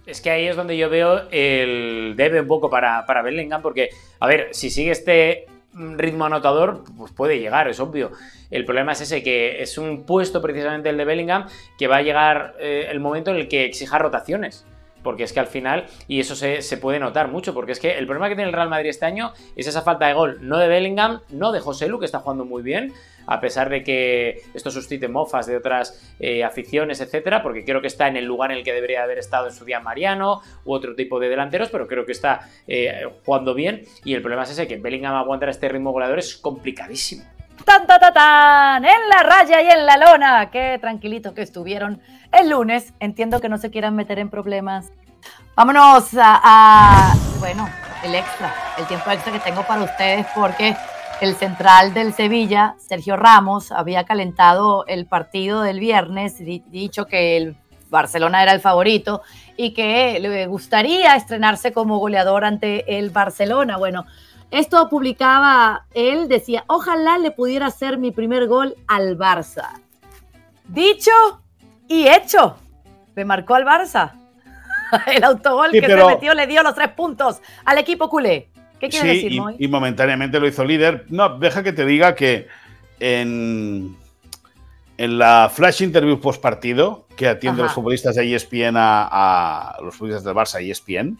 Es 0.06 0.20
que 0.20 0.30
ahí 0.30 0.46
es 0.46 0.56
donde 0.56 0.76
yo 0.76 0.90
veo 0.90 1.28
el 1.30 2.14
debe 2.16 2.40
un 2.40 2.46
poco 2.46 2.70
para, 2.70 3.04
para 3.06 3.22
Bellingham, 3.22 3.62
porque, 3.62 3.90
a 4.20 4.26
ver, 4.26 4.48
si 4.52 4.70
sigue 4.70 4.90
este 4.90 5.46
ritmo 5.74 6.24
anotador, 6.24 6.84
pues 6.96 7.12
puede 7.12 7.38
llegar, 7.38 7.68
es 7.68 7.80
obvio. 7.80 8.12
El 8.50 8.64
problema 8.64 8.92
es 8.92 9.00
ese, 9.00 9.22
que 9.22 9.62
es 9.62 9.78
un 9.78 10.04
puesto 10.04 10.40
precisamente 10.40 10.88
el 10.88 10.96
de 10.96 11.04
Bellingham 11.04 11.46
que 11.78 11.88
va 11.88 11.96
a 11.96 12.02
llegar 12.02 12.54
eh, 12.60 12.86
el 12.90 13.00
momento 13.00 13.30
en 13.30 13.38
el 13.38 13.48
que 13.48 13.64
exija 13.64 13.98
rotaciones. 13.98 14.66
Porque 15.04 15.22
es 15.22 15.32
que 15.32 15.38
al 15.38 15.46
final, 15.46 15.86
y 16.08 16.18
eso 16.18 16.34
se, 16.34 16.76
puede 16.78 16.98
notar 16.98 17.28
mucho, 17.28 17.54
porque 17.54 17.70
es 17.70 17.78
que 17.78 17.96
el 17.96 18.06
problema 18.06 18.28
que 18.28 18.34
tiene 18.34 18.48
el 18.48 18.54
Real 18.54 18.68
Madrid 18.68 18.90
este 18.90 19.06
año 19.06 19.32
es 19.54 19.68
esa 19.68 19.82
falta 19.82 20.08
de 20.08 20.14
gol, 20.14 20.38
no 20.40 20.58
de 20.58 20.66
Bellingham, 20.66 21.20
no 21.30 21.52
de 21.52 21.60
José 21.60 21.86
Lu, 21.86 22.00
que 22.00 22.06
está 22.06 22.18
jugando 22.18 22.44
muy 22.44 22.62
bien, 22.62 22.92
a 23.26 23.40
pesar 23.40 23.68
de 23.68 23.84
que 23.84 24.42
esto 24.54 24.70
suscite 24.70 25.06
mofas 25.06 25.46
de 25.46 25.56
otras 25.56 26.14
eh, 26.18 26.42
aficiones, 26.42 27.00
etcétera, 27.00 27.42
porque 27.42 27.64
creo 27.64 27.80
que 27.80 27.86
está 27.86 28.08
en 28.08 28.16
el 28.16 28.24
lugar 28.24 28.50
en 28.50 28.58
el 28.58 28.64
que 28.64 28.72
debería 28.72 29.02
haber 29.02 29.18
estado 29.18 29.46
en 29.46 29.52
su 29.52 29.64
día 29.64 29.78
Mariano 29.78 30.40
u 30.64 30.72
otro 30.72 30.94
tipo 30.94 31.20
de 31.20 31.28
delanteros, 31.28 31.68
pero 31.70 31.86
creo 31.86 32.04
que 32.04 32.12
está 32.12 32.48
eh, 32.66 33.06
jugando 33.24 33.54
bien. 33.54 33.84
Y 34.04 34.14
el 34.14 34.22
problema 34.22 34.42
es 34.42 34.50
ese, 34.50 34.66
que 34.66 34.76
Bellingham 34.78 35.14
aguantar 35.14 35.50
este 35.50 35.68
ritmo 35.68 35.92
goleador 35.92 36.18
es 36.18 36.36
complicadísimo. 36.36 37.33
Tan, 37.64 37.86
tan, 37.86 38.00
tan, 38.00 38.12
tan, 38.12 38.84
en 38.84 39.08
la 39.08 39.22
raya 39.22 39.62
y 39.62 39.68
en 39.70 39.86
la 39.86 39.96
lona. 39.96 40.50
Qué 40.50 40.78
tranquilitos 40.80 41.32
que 41.32 41.42
estuvieron 41.42 42.00
el 42.32 42.50
lunes. 42.50 42.92
Entiendo 43.00 43.40
que 43.40 43.48
no 43.48 43.58
se 43.58 43.70
quieran 43.70 43.94
meter 43.94 44.18
en 44.18 44.30
problemas. 44.30 44.90
Vámonos 45.56 46.08
a, 46.18 47.14
bueno, 47.38 47.68
el 48.02 48.14
extra, 48.14 48.52
el 48.76 48.86
tiempo 48.86 49.10
extra 49.10 49.32
que 49.32 49.38
tengo 49.38 49.62
para 49.62 49.84
ustedes 49.84 50.26
porque 50.34 50.76
el 51.20 51.36
central 51.36 51.94
del 51.94 52.12
Sevilla, 52.12 52.74
Sergio 52.78 53.16
Ramos, 53.16 53.70
había 53.70 54.04
calentado 54.04 54.84
el 54.86 55.06
partido 55.06 55.62
del 55.62 55.78
viernes, 55.78 56.38
dicho 56.38 57.06
que 57.06 57.36
el 57.36 57.56
Barcelona 57.88 58.42
era 58.42 58.52
el 58.52 58.60
favorito 58.60 59.22
y 59.56 59.72
que 59.72 60.18
le 60.18 60.46
gustaría 60.46 61.14
estrenarse 61.14 61.72
como 61.72 61.98
goleador 61.98 62.44
ante 62.44 62.98
el 62.98 63.10
Barcelona. 63.10 63.76
Bueno, 63.76 64.04
esto 64.58 64.88
publicaba 64.88 65.86
él, 65.94 66.28
decía, 66.28 66.64
ojalá 66.66 67.18
le 67.18 67.30
pudiera 67.30 67.66
hacer 67.66 67.98
mi 67.98 68.10
primer 68.10 68.46
gol 68.46 68.74
al 68.86 69.18
Barça. 69.18 69.80
Dicho 70.68 71.10
y 71.88 72.08
hecho, 72.08 72.56
le 73.14 73.24
marcó 73.24 73.54
al 73.54 73.64
Barça. 73.64 74.12
El 75.06 75.24
autogol 75.24 75.70
que 75.70 75.86
se 75.86 76.04
metió 76.04 76.34
le 76.34 76.46
dio 76.46 76.62
los 76.62 76.74
tres 76.74 76.90
puntos 76.90 77.40
al 77.64 77.78
equipo 77.78 78.08
culé. 78.08 78.48
¿Qué 78.78 78.88
quieres 78.88 79.14
decir, 79.14 79.32
y, 79.32 79.64
y 79.64 79.68
momentáneamente 79.68 80.38
lo 80.38 80.46
hizo 80.46 80.64
líder. 80.64 81.06
No, 81.08 81.38
deja 81.38 81.62
que 81.62 81.72
te 81.72 81.86
diga 81.86 82.14
que 82.14 82.48
en, 83.00 83.96
en 84.98 85.18
la 85.18 85.50
flash 85.52 85.82
interview 85.82 86.20
post 86.20 86.40
partido 86.40 87.06
que 87.16 87.28
atiende 87.28 87.62
los 87.62 87.72
futbolistas 87.72 88.16
de 88.16 88.34
ESPN 88.34 88.76
a, 88.76 89.76
los 89.82 89.94
futbolistas 89.94 90.24
del 90.24 90.34
Barça 90.34 90.62
y 90.62 90.70
ESPN, 90.70 90.98
eh, 90.98 91.16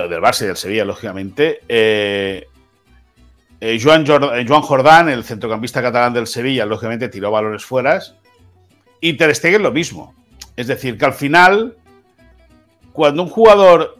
del 0.00 0.20
Barça 0.20 0.42
y 0.42 0.46
del 0.46 0.56
Sevilla, 0.56 0.84
lógicamente, 0.84 1.60
eh, 1.68 2.46
eh, 3.60 3.78
Joan, 3.80 4.04
Jordán, 4.62 5.08
el 5.08 5.22
centrocampista 5.22 5.82
catalán 5.82 6.12
del 6.12 6.26
Sevilla, 6.26 6.66
lógicamente 6.66 7.08
tiró 7.08 7.30
valores 7.30 7.64
fuera. 7.64 8.00
Y 9.00 9.12
Ter 9.14 9.34
Stegen 9.34 9.62
lo 9.62 9.70
mismo. 9.70 10.14
Es 10.56 10.66
decir, 10.66 10.98
que 10.98 11.04
al 11.04 11.12
final, 11.12 11.76
cuando 12.92 13.22
un 13.22 13.28
jugador 13.28 13.98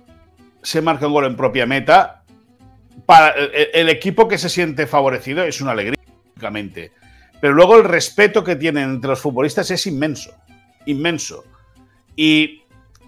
se 0.62 0.81
marca 0.83 1.07
un 1.07 1.12
gol 1.12 1.26
en 1.26 1.37
propia 1.37 1.66
meta, 1.66 2.24
para 3.07 3.35
el, 3.35 3.88
equipo 3.88 4.28
que 4.28 4.38
se 4.38 4.48
siente 4.48 4.87
favorecido 4.87 5.44
es 5.44 5.61
una 5.61 5.72
alegría, 5.72 5.98
lógicamente. 6.35 6.92
Pero 7.40 7.55
luego 7.55 7.76
el 7.76 7.85
respeto 7.85 8.44
que 8.44 8.57
tienen 8.57 8.90
entre 8.90 9.11
los 9.11 9.20
futbolistas 9.20 9.70
es 9.70 9.87
inmenso, 9.87 10.33
inmenso. 10.87 11.44
Y 12.16 12.62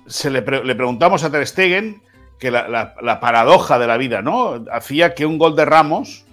se 0.06 0.30
le, 0.30 0.42
preguntamos 0.42 1.24
a 1.24 1.30
Ter 1.30 1.46
Stegen 1.46 2.02
que 2.38 2.50
la, 2.50 3.20
paradoja 3.20 3.78
de 3.78 3.86
la 3.86 3.96
vida, 3.96 4.22
¿no? 4.22 4.64
Hacía 4.70 5.14
que 5.14 5.26
un 5.26 5.38
gol 5.38 5.56
de 5.56 5.64
Ramos 5.64 6.24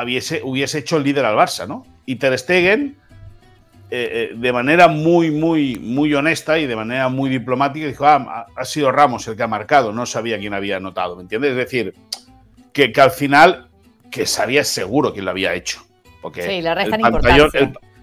hubiese, 0.00 0.40
hubiese 0.44 0.78
hecho 0.78 0.96
el 0.98 1.04
líder 1.04 1.24
al 1.24 1.36
Barça, 1.36 1.66
¿no? 1.66 1.86
Y 2.04 2.16
Ter 2.16 2.38
Stegen, 2.38 2.96
eh, 3.90 4.30
eh, 4.32 4.34
de 4.36 4.52
manera 4.52 4.88
muy, 4.88 5.30
muy, 5.30 5.78
muy 5.78 6.12
honesta 6.14 6.58
y 6.58 6.66
de 6.66 6.76
manera 6.76 7.08
muy 7.08 7.30
diplomática, 7.30 7.86
dijo, 7.86 8.06
ah, 8.06 8.46
ha 8.54 8.64
sido 8.64 8.92
Ramos 8.92 9.26
el 9.28 9.36
que 9.36 9.42
ha 9.42 9.48
marcado, 9.48 9.92
no 9.92 10.06
sabía 10.06 10.38
quién 10.38 10.54
había 10.54 10.76
anotado, 10.76 11.16
¿me 11.16 11.22
entiendes? 11.22 11.52
Es 11.52 11.56
decir, 11.56 11.94
que, 12.72 12.92
que 12.92 13.00
al 13.00 13.10
final, 13.10 13.68
que 14.10 14.26
sabía 14.26 14.64
seguro 14.64 15.12
quién 15.12 15.24
lo 15.24 15.30
había 15.30 15.54
hecho. 15.54 15.86
Porque 16.20 16.42
sí, 16.42 16.60
le 16.60 16.70
el, 16.70 17.00
pantallón, 17.00 17.50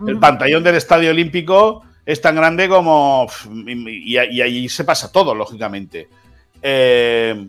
el, 0.07 0.19
pantallón 0.19 0.63
del 0.63 0.75
Estadio 0.75 1.11
Olímpico 1.11 1.83
es 2.05 2.21
tan 2.21 2.35
grande 2.35 2.69
como... 2.69 3.27
Y, 3.75 4.17
ahí 4.17 4.69
se 4.69 4.85
pasa 4.85 5.11
todo, 5.11 5.35
lógicamente. 5.35 6.07
Eh, 6.63 7.47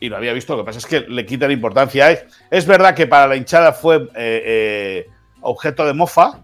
y 0.00 0.08
lo 0.08 0.16
había 0.16 0.32
visto, 0.32 0.56
lo 0.56 0.62
que 0.62 0.66
pasa 0.66 0.78
es 0.78 0.86
que 0.86 1.00
le 1.00 1.24
quitan 1.24 1.50
importancia. 1.50 2.10
Es, 2.10 2.24
es 2.50 2.66
verdad 2.66 2.94
que 2.94 3.06
para 3.06 3.28
la 3.28 3.36
hinchada 3.36 3.72
fue 3.72 3.96
eh, 3.96 4.08
eh, 4.16 5.06
objeto 5.42 5.86
de 5.86 5.94
mofa, 5.94 6.42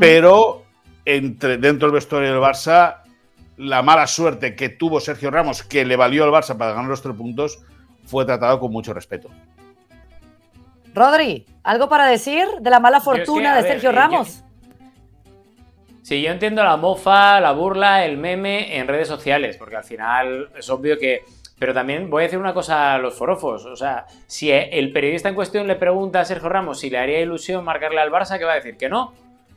pero 0.00 0.64
entre, 1.04 1.58
dentro 1.58 1.88
del 1.88 1.94
vestuario 1.94 2.32
del 2.32 2.40
Barça, 2.40 3.02
la 3.58 3.82
mala 3.82 4.06
suerte 4.06 4.56
que 4.56 4.70
tuvo 4.70 4.98
Sergio 4.98 5.30
Ramos, 5.30 5.62
que 5.62 5.84
le 5.84 5.96
valió 5.96 6.24
al 6.24 6.30
Barça 6.30 6.56
para 6.56 6.72
ganar 6.72 6.88
los 6.88 7.02
tres 7.02 7.14
puntos, 7.14 7.58
fue 8.06 8.24
tratado 8.24 8.58
con 8.58 8.72
mucho 8.72 8.94
respeto. 8.94 9.28
Rodri, 10.94 11.44
¿algo 11.64 11.88
para 11.88 12.06
decir 12.06 12.46
de 12.60 12.70
la 12.70 12.80
mala 12.80 13.00
fortuna 13.00 13.56
de 13.56 13.62
Sergio 13.62 13.90
eh, 13.90 13.92
Ramos? 13.92 14.44
Sí, 16.04 16.20
yo 16.20 16.30
entiendo 16.30 16.62
la 16.62 16.76
mofa, 16.76 17.40
la 17.40 17.52
burla, 17.52 18.04
el 18.04 18.18
meme 18.18 18.76
en 18.76 18.88
redes 18.88 19.08
sociales, 19.08 19.56
porque 19.56 19.76
al 19.76 19.84
final 19.84 20.50
es 20.54 20.68
obvio 20.68 20.98
que... 20.98 21.22
Pero 21.58 21.72
también 21.72 22.10
voy 22.10 22.20
a 22.20 22.24
decir 22.24 22.38
una 22.38 22.52
cosa 22.52 22.92
a 22.92 22.98
los 22.98 23.14
forofos. 23.14 23.64
O 23.64 23.74
sea, 23.74 24.04
si 24.26 24.50
el 24.50 24.92
periodista 24.92 25.30
en 25.30 25.34
cuestión 25.34 25.66
le 25.66 25.76
pregunta 25.76 26.20
a 26.20 26.26
Sergio 26.26 26.50
Ramos 26.50 26.80
si 26.80 26.90
le 26.90 26.98
haría 26.98 27.20
ilusión 27.20 27.64
marcarle 27.64 28.02
al 28.02 28.10
Barça, 28.10 28.36
¿qué 28.36 28.44
va 28.44 28.52
a 28.52 28.56
decir? 28.56 28.76
Que 28.76 28.90
no. 28.90 29.14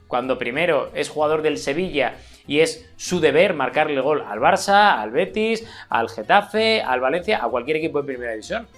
Cuando 0.07 0.37
primero 0.37 0.89
es 0.93 1.09
jugador 1.09 1.41
del 1.41 1.57
Sevilla 1.57 2.13
y 2.47 2.61
es 2.61 2.89
su 2.95 3.19
deber 3.19 3.53
marcarle 3.53 3.99
gol 3.99 4.23
al 4.25 4.39
Barça, 4.39 5.01
al 5.01 5.11
Betis, 5.11 5.67
al 5.89 6.07
Getafe, 6.07 6.81
al 6.81 7.01
Valencia, 7.01 7.43
a 7.43 7.49
cualquier 7.49 7.75
equipo 7.75 7.99
de 7.99 8.07
primera 8.07 8.31
división 8.31 8.69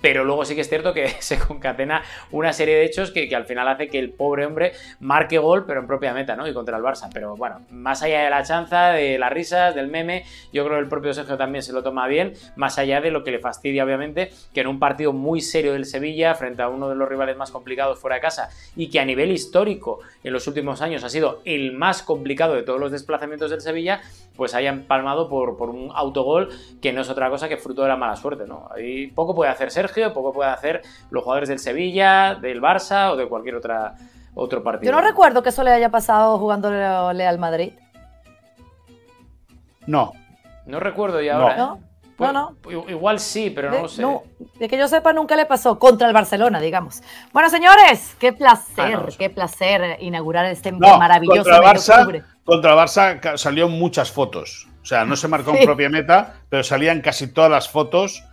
pero 0.00 0.24
luego 0.24 0.44
sí 0.44 0.54
que 0.54 0.60
es 0.60 0.68
cierto 0.68 0.92
que 0.92 1.08
se 1.20 1.38
concatena 1.38 2.02
una 2.30 2.52
serie 2.52 2.76
de 2.76 2.84
hechos 2.84 3.10
que, 3.10 3.34
al 3.34 3.44
final 3.44 3.68
hace 3.68 3.88
que 3.88 3.98
el 3.98 4.10
pobre 4.10 4.46
hombre 4.46 4.72
marque 5.00 5.38
gol, 5.38 5.64
pero 5.66 5.80
en 5.80 5.86
propia 5.86 6.12
meta, 6.12 6.36
¿no? 6.36 6.46
Y 6.48 6.54
contra 6.54 6.76
el 6.76 6.82
Barça. 6.82 7.10
Pero 7.12 7.36
bueno, 7.36 7.60
más 7.70 8.02
allá 8.02 8.22
de 8.22 8.30
la 8.30 8.42
chanza, 8.42 8.90
de 8.90 9.18
las 9.18 9.32
risas, 9.32 9.74
del 9.74 9.88
meme, 9.88 10.24
yo 10.52 10.64
creo 10.64 10.76
que 10.76 10.82
el 10.82 10.88
propio 10.88 11.12
Sergio 11.12 11.36
también 11.36 11.62
se 11.62 11.72
lo 11.72 11.82
toma 11.82 12.06
bien, 12.06 12.34
más 12.56 12.78
allá 12.78 13.00
de 13.00 13.10
lo 13.10 13.24
que 13.24 13.30
le 13.30 13.38
fastidia, 13.38 13.84
obviamente, 13.84 14.30
que 14.54 14.60
en 14.60 14.66
un 14.66 14.78
partido 14.78 15.12
muy 15.12 15.40
serio 15.40 15.72
del 15.72 15.84
Sevilla, 15.84 16.34
frente 16.34 16.62
a 16.62 16.68
uno 16.68 16.88
de 16.88 16.94
los 16.94 17.08
rivales 17.08 17.36
más 17.36 17.50
complicados 17.50 17.98
fuera 17.98 18.16
de 18.16 18.20
casa, 18.20 18.50
y 18.76 18.90
que 18.90 19.00
a 19.00 19.04
nivel 19.04 19.30
histórico 19.30 20.00
en 20.24 20.32
los 20.32 20.46
últimos 20.46 20.82
años 20.82 21.04
ha 21.04 21.08
sido 21.08 21.42
el 21.44 21.72
más 21.72 22.02
complicado 22.02 22.54
de 22.54 22.62
todos 22.62 22.80
los 22.80 22.92
desplazamientos 22.92 23.50
del 23.50 23.60
Sevilla, 23.60 24.00
pues 24.36 24.54
hayan 24.54 24.82
palmado 24.82 25.28
por, 25.28 25.56
por 25.56 25.70
un 25.70 25.90
autogol 25.94 26.48
que 26.80 26.92
no 26.92 27.00
es 27.00 27.10
otra 27.10 27.28
cosa 27.28 27.48
que 27.48 27.56
fruto 27.56 27.82
de 27.82 27.88
la 27.88 27.96
mala 27.96 28.14
suerte, 28.14 28.46
¿no? 28.46 28.68
Ahí 28.74 29.08
poco 29.08 29.34
puede 29.34 29.50
hacer 29.50 29.70
Sergio, 29.70 29.87
poco 30.14 30.32
puede 30.32 30.50
hacer 30.50 30.82
los 31.10 31.22
jugadores 31.22 31.48
del 31.48 31.58
Sevilla, 31.58 32.34
del 32.34 32.60
Barça 32.60 33.10
o 33.12 33.16
de 33.16 33.28
cualquier 33.28 33.56
otra, 33.56 33.94
otro 34.34 34.62
partido. 34.62 34.92
Yo 34.92 34.96
no 34.96 35.06
recuerdo 35.06 35.42
que 35.42 35.48
eso 35.50 35.62
le 35.62 35.70
haya 35.70 35.90
pasado 35.90 36.38
jugándole 36.38 37.26
al 37.26 37.38
Madrid. 37.38 37.72
No. 39.86 40.12
No 40.66 40.80
recuerdo 40.80 41.20
ya 41.20 41.36
ahora. 41.36 41.56
¿No? 41.56 41.88
Pues, 42.18 42.32
no, 42.32 42.56
Igual 42.88 43.20
sí, 43.20 43.50
pero 43.50 43.70
no 43.70 43.82
lo 43.82 43.88
sé. 43.88 44.04
de 44.58 44.68
que 44.68 44.76
yo 44.76 44.88
sepa, 44.88 45.12
nunca 45.12 45.36
le 45.36 45.46
pasó 45.46 45.78
contra 45.78 46.08
el 46.08 46.12
Barcelona, 46.12 46.60
digamos. 46.60 47.00
Bueno, 47.32 47.48
señores, 47.48 48.16
qué 48.18 48.32
placer, 48.32 48.96
ah, 48.96 49.08
qué 49.16 49.30
placer 49.30 49.98
inaugurar 50.00 50.46
este 50.46 50.72
maravilloso 50.72 51.44
contra 51.44 51.60
Barça, 51.60 52.24
Contra 52.42 52.72
el 52.72 52.76
Barça 52.76 53.36
salió 53.36 53.68
muchas 53.68 54.10
fotos. 54.10 54.66
O 54.82 54.84
sea, 54.84 55.04
no 55.04 55.14
se 55.14 55.28
marcó 55.28 55.54
en 55.54 55.64
propia 55.64 55.88
meta, 55.90 56.34
pero 56.48 56.64
salían 56.64 57.02
casi 57.02 57.32
todas 57.32 57.52
las 57.52 57.68
fotos 57.68 58.24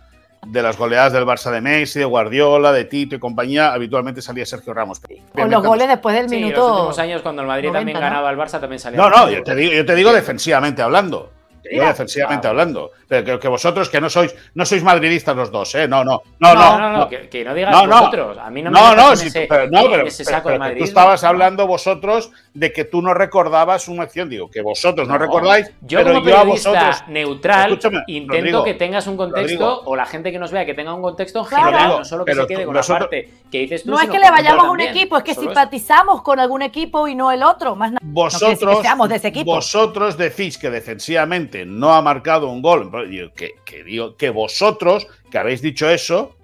de 0.46 0.62
las 0.62 0.76
goleadas 0.76 1.12
del 1.12 1.24
Barça 1.24 1.50
de 1.50 1.60
Messi, 1.60 1.98
de 1.98 2.04
Guardiola, 2.04 2.72
de 2.72 2.84
Tito 2.84 3.16
y 3.16 3.18
compañía, 3.18 3.72
habitualmente 3.72 4.22
salía 4.22 4.46
Sergio 4.46 4.72
Ramos. 4.74 5.00
Con 5.32 5.50
los 5.50 5.62
goles 5.62 5.88
después 5.88 6.14
del 6.14 6.28
minuto. 6.28 6.54
En 6.54 6.58
los 6.58 6.70
últimos 6.72 6.98
años, 6.98 7.22
cuando 7.22 7.42
el 7.42 7.48
Madrid 7.48 7.70
también 7.72 7.98
ganaba 7.98 8.28
al 8.28 8.36
Barça, 8.36 8.60
también 8.60 8.78
salía. 8.78 8.98
No, 8.98 9.10
no, 9.10 9.30
yo 9.30 9.42
te 9.42 9.54
digo, 9.54 9.72
yo 9.72 9.84
te 9.84 9.94
digo 9.94 10.12
defensivamente 10.12 10.82
hablando 10.82 11.35
defensivamente 11.70 12.48
hablando. 12.48 12.90
Pero 13.08 13.38
que, 13.38 13.48
vosotros 13.48 13.88
que 13.88 14.00
no 14.00 14.10
sois, 14.10 14.34
no 14.54 14.64
sois 14.66 14.82
madridistas 14.82 15.36
los 15.36 15.50
dos, 15.50 15.74
¿eh? 15.74 15.86
No, 15.86 16.04
no, 16.04 16.22
no, 16.40 16.54
no. 16.54 16.78
No, 16.78 16.92
no, 16.98 17.08
que, 17.08 17.44
no 17.44 17.54
digas 17.54 17.86
vosotros. 17.86 18.38
A 18.38 18.50
mí 18.50 18.62
no 18.62 18.70
me 18.70 18.80
no, 18.80 18.94
no, 18.94 19.12
pero, 19.48 19.70
no, 19.70 19.90
pero, 19.90 20.10
saco 20.10 20.50
de 20.50 20.58
Madrid. 20.58 20.78
Tú 20.78 20.84
estabas 20.84 21.22
hablando 21.24 21.66
vosotros 21.66 22.30
de 22.54 22.72
que 22.72 22.84
tú 22.84 23.02
no 23.02 23.14
recordabas 23.14 23.88
una 23.88 24.04
acción. 24.04 24.28
Digo, 24.28 24.50
que 24.50 24.62
vosotros 24.62 25.06
no, 25.08 25.18
recordáis, 25.18 25.70
yo 25.82 25.98
pero 25.98 26.14
como 26.14 26.28
yo 26.28 26.38
a 26.38 26.44
vosotros. 26.44 27.04
neutral 27.08 27.78
intento 28.06 28.64
que 28.64 28.74
tengas 28.74 29.06
un 29.06 29.16
contexto, 29.16 29.82
o 29.84 29.96
la 29.96 30.06
gente 30.06 30.32
que 30.32 30.38
nos 30.38 30.50
vea 30.50 30.64
que 30.64 30.74
tenga 30.74 30.94
un 30.94 31.02
contexto 31.02 31.44
general, 31.44 31.98
no 31.98 32.04
solo 32.04 32.24
que 32.24 32.34
se 32.34 32.46
quede 32.46 32.64
con 32.64 32.74
la 32.74 32.82
parte 32.82 33.28
que 33.50 33.58
dices 33.60 33.84
tú. 33.84 33.90
No 33.90 34.00
es 34.00 34.08
que 34.08 34.18
le 34.18 34.30
vayamos 34.30 34.64
a 34.66 34.70
un 34.70 34.80
equipo, 34.80 35.16
es 35.16 35.24
que 35.24 35.34
simpatizamos 35.34 36.22
con 36.22 36.40
algún 36.40 36.62
equipo 36.62 37.08
y 37.08 37.14
no 37.14 37.30
el 37.30 37.42
otro. 37.42 37.76
Más 37.76 37.92
vosotros, 38.02 38.82
vosotros 39.44 40.16
decís 40.16 40.58
que 40.58 40.70
defensivamente 40.70 41.55
no 41.64 41.94
ha 41.94 42.02
marcado 42.02 42.48
un 42.48 42.60
gol. 42.60 42.90
Que, 43.34 43.54
que, 43.64 43.84
digo, 43.84 44.16
que 44.16 44.30
vosotros, 44.30 45.06
que 45.30 45.38
habéis 45.38 45.62
dicho 45.62 45.88
eso, 45.88 46.36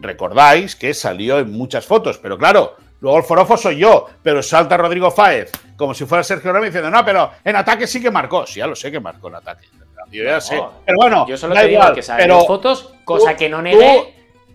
recordáis 0.00 0.76
que 0.76 0.92
salió 0.92 1.38
en 1.38 1.52
muchas 1.52 1.86
fotos, 1.86 2.18
pero 2.18 2.36
claro, 2.36 2.76
luego 3.00 3.18
el 3.18 3.24
forofo 3.24 3.56
soy 3.56 3.78
yo, 3.78 4.06
pero 4.22 4.42
salta 4.42 4.76
Rodrigo 4.76 5.10
Fáez 5.10 5.52
como 5.76 5.94
si 5.94 6.04
fuera 6.04 6.22
Sergio 6.22 6.52
Ramos 6.52 6.66
diciendo, 6.66 6.90
no, 6.90 7.04
pero 7.04 7.30
en 7.44 7.56
ataque 7.56 7.86
sí 7.86 8.00
que 8.00 8.10
marcó. 8.10 8.46
Sí, 8.46 8.60
ya 8.60 8.66
lo 8.66 8.76
sé 8.76 8.90
que 8.90 9.00
marcó 9.00 9.28
en 9.28 9.36
ataque. 9.36 9.66
Yo 10.10 10.22
ya 10.22 10.40
sé. 10.40 10.62
Pero 10.84 10.96
bueno, 10.96 11.26
yo 11.26 11.36
solo 11.36 11.54
te 11.54 11.66
digo 11.66 11.92
que 11.94 12.02
salen 12.02 12.30
fotos, 12.46 12.94
cosa 13.04 13.36
que 13.36 13.48
no 13.48 13.62
negué 13.62 14.14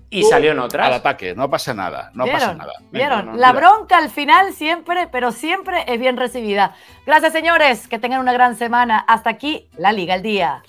y 0.09 0.23
salió 0.23 0.51
en 0.51 0.59
otra 0.59 0.87
Al 0.87 0.93
ataque, 0.93 1.35
no 1.35 1.49
pasa 1.49 1.73
nada, 1.73 2.11
no 2.13 2.25
pasa 2.25 2.53
nada. 2.53 2.73
¿Vieron? 2.91 3.39
la 3.39 3.51
bronca 3.51 3.97
al 3.97 4.09
final 4.09 4.53
siempre, 4.53 5.07
pero 5.07 5.31
siempre 5.31 5.83
es 5.87 5.99
bien 5.99 6.17
recibida. 6.17 6.75
Gracias, 7.05 7.33
señores. 7.33 7.87
Que 7.87 7.99
tengan 7.99 8.19
una 8.19 8.33
gran 8.33 8.55
semana. 8.55 8.99
Hasta 9.07 9.29
aquí, 9.29 9.69
la 9.77 9.91
Liga 9.91 10.15
al 10.15 10.21
Día. 10.21 10.63